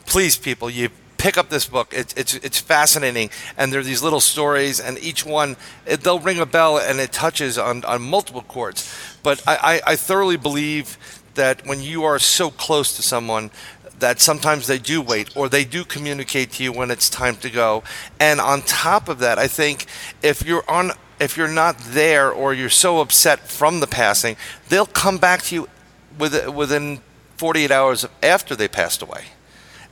please 0.06 0.38
people, 0.38 0.70
you 0.70 0.90
pick 1.18 1.38
up 1.38 1.50
this 1.50 1.68
book. 1.68 1.94
It's 1.94 2.14
it's 2.14 2.36
it's 2.36 2.60
fascinating, 2.60 3.30
and 3.58 3.72
there 3.72 3.80
are 3.80 3.84
these 3.84 4.02
little 4.02 4.22
stories, 4.22 4.80
and 4.80 4.98
each 5.00 5.26
one 5.26 5.58
it, 5.86 6.02
they'll 6.02 6.20
ring 6.20 6.40
a 6.40 6.46
bell, 6.46 6.80
and 6.80 7.00
it 7.00 7.12
touches 7.12 7.58
on 7.58 7.86
on 7.86 8.02
multiple 8.02 8.42
chords. 8.42 8.92
But 9.22 9.48
I, 9.48 9.82
I, 9.86 9.92
I 9.92 9.96
thoroughly 9.96 10.38
believe 10.38 10.98
that 11.36 11.66
when 11.66 11.82
you 11.82 12.04
are 12.04 12.20
so 12.20 12.50
close 12.50 12.96
to 12.96 13.02
someone, 13.02 13.52
that 14.00 14.20
sometimes 14.20 14.68
they 14.68 14.80
do 14.80 15.02
wait 15.02 15.36
or 15.36 15.50
they 15.50 15.66
do 15.66 15.84
communicate 15.84 16.52
to 16.54 16.64
you 16.64 16.72
when 16.72 16.92
it's 16.92 17.10
time 17.10 17.36
to 17.38 17.50
go. 17.50 17.84
And 18.20 18.40
on 18.40 18.62
top 18.64 19.10
of 19.10 19.20
that, 19.20 19.38
I 19.38 19.48
think 19.48 19.86
if 20.22 20.46
you're 20.46 20.70
on 20.70 20.92
if 21.20 21.36
you're 21.36 21.48
not 21.48 21.78
there 21.80 22.32
or 22.32 22.54
you're 22.54 22.70
so 22.70 23.02
upset 23.02 23.40
from 23.40 23.80
the 23.80 23.88
passing, 23.88 24.36
they'll 24.70 24.86
come 24.86 25.18
back 25.18 25.42
to 25.44 25.56
you 25.56 25.70
within 26.18 27.02
48 27.38 27.72
hours 27.72 28.06
after 28.22 28.56
they 28.56 28.68
passed 28.68 29.02
away 29.02 29.26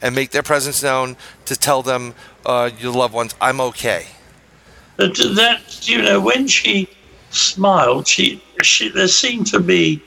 and 0.02 0.14
make 0.16 0.32
their 0.32 0.44
presence 0.44 0.84
known 0.84 1.16
to 1.46 1.56
tell 1.56 1.82
them, 1.82 2.14
uh, 2.46 2.70
your 2.80 2.94
loved 2.94 3.14
ones, 3.14 3.36
I'm 3.42 3.60
okay. 3.62 4.08
That, 4.98 5.88
you 5.88 6.02
know, 6.02 6.20
when 6.20 6.48
she 6.48 6.90
smiled, 7.30 8.08
she, 8.08 8.42
she 8.62 8.90
there 8.90 9.08
seemed 9.08 9.48
to 9.48 9.60
be 9.60 10.02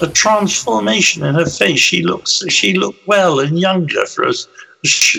a 0.00 0.06
transformation 0.06 1.24
in 1.24 1.34
her 1.34 1.46
face. 1.46 1.80
She 1.80 2.02
looks, 2.02 2.42
she 2.48 2.74
looked 2.74 3.06
well 3.06 3.40
and 3.40 3.58
younger 3.58 4.06
for 4.06 4.26
us, 4.26 4.46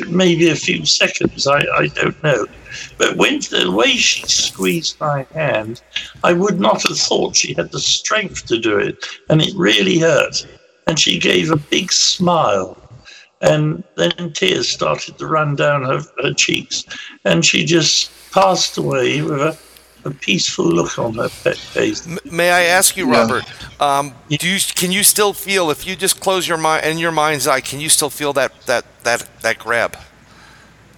maybe 0.10 0.50
a 0.50 0.56
few 0.56 0.86
seconds. 0.86 1.48
I, 1.48 1.60
I 1.60 1.88
don't 1.88 2.22
know. 2.24 2.46
But 2.98 3.18
when 3.18 3.40
the 3.40 3.72
way 3.72 3.96
she 3.96 4.26
squeezed 4.28 5.00
my 5.00 5.24
hand, 5.34 5.82
I 6.24 6.34
would 6.34 6.60
not 6.60 6.88
have 6.88 6.98
thought 6.98 7.36
she 7.36 7.54
had 7.54 7.72
the 7.72 7.80
strength 7.80 8.46
to 8.48 8.60
do 8.60 8.78
it, 8.78 9.06
and 9.30 9.42
it 9.42 9.54
really 9.56 10.00
hurt. 10.00 10.46
And 10.88 11.00
she 11.00 11.20
gave 11.20 11.52
a 11.52 11.58
big 11.58 11.92
smile, 11.92 12.78
and 13.42 13.84
then 13.96 14.34
tears 14.34 14.70
started 14.70 15.18
to 15.18 15.28
run 15.28 15.56
down 15.56 15.84
her, 15.84 16.02
her 16.22 16.34
cheeks, 16.34 16.86
and 17.26 17.46
she 17.46 17.66
just 17.66 18.12
passed 18.32 18.78
away 18.78 19.22
with 19.22 19.42
a 19.42 19.58
a 20.06 20.12
peaceful 20.12 20.66
look 20.66 20.98
on 20.98 21.16
her 21.16 21.30
face. 21.30 22.08
May 22.26 22.52
I 22.52 22.64
ask 22.64 22.96
you, 22.96 23.10
Robert? 23.10 23.44
Yeah. 23.80 24.00
Um, 24.00 24.14
do 24.30 24.48
you 24.48 24.60
can 24.76 24.92
you 24.92 25.04
still 25.04 25.34
feel 25.34 25.72
if 25.72 25.86
you 25.86 25.96
just 25.96 26.20
close 26.20 26.48
your 26.48 26.58
mind 26.58 26.86
in 26.86 26.98
your 26.98 27.12
mind's 27.12 27.48
eye? 27.48 27.62
Can 27.62 27.80
you 27.80 27.90
still 27.90 28.10
feel 28.10 28.34
that 28.34 28.54
that 28.66 28.86
that 29.04 29.28
that 29.42 29.60
grab? 29.60 29.98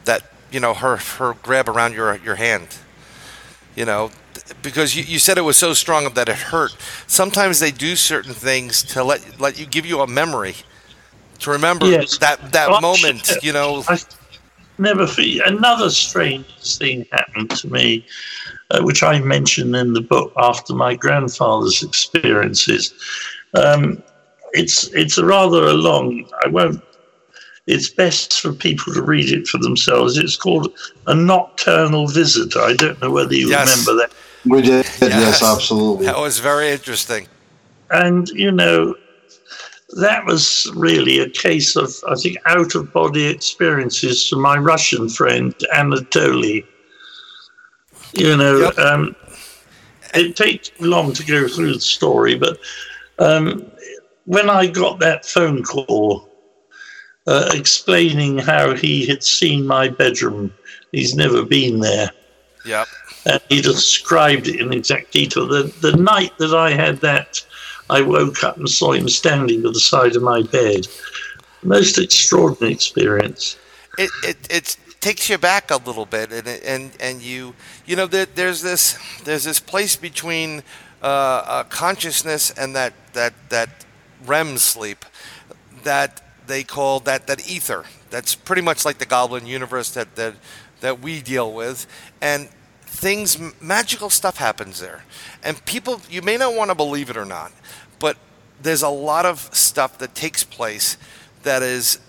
That 0.06 0.24
you 0.52 0.60
know 0.60 0.74
her 0.74 0.98
her 0.98 1.34
grab 1.42 1.70
around 1.70 1.94
your 1.94 2.18
your 2.18 2.36
hand. 2.36 2.68
You 3.76 3.86
know, 3.86 4.12
because 4.62 4.96
you, 4.96 5.04
you 5.04 5.18
said 5.18 5.38
it 5.38 5.42
was 5.42 5.58
so 5.58 5.74
strong 5.74 6.14
that 6.14 6.28
it 6.28 6.36
hurt. 6.36 6.76
Sometimes 7.08 7.60
they 7.60 7.72
do 7.72 7.96
certain 7.96 8.34
things 8.34 8.84
to 8.84 9.04
let 9.04 9.40
let 9.40 9.60
you 9.60 9.66
give 9.66 9.86
you 9.86 10.02
a 10.02 10.08
memory 10.08 10.56
to 11.40 11.52
remember 11.52 11.88
yes. 11.88 12.18
that 12.20 12.52
that 12.52 12.70
well, 12.70 12.82
moment. 12.82 13.32
You 13.42 13.54
know. 13.54 13.84
I 13.88 13.98
never 14.78 15.06
feel. 15.06 15.44
another 15.46 15.90
strange 15.90 16.46
thing 16.78 17.06
happened 17.12 17.52
to 17.52 17.72
me 17.72 18.06
uh, 18.72 18.82
which 18.82 19.04
I 19.04 19.20
mention 19.20 19.76
in 19.76 19.94
the 19.94 20.02
book 20.02 20.32
after 20.38 20.74
my 20.74 20.96
grandfather's 20.96 21.84
experiences. 21.84 22.94
Um, 23.54 24.02
it's 24.54 24.88
it's 24.94 25.18
a 25.18 25.26
rather 25.26 25.64
a 25.64 25.74
long. 25.74 26.28
I 26.44 26.48
won't. 26.48 26.82
It's 27.68 27.90
best 27.90 28.42
for 28.42 28.54
people 28.54 28.94
to 28.94 29.02
read 29.02 29.30
it 29.30 29.48
for 29.48 29.58
themselves. 29.60 30.18
It's 30.18 30.36
called 30.36 30.74
a 31.08 31.14
nocturnal 31.14 32.08
visitor. 32.08 32.60
I 32.60 32.74
don't 32.74 33.00
know 33.02 33.12
whether 33.12 33.34
you 33.34 33.50
yes. 33.50 33.70
remember 33.70 34.02
that. 34.02 34.14
We 34.46 34.62
did. 34.62 34.86
Yes. 34.86 35.00
yes, 35.02 35.44
absolutely. 35.44 36.06
That 36.08 36.18
was 36.18 36.40
very 36.40 36.72
interesting. 36.72 37.28
And 37.92 38.28
you 38.30 38.52
know, 38.52 38.96
that 40.00 40.26
was 40.26 40.72
really 40.76 41.20
a 41.20 41.30
case 41.30 41.76
of, 41.76 41.94
I 42.08 42.16
think, 42.16 42.38
out 42.46 42.76
of 42.76 42.92
body 42.94 43.28
experiences 43.28 44.28
for 44.28 44.38
my 44.38 44.58
Russian 44.58 45.10
friend 45.10 45.54
Anatoly. 45.74 46.66
You 48.14 48.36
know, 48.38 48.60
yep. 48.60 48.78
um, 48.78 49.16
it 50.14 50.36
takes 50.36 50.72
long 50.80 51.14
to 51.14 51.26
go 51.26 51.48
through 51.48 51.74
the 51.74 51.80
story, 51.80 52.36
but 52.36 52.60
um, 53.20 53.72
when 54.26 54.50
I 54.50 54.68
got 54.68 55.00
that 55.00 55.26
phone 55.26 55.64
call 55.64 56.30
uh, 57.28 57.52
explaining 57.54 58.38
how 58.38 58.76
he 58.76 59.06
had 59.06 59.24
seen 59.24 59.66
my 59.66 59.88
bedroom, 59.88 60.54
he's 60.92 61.16
never 61.16 61.46
been 61.46 61.80
there. 61.80 62.12
Yep. 62.66 62.88
And 63.26 63.42
he 63.50 63.62
described 63.62 64.48
it 64.48 64.60
in 64.60 64.74
exact 64.74 65.12
detail. 65.12 65.48
The, 65.48 65.64
the 65.82 65.96
night 65.96 66.38
that 66.40 66.54
I 66.54 66.72
had 66.72 67.00
that, 67.02 67.44
I 67.90 68.02
woke 68.02 68.44
up 68.44 68.58
and 68.58 68.70
saw 68.70 68.94
him 68.94 69.08
standing 69.10 69.66
at 69.66 69.74
the 69.74 69.80
side 69.80 70.16
of 70.16 70.24
my 70.24 70.42
bed. 70.42 70.88
Most 71.64 72.00
extraordinary 72.00 72.74
experience. 72.74 73.58
It, 73.98 74.10
it, 74.24 74.38
it's 74.50 74.78
takes 75.02 75.30
you 75.30 75.38
back 75.38 75.72
a 75.72 75.78
little 75.78 76.06
bit, 76.06 76.32
and 76.32 76.48
and 76.48 76.92
and 77.00 77.22
you 77.22 77.54
you 77.86 77.96
know 77.96 78.06
there, 78.06 78.26
there's 78.26 78.62
this 78.62 78.98
there's 79.24 79.44
this 79.44 79.60
place 79.60 79.96
between 79.96 80.64
uh, 81.02 81.06
uh, 81.06 81.64
consciousness 81.66 82.52
and 82.52 82.76
that 82.76 82.94
that 83.14 83.34
that 83.50 83.86
REM 84.26 84.58
sleep 84.58 85.04
that 85.84 86.24
they 86.48 86.64
call 86.64 87.00
that 87.02 87.28
that 87.28 87.50
ether. 87.50 87.86
That's 88.12 88.36
pretty 88.36 88.62
much 88.62 88.86
like 88.86 89.00
the 89.00 89.06
Goblin 89.06 89.46
universe 89.46 89.92
that 89.92 90.16
that 90.16 90.36
that 90.80 91.02
we 91.02 91.22
deal 91.22 91.52
with, 91.52 91.88
and 92.22 92.50
things 92.84 93.38
magical 93.60 94.10
stuff 94.10 94.38
happens 94.38 94.80
there, 94.80 95.04
and 95.44 95.64
people 95.66 96.02
you 96.10 96.22
may 96.22 96.38
not 96.38 96.56
want 96.56 96.70
to 96.70 96.76
believe 96.76 97.10
it 97.10 97.18
or 97.18 97.26
not, 97.26 97.52
but 98.00 98.18
there's 98.62 98.84
a 98.84 98.90
lot 98.90 99.26
of 99.26 99.50
stuff 99.54 99.98
that 99.98 100.14
takes 100.14 100.44
place 100.44 100.98
that 101.42 101.64
is 101.64 102.00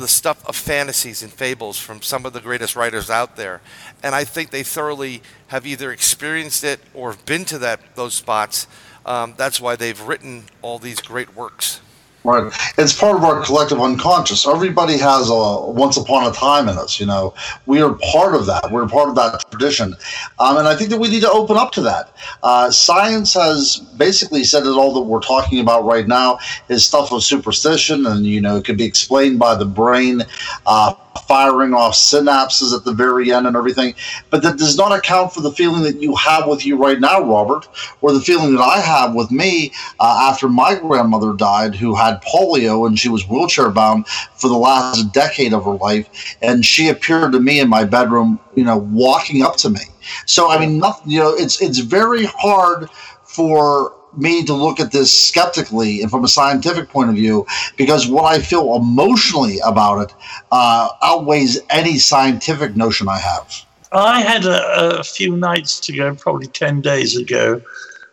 the 0.00 0.08
stuff 0.08 0.46
of 0.48 0.56
fantasies 0.56 1.22
and 1.22 1.32
fables 1.32 1.78
from 1.78 2.02
some 2.02 2.26
of 2.26 2.32
the 2.32 2.40
greatest 2.40 2.74
writers 2.76 3.10
out 3.10 3.36
there. 3.36 3.60
And 4.02 4.14
I 4.14 4.24
think 4.24 4.50
they 4.50 4.62
thoroughly 4.62 5.22
have 5.48 5.66
either 5.66 5.92
experienced 5.92 6.64
it 6.64 6.80
or 6.94 7.14
been 7.26 7.44
to 7.46 7.58
that 7.58 7.94
those 7.94 8.14
spots. 8.14 8.66
Um, 9.06 9.34
that's 9.36 9.60
why 9.60 9.76
they've 9.76 10.00
written 10.00 10.44
all 10.62 10.78
these 10.78 11.00
great 11.00 11.34
works. 11.34 11.80
Right. 12.22 12.52
It's 12.76 12.92
part 12.92 13.16
of 13.16 13.24
our 13.24 13.42
collective 13.42 13.80
unconscious. 13.80 14.46
Everybody 14.46 14.98
has 14.98 15.30
a 15.30 15.70
once 15.70 15.96
upon 15.96 16.30
a 16.30 16.34
time 16.34 16.68
in 16.68 16.76
us, 16.76 17.00
you 17.00 17.06
know. 17.06 17.32
We 17.64 17.80
are 17.80 17.94
part 17.94 18.34
of 18.34 18.44
that. 18.44 18.70
We're 18.70 18.86
part 18.86 19.08
of 19.08 19.14
that 19.14 19.42
tradition. 19.50 19.96
Um, 20.38 20.58
and 20.58 20.68
I 20.68 20.76
think 20.76 20.90
that 20.90 20.98
we 20.98 21.08
need 21.08 21.22
to 21.22 21.30
open 21.30 21.56
up 21.56 21.72
to 21.72 21.80
that. 21.82 22.14
Uh, 22.42 22.70
science 22.70 23.32
has 23.32 23.76
basically 23.96 24.44
said 24.44 24.64
that 24.64 24.72
all 24.72 24.92
that 24.94 25.00
we're 25.00 25.20
talking 25.20 25.60
about 25.60 25.84
right 25.84 26.06
now 26.06 26.38
is 26.68 26.84
stuff 26.84 27.10
of 27.10 27.22
superstition 27.22 28.04
and, 28.04 28.26
you 28.26 28.42
know, 28.42 28.56
it 28.56 28.66
can 28.66 28.76
be 28.76 28.84
explained 28.84 29.38
by 29.38 29.54
the 29.54 29.64
brain. 29.64 30.22
Uh, 30.66 30.94
firing 31.26 31.74
off 31.74 31.94
synapses 31.94 32.76
at 32.76 32.84
the 32.84 32.92
very 32.92 33.32
end 33.32 33.46
and 33.46 33.56
everything. 33.56 33.94
But 34.30 34.42
that 34.42 34.58
does 34.58 34.76
not 34.76 34.96
account 34.96 35.32
for 35.32 35.40
the 35.40 35.52
feeling 35.52 35.82
that 35.82 36.00
you 36.02 36.14
have 36.16 36.46
with 36.46 36.64
you 36.66 36.76
right 36.76 36.98
now, 36.98 37.22
Robert, 37.22 37.68
or 38.00 38.12
the 38.12 38.20
feeling 38.20 38.54
that 38.56 38.62
I 38.62 38.80
have 38.80 39.14
with 39.14 39.30
me 39.30 39.72
uh, 39.98 40.28
after 40.30 40.48
my 40.48 40.74
grandmother 40.74 41.32
died, 41.32 41.74
who 41.74 41.94
had 41.94 42.09
polio 42.18 42.86
and 42.86 42.98
she 42.98 43.08
was 43.08 43.28
wheelchair 43.28 43.70
bound 43.70 44.06
for 44.08 44.48
the 44.48 44.56
last 44.56 45.12
decade 45.12 45.52
of 45.52 45.64
her 45.64 45.74
life. 45.74 46.36
And 46.42 46.64
she 46.64 46.88
appeared 46.88 47.32
to 47.32 47.40
me 47.40 47.60
in 47.60 47.68
my 47.68 47.84
bedroom, 47.84 48.40
you 48.54 48.64
know, 48.64 48.78
walking 48.78 49.42
up 49.42 49.56
to 49.58 49.70
me. 49.70 49.80
So, 50.26 50.50
I 50.50 50.58
mean, 50.58 50.78
nothing, 50.78 51.10
you 51.10 51.20
know, 51.20 51.34
it's, 51.34 51.60
it's 51.60 51.78
very 51.78 52.24
hard 52.24 52.90
for 53.24 53.94
me 54.16 54.44
to 54.44 54.54
look 54.54 54.80
at 54.80 54.92
this 54.92 55.16
skeptically 55.16 56.02
and 56.02 56.10
from 56.10 56.24
a 56.24 56.28
scientific 56.28 56.88
point 56.88 57.10
of 57.10 57.16
view 57.16 57.46
because 57.76 58.08
what 58.08 58.24
I 58.24 58.40
feel 58.40 58.74
emotionally 58.74 59.58
about 59.64 60.02
it 60.02 60.14
uh, 60.50 60.88
outweighs 61.02 61.60
any 61.70 61.98
scientific 61.98 62.76
notion 62.76 63.08
I 63.08 63.18
have. 63.18 63.64
I 63.92 64.20
had 64.20 64.44
a, 64.44 65.00
a, 65.00 65.04
few 65.04 65.36
nights 65.36 65.88
ago, 65.88 66.14
probably 66.14 66.46
10 66.46 66.80
days 66.80 67.16
ago, 67.16 67.60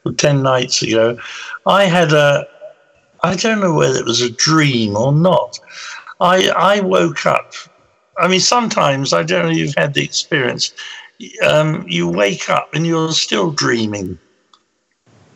or 0.05 0.13
10 0.13 0.41
nights 0.41 0.81
ago, 0.81 1.17
I 1.67 1.85
had 1.85 2.13
a, 2.13 2.47
I 3.27 3.35
don't 3.35 3.59
know 3.59 3.73
whether 3.73 3.99
it 3.99 4.05
was 4.05 4.21
a 4.21 4.29
dream 4.29 4.95
or 4.95 5.11
not. 5.11 5.59
I, 6.19 6.49
I 6.49 6.79
woke 6.79 7.25
up. 7.25 7.53
I 8.17 8.27
mean, 8.27 8.39
sometimes, 8.39 9.13
I 9.13 9.23
don't 9.23 9.45
know 9.45 9.51
if 9.51 9.57
you've 9.57 9.75
had 9.75 9.93
the 9.93 10.03
experience, 10.03 10.73
um, 11.45 11.85
you 11.87 12.07
wake 12.07 12.49
up 12.49 12.73
and 12.73 12.87
you're 12.87 13.11
still 13.11 13.51
dreaming. 13.51 14.17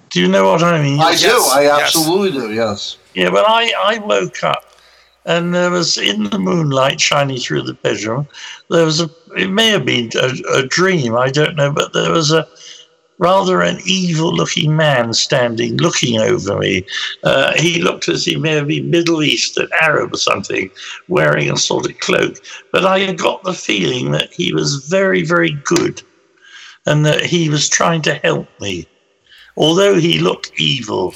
Do 0.09 0.21
you 0.21 0.27
know 0.27 0.51
what 0.51 0.63
I 0.63 0.81
mean? 0.81 0.99
I 0.99 1.15
do. 1.15 1.27
Yes, 1.27 1.51
I 1.51 1.61
yes. 1.63 1.81
absolutely 1.81 2.31
do. 2.31 2.53
Yes. 2.53 2.97
Yeah, 3.13 3.29
but 3.29 3.45
I, 3.47 3.71
I 3.77 3.97
woke 3.99 4.43
up 4.43 4.71
and 5.25 5.53
there 5.53 5.69
was 5.69 5.97
in 5.97 6.23
the 6.25 6.39
moonlight 6.39 6.99
shining 6.99 7.37
through 7.37 7.63
the 7.63 7.73
bedroom, 7.75 8.27
there 8.69 8.85
was 8.85 9.01
a, 9.01 9.09
it 9.37 9.49
may 9.49 9.67
have 9.67 9.85
been 9.85 10.09
a, 10.15 10.59
a 10.59 10.67
dream, 10.67 11.15
I 11.15 11.29
don't 11.29 11.55
know, 11.55 11.71
but 11.71 11.93
there 11.93 12.11
was 12.11 12.31
a 12.31 12.47
rather 13.21 13.61
an 13.61 13.77
evil 13.85 14.33
looking 14.33 14.75
man 14.75 15.13
standing 15.13 15.77
looking 15.77 16.19
over 16.19 16.57
me. 16.57 16.85
Uh, 17.23 17.53
he 17.55 17.79
looked 17.79 18.09
as 18.09 18.25
he 18.25 18.35
may 18.35 18.55
have 18.55 18.67
been 18.67 18.89
Middle 18.89 19.21
Eastern, 19.21 19.69
Arab 19.79 20.13
or 20.13 20.17
something, 20.17 20.71
wearing 21.07 21.49
a 21.49 21.55
sort 21.55 21.89
of 21.89 21.97
cloak. 21.99 22.37
But 22.73 22.83
I 22.83 23.13
got 23.13 23.43
the 23.43 23.53
feeling 23.53 24.11
that 24.11 24.33
he 24.33 24.51
was 24.51 24.87
very, 24.87 25.23
very 25.23 25.51
good 25.51 26.01
and 26.87 27.05
that 27.05 27.23
he 27.23 27.47
was 27.47 27.69
trying 27.69 28.01
to 28.01 28.15
help 28.15 28.47
me. 28.59 28.87
Although 29.55 29.99
he 29.99 30.19
looked 30.19 30.59
evil, 30.59 31.13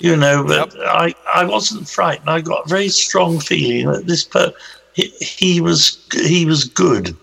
you 0.00 0.14
know, 0.14 0.44
but 0.44 0.74
I, 0.80 1.14
I 1.34 1.44
wasn't 1.44 1.88
frightened. 1.88 2.28
I 2.28 2.42
got 2.42 2.66
a 2.66 2.68
very 2.68 2.90
strong 2.90 3.40
feeling 3.40 3.90
that 3.90 4.06
this 4.06 4.24
per 4.24 4.52
he, 4.92 5.08
he 5.20 5.60
was 5.62 6.06
he 6.12 6.44
was 6.44 6.64
good, 6.64 7.16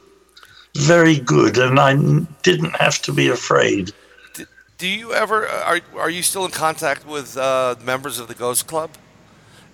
very 0.75 1.19
good, 1.19 1.57
and 1.57 1.79
I 1.79 1.95
didn't 2.43 2.75
have 2.75 3.01
to 3.03 3.13
be 3.13 3.27
afraid. 3.29 3.91
Do 4.77 4.87
you 4.87 5.13
ever 5.13 5.47
are 5.47 5.79
are 5.97 6.09
you 6.09 6.21
still 6.21 6.45
in 6.45 6.51
contact 6.51 7.07
with 7.07 7.37
uh, 7.37 7.75
members 7.83 8.19
of 8.19 8.27
the 8.27 8.35
Ghost 8.35 8.67
Club? 8.67 8.91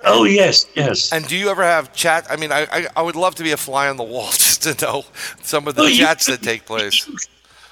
Oh 0.04 0.24
yes, 0.24 0.66
yes. 0.76 1.12
And 1.12 1.28
do 1.28 1.36
you 1.36 1.50
ever 1.50 1.64
have 1.64 1.94
chat? 1.94 2.26
I 2.30 2.36
mean, 2.36 2.52
I, 2.52 2.68
I, 2.72 2.88
I 2.96 3.02
would 3.02 3.16
love 3.16 3.36
to 3.36 3.44
be 3.44 3.52
a 3.52 3.58
fly 3.58 3.88
on 3.88 3.98
the 3.98 4.04
wall 4.04 4.28
just 4.32 4.64
to 4.64 4.76
know 4.86 5.04
some 5.44 5.68
of 5.68 5.76
the 5.76 5.84
Oh, 5.84 5.86
you- 5.88 5.98
chats 5.98 6.26
that 6.28 6.42
take 6.42 6.66
place. 6.66 7.08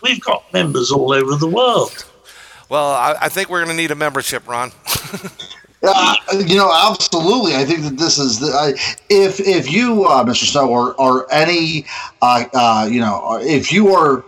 We've 0.02 0.22
got 0.22 0.44
members 0.54 0.92
all 0.92 1.12
over 1.12 1.36
the 1.36 1.48
world. 1.48 2.06
Well, 2.70 2.92
I, 2.92 3.16
I 3.22 3.30
think 3.30 3.50
we're 3.50 3.64
going 3.66 3.76
to 3.76 3.82
need 3.82 3.92
a 3.92 3.96
membership, 3.96 4.48
Ron. 4.48 4.72
Uh, 5.82 6.16
you 6.46 6.58
know, 6.58 6.72
absolutely. 6.92 7.56
I 7.56 7.64
think 7.64 7.84
that 7.84 7.98
this 7.98 8.18
is 8.20 8.40
the, 8.40 8.48
I, 8.48 8.74
if 9.10 9.40
if 9.40 9.72
you, 9.72 10.06
uh, 10.06 10.26
Mr. 10.26 10.46
Snow, 10.46 10.68
or 10.68 10.94
or 10.96 11.32
any, 11.34 11.86
uh, 12.22 12.46
uh, 12.54 12.88
you 12.92 13.00
know, 13.00 13.40
if 13.42 13.72
you 13.72 13.96
are, 13.96 14.26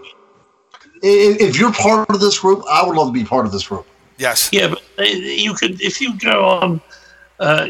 if, 1.04 1.41
if 1.41 1.60
you're 1.60 1.74
part 1.74 2.10
of 2.10 2.22
this 2.22 2.39
group, 2.39 2.64
I 2.70 2.86
would 2.86 2.95
love 2.95 3.08
to 3.08 3.14
be 3.14 3.26
part 3.26 3.45
of 3.45 3.52
this 3.52 3.68
group. 3.68 3.86
Yes. 4.18 4.49
Yeah, 4.54 4.70
but 4.70 4.82
uh, 4.97 5.04
you 5.04 5.54
could 5.54 5.82
if 5.82 5.99
you 5.99 6.18
go 6.20 6.45
on 6.45 6.82
uh, 7.39 7.68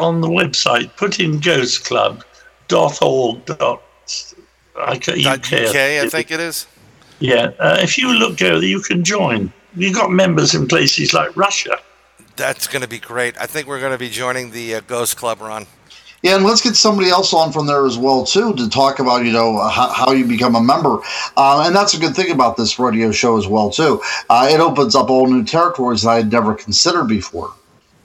on 0.00 0.20
the 0.20 0.28
website, 0.28 0.96
put 0.96 1.20
in 1.20 1.38
ghostclub.org. 1.38 2.24
Dot, 2.68 3.82
I 4.76 4.98
Dot 4.98 5.08
UK, 5.08 5.52
UK, 5.52 5.76
I 5.76 6.08
think 6.08 6.30
it 6.30 6.40
is. 6.40 6.66
Yeah, 7.20 7.52
uh, 7.58 7.78
if 7.80 7.96
you 7.98 8.12
look 8.12 8.38
there, 8.38 8.62
you 8.62 8.80
can 8.80 9.02
join. 9.04 9.52
You've 9.74 9.94
got 9.94 10.10
members 10.10 10.54
in 10.54 10.68
places 10.68 11.12
like 11.12 11.36
Russia. 11.36 11.78
That's 12.38 12.68
going 12.68 12.82
to 12.82 12.88
be 12.88 12.98
great. 13.00 13.36
I 13.40 13.46
think 13.46 13.66
we're 13.66 13.80
going 13.80 13.92
to 13.92 13.98
be 13.98 14.08
joining 14.08 14.52
the 14.52 14.76
uh, 14.76 14.80
Ghost 14.86 15.16
Club, 15.16 15.40
Ron. 15.40 15.66
Yeah, 16.22 16.36
and 16.36 16.44
let's 16.44 16.60
get 16.60 16.74
somebody 16.76 17.10
else 17.10 17.32
on 17.32 17.52
from 17.52 17.66
there 17.66 17.84
as 17.86 17.98
well 17.98 18.24
too 18.24 18.52
to 18.54 18.68
talk 18.68 18.98
about 18.98 19.24
you 19.24 19.30
know 19.32 19.58
how, 19.68 19.88
how 19.92 20.10
you 20.12 20.24
become 20.24 20.56
a 20.56 20.60
member, 20.60 20.98
uh, 21.36 21.64
and 21.66 21.74
that's 21.76 21.94
a 21.94 21.98
good 22.00 22.14
thing 22.16 22.30
about 22.32 22.56
this 22.56 22.78
radio 22.78 23.12
show 23.12 23.36
as 23.36 23.46
well 23.46 23.70
too. 23.70 24.00
Uh, 24.28 24.48
it 24.50 24.58
opens 24.58 24.96
up 24.96 25.10
all 25.10 25.28
new 25.28 25.44
territories 25.44 26.02
that 26.02 26.10
I 26.10 26.16
had 26.16 26.32
never 26.32 26.54
considered 26.54 27.04
before. 27.04 27.52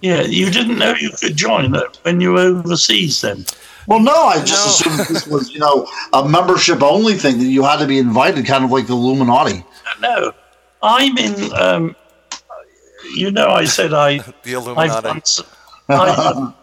Yeah, 0.01 0.21
you 0.21 0.51
didn't 0.51 0.77
know 0.77 0.93
you 0.99 1.09
could 1.11 1.35
join 1.35 1.71
that 1.71 1.97
when 2.03 2.21
you 2.21 2.33
were 2.33 2.39
overseas 2.39 3.21
then. 3.21 3.45
Well, 3.87 3.99
no, 3.99 4.13
I 4.25 4.43
just 4.43 4.85
No. 4.85 4.91
assumed 4.91 5.15
this 5.15 5.25
was 5.27 5.51
you 5.51 5.59
know 5.59 5.87
a 6.13 6.27
membership 6.27 6.83
only 6.83 7.15
thing 7.15 7.39
that 7.39 7.45
you 7.45 7.63
had 7.63 7.77
to 7.77 7.87
be 7.87 7.97
invited, 7.97 8.45
kind 8.45 8.63
of 8.63 8.71
like 8.71 8.85
the 8.85 8.93
Illuminati. 8.93 9.63
No, 10.01 10.33
I'm 10.83 11.17
in. 11.17 11.51
Um, 11.55 11.95
you 13.15 13.31
know, 13.31 13.49
I 13.49 13.65
said 13.65 13.93
I. 13.93 14.17
The 14.43 14.55
I've 14.77 15.03
done, 15.03 15.23
some, 15.23 15.45
I've, 15.89 16.53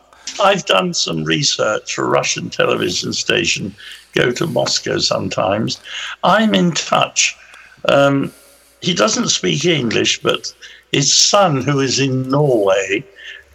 I've 0.42 0.66
done 0.66 0.94
some 0.94 1.24
research 1.24 1.94
for 1.94 2.04
a 2.04 2.08
Russian 2.08 2.50
television 2.50 3.12
station. 3.12 3.74
Go 4.12 4.30
to 4.32 4.46
Moscow 4.46 4.98
sometimes. 4.98 5.80
I'm 6.24 6.54
in 6.54 6.72
touch. 6.72 7.36
Um, 7.88 8.32
he 8.80 8.94
doesn't 8.94 9.28
speak 9.28 9.64
English, 9.64 10.22
but 10.22 10.52
his 10.92 11.14
son, 11.14 11.62
who 11.62 11.80
is 11.80 11.98
in 12.00 12.28
Norway, 12.28 13.04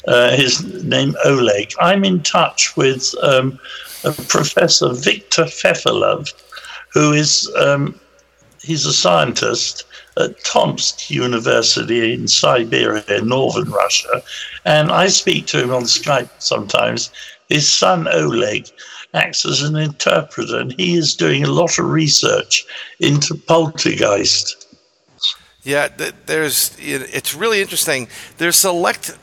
uh, 0.08 0.32
his 0.36 0.84
name 0.84 1.16
Oleg. 1.26 1.74
I'm 1.80 2.06
in 2.06 2.22
touch 2.24 2.76
with 2.78 3.14
um, 3.22 3.60
a 4.04 4.12
Professor 4.12 4.94
Viktor 4.94 5.46
Fefilov, 5.46 6.34
who 6.94 7.12
is 7.12 7.52
um, 7.58 8.00
he's 8.62 8.86
a 8.86 8.94
scientist 8.94 9.86
at 10.18 10.44
Tomsk 10.44 11.10
University 11.10 12.14
in 12.14 12.28
Siberia, 12.28 13.22
northern 13.22 13.70
Russia, 13.70 14.22
and 14.66 14.92
I 14.92 15.08
speak 15.08 15.46
to 15.48 15.62
him 15.62 15.72
on 15.72 15.84
Skype 15.84 16.30
sometimes. 16.40 17.12
His 17.50 17.72
son 17.72 18.08
Oleg 18.08 18.68
acts 19.14 19.46
as 19.46 19.62
an 19.62 19.76
interpreter, 19.76 20.60
and 20.60 20.74
he 20.74 20.96
is 20.96 21.16
doing 21.16 21.44
a 21.44 21.52
lot 21.52 21.78
of 21.78 21.86
research 21.86 22.66
into 23.00 23.36
poltergeist. 23.36 24.66
Yeah, 25.64 25.90
there's. 26.26 26.76
It's 26.80 27.34
really 27.34 27.62
interesting. 27.62 28.08
There's 28.38 28.56
select 28.56 29.18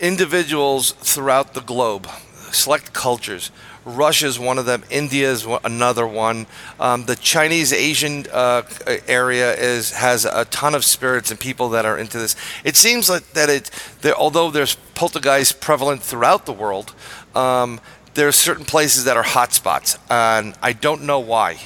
individuals 0.00 0.92
throughout 0.92 1.54
the 1.54 1.60
globe, 1.60 2.08
select 2.50 2.92
cultures. 2.92 3.50
Russia's 3.96 4.38
one 4.38 4.58
of 4.58 4.66
them. 4.66 4.84
India 4.90 5.30
is 5.30 5.46
another 5.64 6.06
one. 6.06 6.46
Um, 6.78 7.04
the 7.06 7.16
Chinese 7.16 7.72
Asian 7.72 8.26
uh, 8.32 8.62
area 9.06 9.54
is 9.54 9.92
has 9.92 10.24
a 10.24 10.44
ton 10.46 10.74
of 10.74 10.84
spirits 10.84 11.30
and 11.30 11.40
people 11.40 11.70
that 11.70 11.84
are 11.84 11.98
into 11.98 12.18
this. 12.18 12.36
It 12.64 12.76
seems 12.76 13.08
like 13.08 13.32
that 13.32 13.48
it. 13.48 13.70
There, 14.02 14.14
although 14.14 14.50
there's 14.50 14.74
poltergeist 14.94 15.60
prevalent 15.60 16.02
throughout 16.02 16.46
the 16.46 16.52
world, 16.52 16.94
um, 17.34 17.80
there 18.14 18.28
are 18.28 18.32
certain 18.32 18.64
places 18.64 19.04
that 19.04 19.16
are 19.16 19.24
hotspots, 19.24 19.98
and 20.10 20.54
I 20.62 20.72
don't 20.72 21.02
know 21.02 21.20
why. 21.20 21.58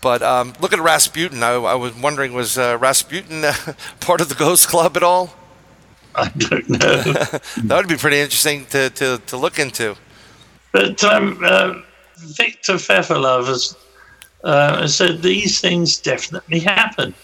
But 0.00 0.22
um, 0.22 0.54
look 0.60 0.72
at 0.72 0.80
Rasputin. 0.80 1.42
I, 1.42 1.54
I 1.54 1.74
was 1.74 1.94
wondering, 1.96 2.32
was 2.32 2.56
uh, 2.56 2.78
Rasputin 2.78 3.44
uh, 3.44 3.54
part 4.00 4.20
of 4.20 4.28
the 4.28 4.34
Ghost 4.34 4.68
Club 4.68 4.96
at 4.96 5.02
all? 5.02 5.34
I 6.14 6.28
don't 6.28 6.68
know. 6.68 6.78
That 7.64 7.76
would 7.76 7.88
be 7.88 7.96
pretty 7.96 8.20
interesting 8.20 8.66
to, 8.66 8.90
to, 8.90 9.20
to 9.26 9.36
look 9.36 9.58
into. 9.58 9.96
But 10.76 11.02
um, 11.04 11.40
uh, 11.42 11.80
Viktor 12.18 12.74
Fefilov 12.74 13.46
has, 13.46 13.74
uh, 14.44 14.82
has 14.82 14.94
said 14.94 15.22
these 15.22 15.58
things 15.58 15.96
definitely 15.96 16.60
happen. 16.60 17.14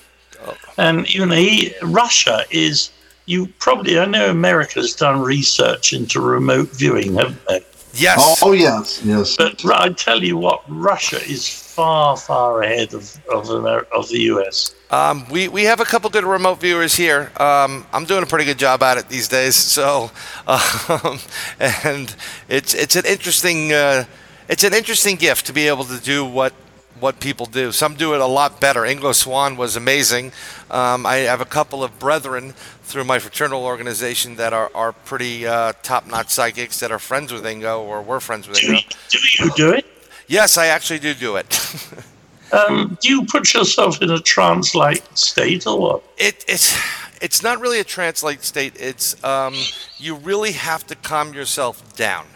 And, 0.79 1.07
you 1.13 1.27
know, 1.27 1.35
he, 1.35 1.75
Russia 1.83 2.45
is, 2.51 2.93
you 3.27 3.49
probably, 3.59 3.99
I 3.99 4.07
know 4.07 4.31
America's 4.31 4.95
done 4.95 5.21
research 5.21 5.93
into 5.93 6.19
remote 6.23 6.71
viewing, 6.71 7.17
haven't 7.17 7.45
they? 7.47 7.61
Yes. 7.93 8.17
Oh, 8.19 8.37
oh 8.49 8.53
yes, 8.53 9.03
yes. 9.05 9.37
But 9.37 9.63
Ru- 9.63 9.75
I 9.75 9.91
tell 9.91 10.25
you 10.25 10.39
what, 10.39 10.63
Russia 10.67 11.23
is 11.23 11.62
far, 11.73 12.17
far 12.17 12.63
ahead 12.63 12.93
of, 12.93 13.19
of, 13.33 13.51
Amer- 13.51 13.87
of 13.93 14.09
the 14.09 14.21
US. 14.33 14.75
Um, 14.91 15.27
we, 15.31 15.49
we 15.49 15.65
have 15.65 15.81
a 15.81 15.85
couple 15.85 16.11
good 16.11 16.25
remote 16.25 16.61
viewers 16.61 16.95
here. 16.95 17.33
Um, 17.39 17.87
I'm 17.93 18.05
doing 18.05 18.23
a 18.23 18.27
pretty 18.27 18.45
good 18.45 18.59
job 18.59 18.83
at 18.83 18.99
it 18.99 19.09
these 19.09 19.29
days. 19.29 19.57
So, 19.57 20.11
um, 20.47 21.19
and 21.61 22.15
it's 22.49 22.75
it's 22.75 22.97
an 22.97 23.07
interesting 23.07 23.73
uh, 23.73 24.05
it's 24.49 24.65
an 24.65 24.75
interesting 24.75 25.17
gift 25.17 25.47
to 25.47 25.53
be 25.53 25.67
able 25.67 25.85
to 25.85 25.99
do 25.99 26.25
what 26.25 26.53
what 27.01 27.19
people 27.21 27.47
do. 27.47 27.73
Some 27.73 27.95
do 27.95 28.15
it 28.15 28.21
a 28.21 28.27
lot 28.27 28.61
better. 28.61 28.83
Ingo 28.83 29.15
Swann 29.15 29.57
was 29.57 29.75
amazing. 29.77 30.31
Um, 30.71 31.07
I 31.07 31.17
have 31.17 31.41
a 31.41 31.47
couple 31.47 31.83
of 31.83 31.99
brethren 31.99 32.53
through 32.83 33.05
my 33.05 33.19
fraternal 33.19 33.65
organization 33.65 34.37
that 34.37 34.53
are 34.53 34.71
are 34.75 34.93
pretty 34.93 35.47
uh, 35.47 35.73
top 35.83 36.07
notch 36.07 36.29
psychics 36.29 36.81
that 36.81 36.93
are 36.93 36.99
friends 36.99 37.33
with 37.33 37.45
Ingo 37.45 37.81
or 37.81 38.03
were 38.03 38.21
friends 38.21 38.47
with 38.47 38.59
Ingo. 38.59 38.85
do 39.09 39.45
you 39.45 39.51
do 39.57 39.73
it? 39.73 39.87
Yes, 40.29 40.57
I 40.57 40.67
actually 40.67 41.01
do 41.01 41.15
do 41.15 41.37
it. 41.37 41.47
Um, 42.53 42.99
do 43.01 43.09
you 43.09 43.25
put 43.25 43.55
yourself 43.55 44.03
in 44.03 44.11
a 44.11 44.21
trance-like 44.21 45.03
state 45.15 45.67
or 45.67 45.79
what? 45.79 46.05
it 46.19 46.45
it's 46.47 46.79
it's 47.23 47.43
not 47.43 47.61
really 47.61 47.81
a 47.81 47.85
translate 47.85 48.43
state. 48.43 48.75
It's 48.79 49.23
um, 49.25 49.55
you 49.97 50.17
really 50.17 50.53
have 50.53 50.87
to 50.89 50.95
calm 50.97 51.33
yourself 51.33 51.97
down, 51.97 52.27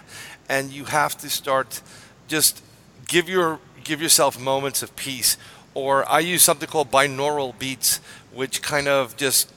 and 0.49 0.71
you 0.71 0.85
have 0.85 1.19
to 1.19 1.29
start 1.29 1.83
just 2.29 2.63
give 3.09 3.29
your 3.29 3.59
give 3.85 4.01
yourself 4.01 4.41
moments 4.41 4.83
of 4.83 4.95
peace. 4.97 5.37
Or 5.75 6.11
I 6.11 6.21
use 6.21 6.43
something 6.43 6.69
called 6.69 6.91
binaural 6.91 7.59
beats, 7.59 8.01
which 8.33 8.63
kind 8.63 8.89
of 8.89 9.17
just 9.19 9.53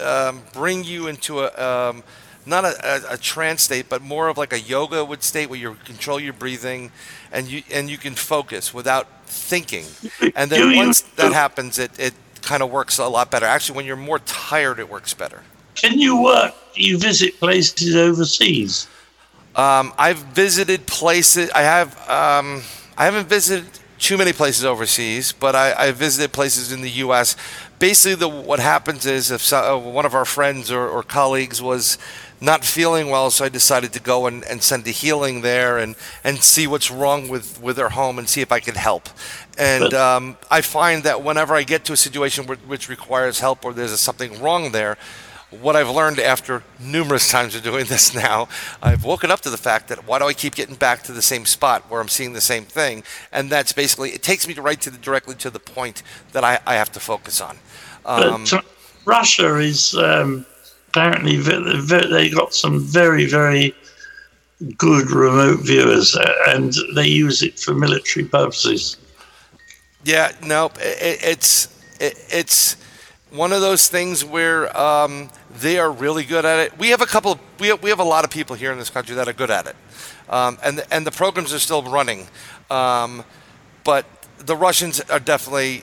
um, 0.00 0.42
bring 0.52 0.84
you 0.84 1.08
into 1.08 1.40
a 1.40 1.48
um, 1.90 2.04
not 2.46 2.64
a, 2.64 3.10
a, 3.10 3.14
a 3.14 3.16
trance 3.16 3.62
state, 3.62 3.88
but 3.88 4.02
more 4.02 4.28
of 4.28 4.38
like 4.38 4.52
a 4.52 4.60
yoga 4.60 5.04
would 5.04 5.22
state 5.22 5.50
where 5.50 5.58
you 5.58 5.76
control 5.84 6.20
your 6.20 6.32
breathing, 6.32 6.90
and 7.32 7.48
you 7.48 7.62
and 7.72 7.90
you 7.90 7.98
can 7.98 8.14
focus 8.14 8.72
without 8.72 9.06
thinking. 9.26 9.84
And 10.34 10.50
then 10.50 10.70
you- 10.70 10.76
once 10.76 11.00
that 11.16 11.32
happens, 11.32 11.78
it, 11.78 11.90
it 11.98 12.14
kind 12.42 12.62
of 12.62 12.70
works 12.70 12.98
a 12.98 13.06
lot 13.06 13.30
better. 13.30 13.46
Actually, 13.46 13.76
when 13.76 13.86
you're 13.86 13.96
more 13.96 14.20
tired, 14.20 14.78
it 14.78 14.88
works 14.88 15.14
better. 15.14 15.42
Can 15.74 15.98
you 15.98 16.22
work? 16.22 16.54
You 16.74 16.98
visit 16.98 17.38
places 17.38 17.94
overseas. 17.96 18.88
Um, 19.54 19.92
I've 19.98 20.18
visited 20.18 20.86
places. 20.86 21.50
I 21.50 21.62
have. 21.62 21.96
Um, 22.08 22.62
I 22.98 23.04
haven't 23.04 23.28
visited 23.28 23.66
too 23.98 24.18
many 24.18 24.32
places 24.32 24.64
overseas, 24.64 25.32
but 25.32 25.54
I, 25.56 25.72
I 25.86 25.92
visited 25.92 26.32
places 26.32 26.72
in 26.72 26.82
the 26.82 26.90
U.S. 26.90 27.36
Basically, 27.78 28.14
the, 28.14 28.28
what 28.28 28.58
happens 28.58 29.06
is 29.06 29.30
if 29.30 29.40
so, 29.42 29.76
uh, 29.76 29.78
one 29.78 30.06
of 30.06 30.14
our 30.14 30.24
friends 30.24 30.70
or, 30.70 30.88
or, 30.88 31.02
colleagues 31.02 31.60
was 31.60 31.98
not 32.40 32.64
feeling 32.64 33.08
well, 33.08 33.30
so 33.30 33.44
I 33.44 33.48
decided 33.48 33.92
to 33.94 34.00
go 34.00 34.26
and, 34.26 34.44
and 34.44 34.62
send 34.62 34.86
a 34.86 34.90
healing 34.90 35.40
there 35.40 35.78
and, 35.78 35.96
and 36.22 36.42
see 36.42 36.66
what's 36.66 36.90
wrong 36.90 37.28
with, 37.28 37.60
with 37.62 37.76
their 37.76 37.90
home 37.90 38.18
and 38.18 38.28
see 38.28 38.40
if 38.40 38.52
I 38.52 38.60
could 38.60 38.76
help. 38.76 39.08
And 39.58 39.94
um, 39.94 40.36
I 40.50 40.60
find 40.60 41.02
that 41.04 41.22
whenever 41.22 41.54
I 41.54 41.62
get 41.62 41.84
to 41.86 41.92
a 41.92 41.96
situation 41.96 42.46
which 42.46 42.88
requires 42.88 43.40
help 43.40 43.64
or 43.64 43.72
there's 43.72 43.98
something 43.98 44.40
wrong 44.42 44.72
there, 44.72 44.98
what 45.50 45.76
I've 45.76 45.88
learned 45.88 46.18
after 46.18 46.62
numerous 46.78 47.30
times 47.30 47.54
of 47.54 47.62
doing 47.62 47.86
this 47.86 48.14
now, 48.14 48.48
I've 48.82 49.04
woken 49.04 49.30
up 49.30 49.40
to 49.42 49.50
the 49.50 49.56
fact 49.56 49.88
that 49.88 50.06
why 50.06 50.18
do 50.18 50.26
I 50.26 50.32
keep 50.32 50.54
getting 50.54 50.74
back 50.74 51.02
to 51.04 51.12
the 51.12 51.22
same 51.22 51.46
spot 51.46 51.84
where 51.88 52.00
I'm 52.00 52.08
seeing 52.08 52.32
the 52.32 52.40
same 52.40 52.64
thing? 52.64 53.02
And 53.32 53.50
that's 53.50 53.72
basically 53.72 54.10
it 54.10 54.22
takes 54.22 54.46
me 54.46 54.54
to 54.54 54.62
right 54.62 54.80
to 54.80 54.90
the, 54.90 54.98
directly 54.98 55.34
to 55.36 55.50
the 55.50 55.60
point 55.60 56.02
that 56.32 56.44
I, 56.44 56.58
I 56.66 56.74
have 56.74 56.92
to 56.92 57.00
focus 57.00 57.40
on. 57.40 57.58
Um, 58.04 58.44
Russia 59.04 59.56
is 59.56 59.94
um, 59.94 60.44
apparently 60.96 61.36
they 61.36 62.30
got 62.30 62.54
some 62.54 62.80
very 62.80 63.26
very 63.26 63.74
good 64.78 65.10
remote 65.10 65.60
viewers 65.60 66.16
uh, 66.16 66.32
and 66.48 66.72
they 66.94 67.06
use 67.06 67.42
it 67.42 67.58
for 67.58 67.74
military 67.74 68.24
purposes. 68.24 68.96
Yeah, 70.04 70.32
no, 70.42 70.66
it, 70.76 71.18
it's 71.22 71.66
it, 72.00 72.14
it's 72.30 72.76
one 73.30 73.52
of 73.52 73.60
those 73.60 73.88
things 73.88 74.24
where 74.24 74.74
um, 74.76 75.28
they 75.58 75.78
are 75.78 75.90
really 75.90 76.24
good 76.24 76.44
at 76.46 76.58
it. 76.60 76.78
We 76.78 76.88
have 76.90 77.02
a 77.02 77.06
couple. 77.06 77.32
Of, 77.32 77.40
we 77.60 77.68
have, 77.68 77.82
we 77.82 77.90
have 77.90 78.00
a 78.00 78.04
lot 78.04 78.24
of 78.24 78.30
people 78.30 78.56
here 78.56 78.72
in 78.72 78.78
this 78.78 78.90
country 78.90 79.14
that 79.16 79.28
are 79.28 79.34
good 79.34 79.50
at 79.50 79.66
it, 79.66 79.76
um, 80.30 80.58
and 80.62 80.78
the, 80.78 80.94
and 80.94 81.06
the 81.06 81.10
programs 81.10 81.52
are 81.52 81.58
still 81.58 81.82
running. 81.82 82.28
Um, 82.70 83.24
but 83.84 84.06
the 84.38 84.56
Russians 84.56 85.00
are 85.00 85.20
definitely 85.20 85.82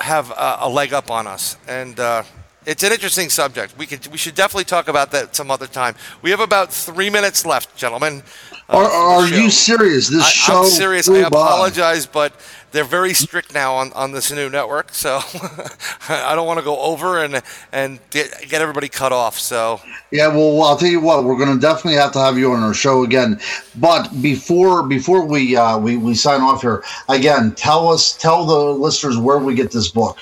have 0.00 0.30
a, 0.30 0.58
a 0.62 0.68
leg 0.68 0.92
up 0.92 1.10
on 1.10 1.26
us, 1.26 1.56
and 1.68 2.00
uh, 2.00 2.24
it's 2.68 2.82
an 2.82 2.92
interesting 2.92 3.30
subject. 3.30 3.76
We 3.78 3.86
could 3.86 4.06
we 4.08 4.18
should 4.18 4.34
definitely 4.34 4.64
talk 4.64 4.88
about 4.88 5.10
that 5.12 5.34
some 5.34 5.50
other 5.50 5.66
time. 5.66 5.94
We 6.20 6.30
have 6.30 6.40
about 6.40 6.70
three 6.70 7.08
minutes 7.08 7.46
left, 7.46 7.74
gentlemen. 7.76 8.22
Uh, 8.68 8.76
are, 8.76 8.84
are 8.84 9.26
you 9.26 9.48
serious? 9.48 10.08
This 10.08 10.22
I, 10.22 10.28
show. 10.28 10.60
I'm 10.60 10.66
serious. 10.66 11.08
I 11.08 11.20
apologize, 11.20 12.04
but 12.04 12.34
they're 12.72 12.84
very 12.84 13.14
strict 13.14 13.54
now 13.54 13.74
on, 13.76 13.90
on 13.94 14.12
this 14.12 14.30
new 14.30 14.50
network, 14.50 14.92
so 14.92 15.20
I 16.10 16.34
don't 16.34 16.46
want 16.46 16.58
to 16.58 16.64
go 16.64 16.78
over 16.78 17.24
and 17.24 17.42
and 17.72 18.00
get, 18.10 18.30
get 18.46 18.60
everybody 18.60 18.90
cut 18.90 19.12
off. 19.12 19.38
So 19.38 19.80
yeah, 20.10 20.28
well, 20.28 20.62
I'll 20.62 20.76
tell 20.76 20.90
you 20.90 21.00
what, 21.00 21.24
we're 21.24 21.38
going 21.38 21.54
to 21.54 21.58
definitely 21.58 21.94
have 21.94 22.12
to 22.12 22.18
have 22.18 22.36
you 22.36 22.52
on 22.52 22.62
our 22.62 22.74
show 22.74 23.02
again. 23.02 23.40
But 23.76 24.08
before 24.20 24.86
before 24.86 25.24
we 25.24 25.56
uh, 25.56 25.78
we 25.78 25.96
we 25.96 26.14
sign 26.14 26.42
off 26.42 26.60
here, 26.60 26.84
again, 27.08 27.54
tell 27.54 27.88
us 27.88 28.14
tell 28.14 28.44
the 28.44 28.58
listeners 28.58 29.16
where 29.16 29.38
we 29.38 29.54
get 29.54 29.70
this 29.70 29.88
book. 29.88 30.18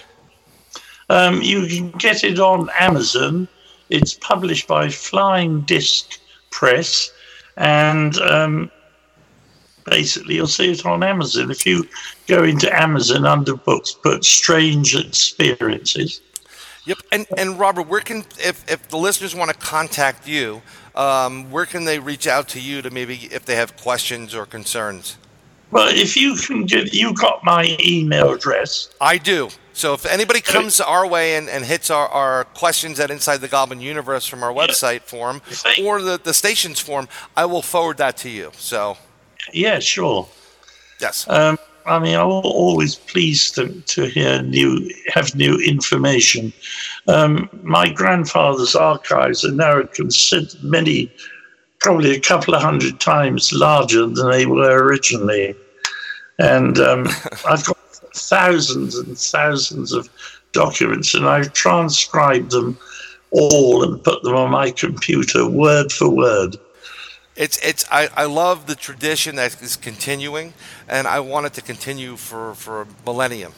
Um, 1.09 1.41
you 1.43 1.67
can 1.67 1.91
get 1.93 2.25
it 2.25 2.39
on 2.39 2.69
Amazon. 2.79 3.49
It's 3.91 4.15
published 4.15 4.67
by 4.67 4.89
Flying 4.89 5.61
Disc 5.63 6.19
Press, 6.51 7.11
and 7.57 8.17
um, 8.19 8.71
basically 9.85 10.35
you'll 10.35 10.49
see 10.49 10.73
it 10.73 10.85
on 10.85 11.03
Amazon. 11.03 11.51
If 11.51 11.65
you 11.65 11.89
go 12.27 12.43
into 12.43 12.75
Amazon 12.77 13.25
under 13.25 13.55
books, 13.55 13.93
put 13.93 14.25
strange 14.25 14.97
experiences. 14.97 16.21
Yep, 16.87 16.99
and 17.13 17.27
and 17.37 17.59
Robert, 17.59 17.89
where 17.89 18.01
can 18.01 18.25
if 18.39 18.69
if 18.71 18.89
the 18.89 18.97
listeners 18.97 19.35
want 19.35 19.51
to 19.51 19.57
contact 19.57 20.27
you, 20.27 20.63
um, 20.95 21.51
where 21.51 21.67
can 21.67 21.85
they 21.85 21.99
reach 21.99 22.27
out 22.27 22.49
to 22.51 22.61
you 22.61 22.83
to 22.83 22.91
maybe 22.91 23.29
if 23.31 23.45
they 23.45 23.57
have 23.57 23.77
questions 23.77 24.35
or 24.35 24.47
concerns? 24.47 25.17
Well, 25.77 25.89
if 25.91 26.17
you 26.17 26.37
can 26.37 26.65
get, 26.65 26.95
you 26.95 27.13
got 27.13 27.45
my 27.45 27.77
email 27.85 28.33
address. 28.33 28.89
I 28.99 29.19
do. 29.19 29.51
So 29.75 29.93
if 29.93 30.07
anybody 30.07 30.41
comes 30.41 30.81
our 30.81 31.07
way 31.07 31.37
and, 31.37 31.51
and 31.51 31.67
hits 31.67 31.91
our, 31.91 32.09
our 32.09 32.45
questions 32.45 32.99
at 32.99 33.11
Inside 33.11 33.43
the 33.43 33.49
Goblin 33.49 33.83
Universe 33.83 34.25
from 34.27 34.43
our 34.43 34.55
website 34.55 35.03
form 35.03 35.43
or 35.85 36.01
the, 36.01 36.17
the 36.17 36.33
station's 36.33 36.81
form, 36.81 37.09
I 37.37 37.45
will 37.45 37.61
forward 37.61 37.99
that 37.99 38.17
to 38.19 38.31
you. 38.31 38.53
So 38.55 38.97
yeah, 39.53 39.79
sure. 39.79 40.27
Yes. 40.99 41.29
Um, 41.29 41.59
I 41.85 41.99
mean, 41.99 42.15
I'm 42.15 42.27
always 42.27 42.95
pleased 42.95 43.57
to, 43.57 43.69
to 43.69 44.07
hear 44.07 44.41
new, 44.41 44.91
have 45.13 45.35
new 45.35 45.59
information. 45.59 46.55
Um, 47.07 47.51
my 47.63 47.91
grandfather's 47.91 48.75
archives 48.75 49.45
are 49.45 49.53
now 49.53 49.83
considered 49.83 50.55
many, 50.63 51.13
probably 51.81 52.17
a 52.17 52.21
couple 52.21 52.55
of 52.55 52.63
hundred 52.63 52.99
times 52.99 53.53
larger 53.53 54.07
than 54.07 54.31
they 54.31 54.47
were 54.47 54.83
originally. 54.83 55.55
And 56.39 56.79
um, 56.79 57.07
I've 57.49 57.65
got 57.65 57.79
thousands 58.15 58.97
and 58.97 59.19
thousands 59.19 59.93
of 59.93 60.09
documents, 60.53 61.15
and 61.15 61.27
I've 61.27 61.53
transcribed 61.53 62.51
them 62.51 62.79
all 63.31 63.83
and 63.83 64.03
put 64.03 64.23
them 64.23 64.35
on 64.35 64.51
my 64.51 64.71
computer 64.71 65.49
word 65.49 65.93
for 65.93 66.09
word 66.09 66.57
it's 67.37 67.59
it's 67.59 67.85
I, 67.91 68.09
I 68.17 68.25
love 68.25 68.67
the 68.67 68.75
tradition 68.75 69.37
that 69.37 69.61
is 69.63 69.77
continuing, 69.77 70.55
and 70.89 71.07
I 71.07 71.21
want 71.21 71.47
it 71.47 71.53
to 71.55 71.63
continue 71.63 72.17
for 72.17 72.55
for 72.55 72.83
a 72.83 72.87
millennium. 73.05 73.53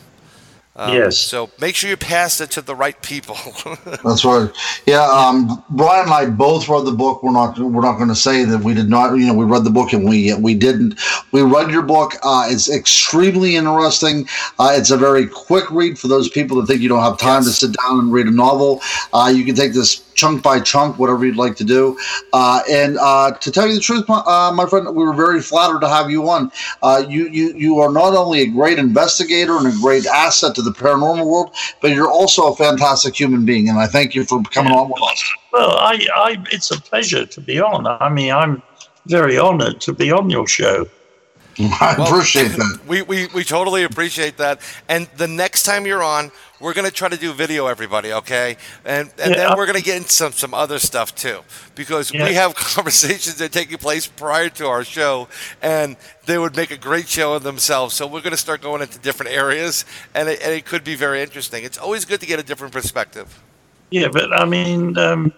Um, 0.79 0.95
yes. 0.95 1.19
So 1.19 1.51
make 1.61 1.75
sure 1.75 1.91
you 1.91 1.97
pass 1.97 2.41
it 2.41 2.53
to 2.53 2.63
the 2.63 2.75
right 2.75 3.01
people. 3.03 3.37
That's 4.05 4.25
right. 4.25 4.49
Yeah. 4.87 5.03
Um, 5.03 5.65
Brian 5.71 6.05
and 6.05 6.13
I 6.13 6.27
both 6.27 6.69
read 6.69 6.85
the 6.85 6.93
book. 6.93 7.25
We're 7.25 7.33
not. 7.33 7.59
We're 7.59 7.83
not 7.83 7.97
going 7.97 8.09
to 8.11 8.15
say 8.15 8.45
that 8.45 8.63
we 8.63 8.75
did 8.75 8.89
not. 8.89 9.13
You 9.15 9.27
know, 9.27 9.35
we 9.35 9.45
read 9.45 9.65
the 9.65 9.71
book 9.71 9.93
and 9.93 10.09
we 10.09 10.33
we 10.35 10.55
didn't. 10.55 11.01
We 11.33 11.43
read 11.43 11.73
your 11.73 11.83
book. 11.83 12.13
Uh, 12.23 12.47
it's 12.49 12.71
extremely 12.71 13.57
interesting. 13.57 14.29
Uh, 14.61 14.73
it's 14.75 14.93
a 14.93 14.97
very 14.97 15.27
quick 15.27 15.69
read 15.73 15.99
for 15.99 16.07
those 16.07 16.29
people 16.29 16.61
that 16.61 16.69
think 16.69 16.81
you 16.81 16.89
don't 16.89 17.03
have 17.03 17.19
time 17.19 17.43
yes. 17.43 17.47
to 17.59 17.67
sit 17.67 17.77
down 17.83 17.99
and 17.99 18.13
read 18.13 18.27
a 18.27 18.31
novel. 18.31 18.81
Uh, 19.13 19.33
you 19.35 19.45
can 19.45 19.57
take 19.57 19.73
this 19.73 20.08
chunk 20.19 20.43
by 20.43 20.59
chunk, 20.59 20.99
whatever 20.99 21.25
you'd 21.25 21.37
like 21.37 21.55
to 21.57 21.65
do. 21.65 21.97
Uh, 22.33 22.61
and 22.69 22.99
uh, 22.99 23.31
to 23.31 23.53
tell 23.53 23.69
you 23.69 23.75
the 23.75 23.81
truth, 23.81 24.07
my, 24.09 24.19
uh, 24.27 24.53
my, 24.53 24.67
friend, 24.67 24.85
we 24.89 25.05
were 25.05 25.15
very 25.15 25.41
flattered 25.41 25.81
to 25.81 25.89
have 25.89 26.11
you 26.11 26.29
on. 26.29 26.51
Uh, 26.83 27.05
you, 27.09 27.29
you, 27.29 27.55
you 27.55 27.79
are 27.79 27.93
not 27.93 28.15
only 28.15 28.41
a 28.41 28.47
great 28.47 28.79
investigator 28.79 29.57
and 29.57 29.67
a 29.69 29.77
great 29.81 30.07
asset 30.07 30.55
to 30.57 30.63
the 30.63 30.73
paranormal 30.73 31.25
world, 31.25 31.55
but 31.81 31.93
you're 31.93 32.11
also 32.11 32.53
a 32.53 32.57
fantastic 32.57 33.15
human 33.15 33.47
being. 33.47 33.69
And 33.69 33.79
I 33.79 33.87
thank 33.87 34.15
you 34.15 34.25
for 34.25 34.43
coming 34.43 34.73
yeah. 34.73 34.81
on 34.81 34.91
with 34.91 35.03
us. 35.03 35.33
Well, 35.53 35.71
I, 35.71 36.07
I, 36.15 36.45
it's 36.51 36.71
a 36.73 36.81
pleasure 36.81 37.25
to 37.25 37.41
be 37.41 37.61
on. 37.61 37.87
I 37.87 38.09
mean, 38.09 38.33
I'm 38.33 38.61
very 39.07 39.39
honored 39.39 39.81
to 39.83 39.93
be 39.93 40.11
on 40.11 40.29
your 40.31 40.49
show. 40.49 40.89
I 41.59 41.95
well, 41.99 42.09
appreciate 42.09 42.49
that. 42.49 42.81
We, 42.87 43.03
we, 43.03 43.27
we 43.29 43.45
totally 43.45 43.85
appreciate 43.85 44.37
that. 44.37 44.61
And 44.89 45.09
the 45.17 45.27
next 45.27 45.63
time 45.63 45.87
you're 45.87 46.03
on, 46.03 46.31
we're 46.61 46.75
going 46.75 46.87
to 46.87 46.93
try 46.93 47.09
to 47.09 47.17
do 47.17 47.33
video, 47.33 47.67
everybody, 47.67 48.13
okay? 48.13 48.57
And, 48.85 49.11
and 49.19 49.31
yeah. 49.31 49.37
then 49.37 49.57
we're 49.57 49.67
going 49.67 49.79
to 49.79 49.85
get 49.85 49.97
into 49.97 50.11
some, 50.11 50.33
some 50.33 50.55
other 50.55 50.79
stuff 50.79 51.15
too, 51.15 51.41
because 51.75 52.13
yeah. 52.13 52.25
we 52.25 52.35
have 52.35 52.55
conversations 52.75 53.37
that 53.37 53.45
are 53.47 53.49
taking 53.49 53.79
place 53.79 54.07
prior 54.07 54.49
to 54.51 54.67
our 54.67 54.85
show, 54.85 55.29
and 55.63 55.97
they 56.27 56.39
would 56.39 56.57
make 56.57 56.71
a 56.71 56.77
great 56.77 57.09
show 57.09 57.35
of 57.35 57.43
themselves. 57.43 57.95
So 57.95 58.07
we're 58.07 58.21
going 58.21 58.33
to 58.33 58.37
start 58.37 58.61
going 58.61 58.83
into 58.83 58.99
different 58.99 59.33
areas, 59.33 59.85
and 60.15 60.29
it, 60.29 60.43
and 60.43 60.53
it 60.53 60.65
could 60.65 60.85
be 60.85 60.95
very 60.95 61.23
interesting. 61.23 61.65
It's 61.65 61.79
always 61.79 62.05
good 62.05 62.21
to 62.21 62.27
get 62.27 62.41
a 62.41 62.43
different 62.43 62.73
perspective. 62.73 63.43
Yeah, 63.91 64.09
but 64.09 64.33
I 64.33 64.45
mean, 64.45 64.99
um, 64.99 65.33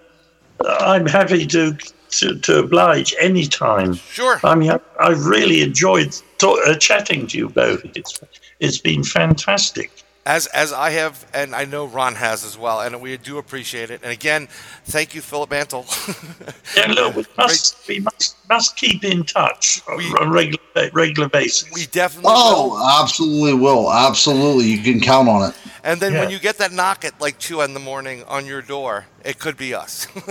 I'm 0.67 1.07
happy 1.07 1.47
to 1.47 1.77
to, 2.11 2.39
to 2.41 2.59
oblige 2.59 3.15
anytime. 3.21 3.95
Sure. 3.95 4.41
I 4.43 4.55
mean, 4.55 4.71
I, 4.99 5.11
have 5.11 5.25
really 5.27 5.63
enjoyed 5.63 6.15
talk, 6.39 6.59
uh, 6.67 6.75
chatting 6.77 7.27
to 7.29 7.39
you 7.39 7.49
both. 7.49 7.85
It's, 7.95 8.21
it's 8.59 8.79
been 8.79 9.05
fantastic. 9.05 10.03
As, 10.27 10.47
as 10.49 10.73
I 10.73 10.91
have, 10.91 11.27
and 11.33 11.55
I 11.55 11.65
know 11.65 11.87
Ron 11.87 12.15
has 12.15 12.45
as 12.45 12.59
well, 12.59 12.83
and 12.83 13.01
we 13.01 13.17
do 13.17 13.39
appreciate 13.39 13.91
it. 13.91 14.03
And 14.03 14.13
again, 14.13 14.49
thank 14.85 15.15
you, 15.15 15.23
Philip 15.23 15.51
Mantle. 15.51 15.87
yeah, 16.77 16.93
look, 16.93 17.17
we 17.17 17.25
must, 17.39 17.89
we 17.89 18.01
must, 18.01 18.37
must 18.49 18.77
keep 18.77 19.03
in 19.03 19.25
touch 19.25 19.81
we, 19.97 20.05
on 20.21 20.29
a 20.29 20.31
regular, 20.31 20.91
regular 20.93 21.29
basis. 21.31 21.71
We 21.73 21.87
definitely 21.87 22.33
Oh, 22.35 22.69
will. 22.69 23.03
absolutely 23.03 23.55
will. 23.55 23.91
Absolutely. 23.91 24.67
You 24.67 24.83
can 24.83 25.01
count 25.01 25.29
on 25.29 25.49
it. 25.51 25.57
And 25.85 25.99
then 26.01 26.13
yeah. 26.13 26.21
when 26.21 26.31
you 26.31 26.39
get 26.39 26.59
that 26.59 26.73
knock 26.73 27.07
at 27.07 27.19
like 27.19 27.39
two 27.39 27.63
in 27.63 27.73
the 27.73 27.81
morning 27.81 28.23
on 28.25 28.45
your 28.45 28.61
door, 28.61 29.07
it 29.25 29.39
could 29.39 29.57
be 29.57 29.73
us. 29.73 30.07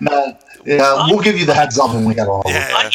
no, 0.00 0.38
yeah, 0.64 1.06
we'll 1.08 1.20
give 1.20 1.38
you 1.38 1.44
the 1.44 1.54
heads 1.54 1.78
up 1.78 1.92
when 1.94 2.06
we 2.06 2.14
get 2.14 2.26
on. 2.26 2.42
Yeah. 2.46 2.90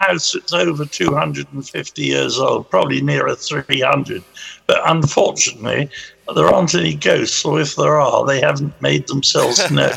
House 0.00 0.32
that's 0.32 0.52
over 0.52 0.84
250 0.84 2.02
years 2.02 2.38
old, 2.38 2.68
probably 2.70 3.00
nearer 3.00 3.34
300. 3.34 4.22
But 4.66 4.80
unfortunately, 4.86 5.90
there 6.34 6.46
aren't 6.46 6.74
any 6.74 6.94
ghosts, 6.94 7.44
or 7.44 7.60
if 7.60 7.76
there 7.76 8.00
are, 8.00 8.26
they 8.26 8.40
haven't 8.40 8.80
made 8.80 9.06
themselves 9.06 9.70
known. 9.70 9.92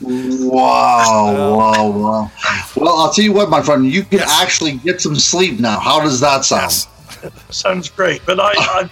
wow, 0.00 1.56
wow, 1.56 1.90
wow. 1.90 2.30
Well, 2.76 2.98
I'll 2.98 3.12
tell 3.12 3.24
you 3.24 3.32
what, 3.32 3.50
my 3.50 3.62
friend, 3.62 3.86
you 3.86 4.02
can 4.02 4.18
yes. 4.20 4.40
actually 4.40 4.78
get 4.78 5.00
some 5.00 5.16
sleep 5.16 5.60
now. 5.60 5.78
How 5.78 6.00
does 6.00 6.20
that 6.20 6.44
sound? 6.44 6.62
Yes. 6.62 6.88
Sounds 7.50 7.88
great, 7.88 8.22
but 8.26 8.40
I, 8.40 8.52
I 8.56 8.90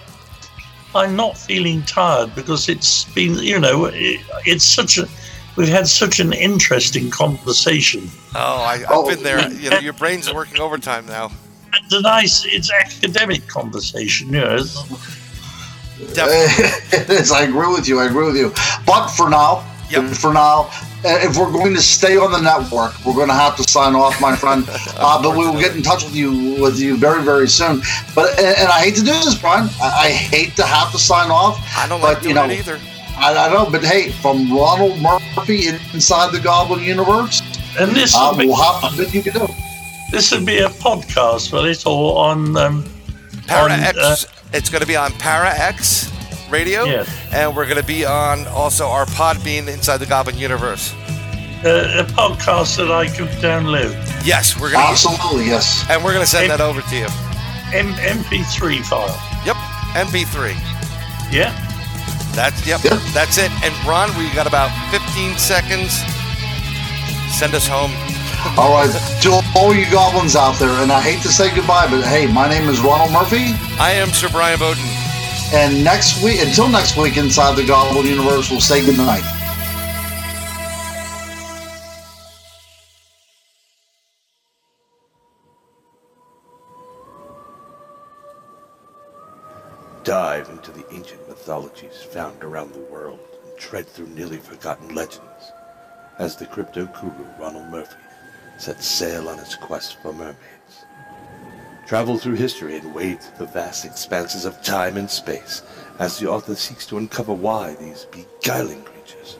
I'm 0.95 1.15
not 1.15 1.37
feeling 1.37 1.81
tired 1.83 2.33
because 2.35 2.69
it's 2.69 3.03
been, 3.13 3.35
you 3.35 3.59
know, 3.59 3.85
it, 3.85 4.21
it's 4.45 4.65
such 4.65 4.97
a, 4.97 5.07
we've 5.55 5.69
had 5.69 5.87
such 5.87 6.19
an 6.19 6.33
interesting 6.33 7.09
conversation. 7.09 8.09
Oh, 8.35 8.63
I, 8.63 8.77
have 8.77 8.87
oh, 8.89 9.09
been 9.09 9.23
there. 9.23 9.49
You 9.51 9.69
know, 9.69 9.79
your 9.79 9.93
brain's 9.93 10.27
are 10.27 10.35
working 10.35 10.59
overtime 10.59 11.05
now. 11.05 11.31
and 11.73 11.93
a 11.93 12.01
nice, 12.01 12.45
it's 12.45 12.71
academic 12.71 13.47
conversation, 13.47 14.27
you 14.27 14.41
know. 14.41 14.55
it 15.99 17.09
is. 17.09 17.31
I 17.31 17.43
agree 17.43 17.71
with 17.71 17.87
you. 17.87 17.99
I 17.99 18.05
agree 18.05 18.25
with 18.25 18.35
you. 18.35 18.51
But 18.85 19.07
for 19.09 19.29
now, 19.29 19.65
yep. 19.89 20.11
for 20.13 20.33
now, 20.33 20.69
if 21.05 21.37
we're 21.37 21.51
going 21.51 21.73
to 21.73 21.81
stay 21.81 22.17
on 22.17 22.31
the 22.31 22.41
network, 22.41 22.93
we're 23.05 23.13
going 23.13 23.29
to 23.29 23.33
have 23.33 23.55
to 23.57 23.63
sign 23.63 23.95
off, 23.95 24.19
my 24.19 24.35
friend. 24.35 24.67
Uh, 24.97 25.21
but 25.21 25.37
we 25.37 25.45
will 25.45 25.59
get 25.59 25.75
in 25.75 25.83
touch 25.83 26.05
with 26.05 26.15
you 26.15 26.55
with 26.61 26.79
you 26.79 26.95
very 26.95 27.21
very 27.21 27.49
soon. 27.49 27.81
But 28.15 28.29
and, 28.39 28.57
and 28.57 28.69
I 28.69 28.79
hate 28.79 28.95
to 28.95 29.01
do 29.01 29.11
this, 29.11 29.35
Brian. 29.35 29.67
I, 29.81 30.05
I, 30.05 30.09
hate 30.09 30.55
to 30.55 30.63
have 30.63 30.91
to 30.93 30.97
sign 30.97 31.31
off. 31.31 31.59
I 31.75 31.85
don't 31.87 31.99
like 31.99 32.17
but, 32.17 32.23
doing 32.23 32.35
you 32.35 32.41
know, 32.41 32.49
it 32.49 32.59
either. 32.59 32.79
I, 33.17 33.33
I 33.35 33.53
know, 33.53 33.69
but 33.69 33.83
hey, 33.83 34.11
from 34.11 34.51
Ronald 34.51 34.99
Murphy 34.99 35.67
inside 35.93 36.31
the 36.33 36.39
Goblin 36.39 36.83
universe, 36.83 37.41
and 37.79 37.91
this 37.91 38.13
uh, 38.15 38.33
we'll 38.35 38.55
have 38.55 38.95
to 38.95 39.09
you 39.09 39.23
can 39.23 39.33
do. 39.33 39.47
This 40.11 40.31
would 40.31 40.45
be 40.45 40.59
a 40.59 40.69
podcast, 40.69 41.51
will 41.51 41.65
it, 41.65 41.85
or 41.85 42.17
on 42.19 42.55
um, 42.57 42.85
Para 43.47 43.71
on, 43.71 43.79
X? 43.79 43.97
Uh, 43.97 44.15
it's 44.53 44.69
going 44.69 44.81
to 44.81 44.87
be 44.87 44.95
on 44.95 45.11
Para 45.13 45.49
X 45.49 46.11
Radio, 46.49 46.83
yes. 46.83 47.09
and 47.33 47.55
we're 47.55 47.65
going 47.65 47.81
to 47.81 47.87
be 47.87 48.05
on 48.05 48.45
also 48.47 48.85
our 48.87 49.05
Podbean 49.07 49.67
inside 49.67 49.97
the 49.97 50.05
Goblin 50.05 50.37
universe. 50.37 50.93
Uh, 51.63 52.05
a 52.07 52.11
podcast 52.11 52.77
that 52.77 52.91
I 52.91 53.07
could 53.07 53.29
download. 53.41 53.93
Yes, 54.25 54.55
we're 54.55 54.71
going 54.71 54.83
to 54.83 54.91
absolutely 54.91 55.45
yes, 55.47 55.85
and 55.89 56.03
we're 56.03 56.13
going 56.13 56.23
to 56.23 56.29
send 56.29 56.51
M- 56.51 56.57
that 56.57 56.61
over 56.61 56.81
to 56.81 56.95
you. 56.95 57.05
M- 57.73 57.93
MP3 57.93 58.83
file. 58.85 59.07
Yep, 59.45 59.55
MP3. 60.05 60.53
Yeah. 61.33 61.64
That's 62.35 62.67
yep, 62.67 62.83
yep. 62.83 62.99
That's 63.13 63.37
it. 63.37 63.49
And 63.63 63.73
Ron, 63.87 64.15
we 64.17 64.29
got 64.33 64.45
about 64.45 64.69
15 64.91 65.37
seconds. 65.37 66.03
Send 67.31 67.55
us 67.55 67.65
home. 67.65 67.91
all 68.59 68.71
right, 68.71 68.91
to 69.21 69.41
all 69.55 69.73
you 69.73 69.89
goblins 69.89 70.35
out 70.35 70.59
there, 70.59 70.69
and 70.83 70.91
I 70.91 71.01
hate 71.01 71.21
to 71.23 71.29
say 71.29 71.53
goodbye, 71.55 71.87
but 71.89 72.05
hey, 72.05 72.27
my 72.27 72.47
name 72.47 72.69
is 72.69 72.79
Ronald 72.79 73.11
Murphy. 73.11 73.55
I 73.79 73.91
am 73.93 74.09
Sir 74.09 74.29
Brian 74.29 74.59
Bowden. 74.59 74.83
And 75.53 75.83
next 75.83 76.21
week, 76.23 76.41
until 76.41 76.69
next 76.69 76.97
week, 76.97 77.17
inside 77.17 77.55
the 77.55 77.65
Goblin 77.65 78.05
Universe, 78.05 78.51
we'll 78.51 78.61
say 78.61 78.85
goodnight. 78.85 79.23
Mythologies 91.45 92.01
found 92.01 92.43
around 92.43 92.73
the 92.73 92.91
world 92.91 93.19
and 93.45 93.55
tread 93.55 93.85
through 93.85 94.07
nearly 94.07 94.37
forgotten 94.37 94.95
legends 94.95 95.51
as 96.17 96.35
the 96.35 96.45
crypto 96.47 96.87
guru 96.87 97.23
Ronald 97.39 97.69
Murphy 97.69 97.99
sets 98.57 98.87
sail 98.87 99.29
on 99.29 99.37
his 99.37 99.53
quest 99.53 100.01
for 100.01 100.11
mermaids. 100.11 100.85
Travel 101.85 102.17
through 102.17 102.33
history 102.33 102.77
and 102.77 102.95
wade 102.95 103.21
through 103.21 103.45
the 103.45 103.51
vast 103.53 103.85
expanses 103.85 104.45
of 104.45 104.59
time 104.63 104.97
and 104.97 105.07
space 105.07 105.61
as 105.99 106.17
the 106.17 106.27
author 106.27 106.55
seeks 106.55 106.87
to 106.87 106.97
uncover 106.97 107.35
why 107.35 107.75
these 107.75 108.05
beguiling 108.05 108.81
creatures 108.81 109.37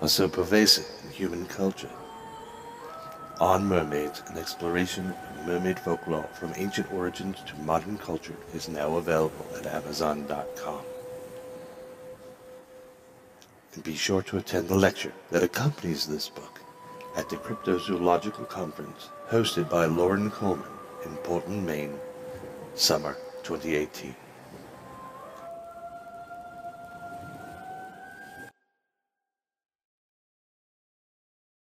are 0.00 0.08
so 0.08 0.28
pervasive 0.28 0.90
in 1.04 1.10
human 1.10 1.46
culture. 1.46 1.92
On 3.38 3.64
Mermaids, 3.64 4.20
an 4.26 4.36
exploration 4.36 5.10
of 5.10 5.46
mermaid 5.46 5.78
folklore 5.78 6.28
from 6.40 6.52
ancient 6.56 6.92
origins 6.92 7.36
to 7.46 7.54
modern 7.62 7.98
culture 7.98 8.34
is 8.52 8.68
now 8.68 8.96
available 8.96 9.46
at 9.56 9.66
Amazon.com. 9.66 10.80
And 13.76 13.84
be 13.84 13.94
sure 13.94 14.22
to 14.22 14.38
attend 14.38 14.68
the 14.68 14.74
lecture 14.74 15.12
that 15.30 15.42
accompanies 15.42 16.06
this 16.06 16.30
book 16.30 16.62
at 17.14 17.28
the 17.28 17.36
Cryptozoological 17.36 18.48
Conference 18.48 19.10
hosted 19.28 19.68
by 19.68 19.84
Loren 19.84 20.30
Coleman 20.30 20.66
in 21.04 21.14
Portland, 21.16 21.66
Maine, 21.66 22.00
summer 22.74 23.18
2018. 23.42 24.16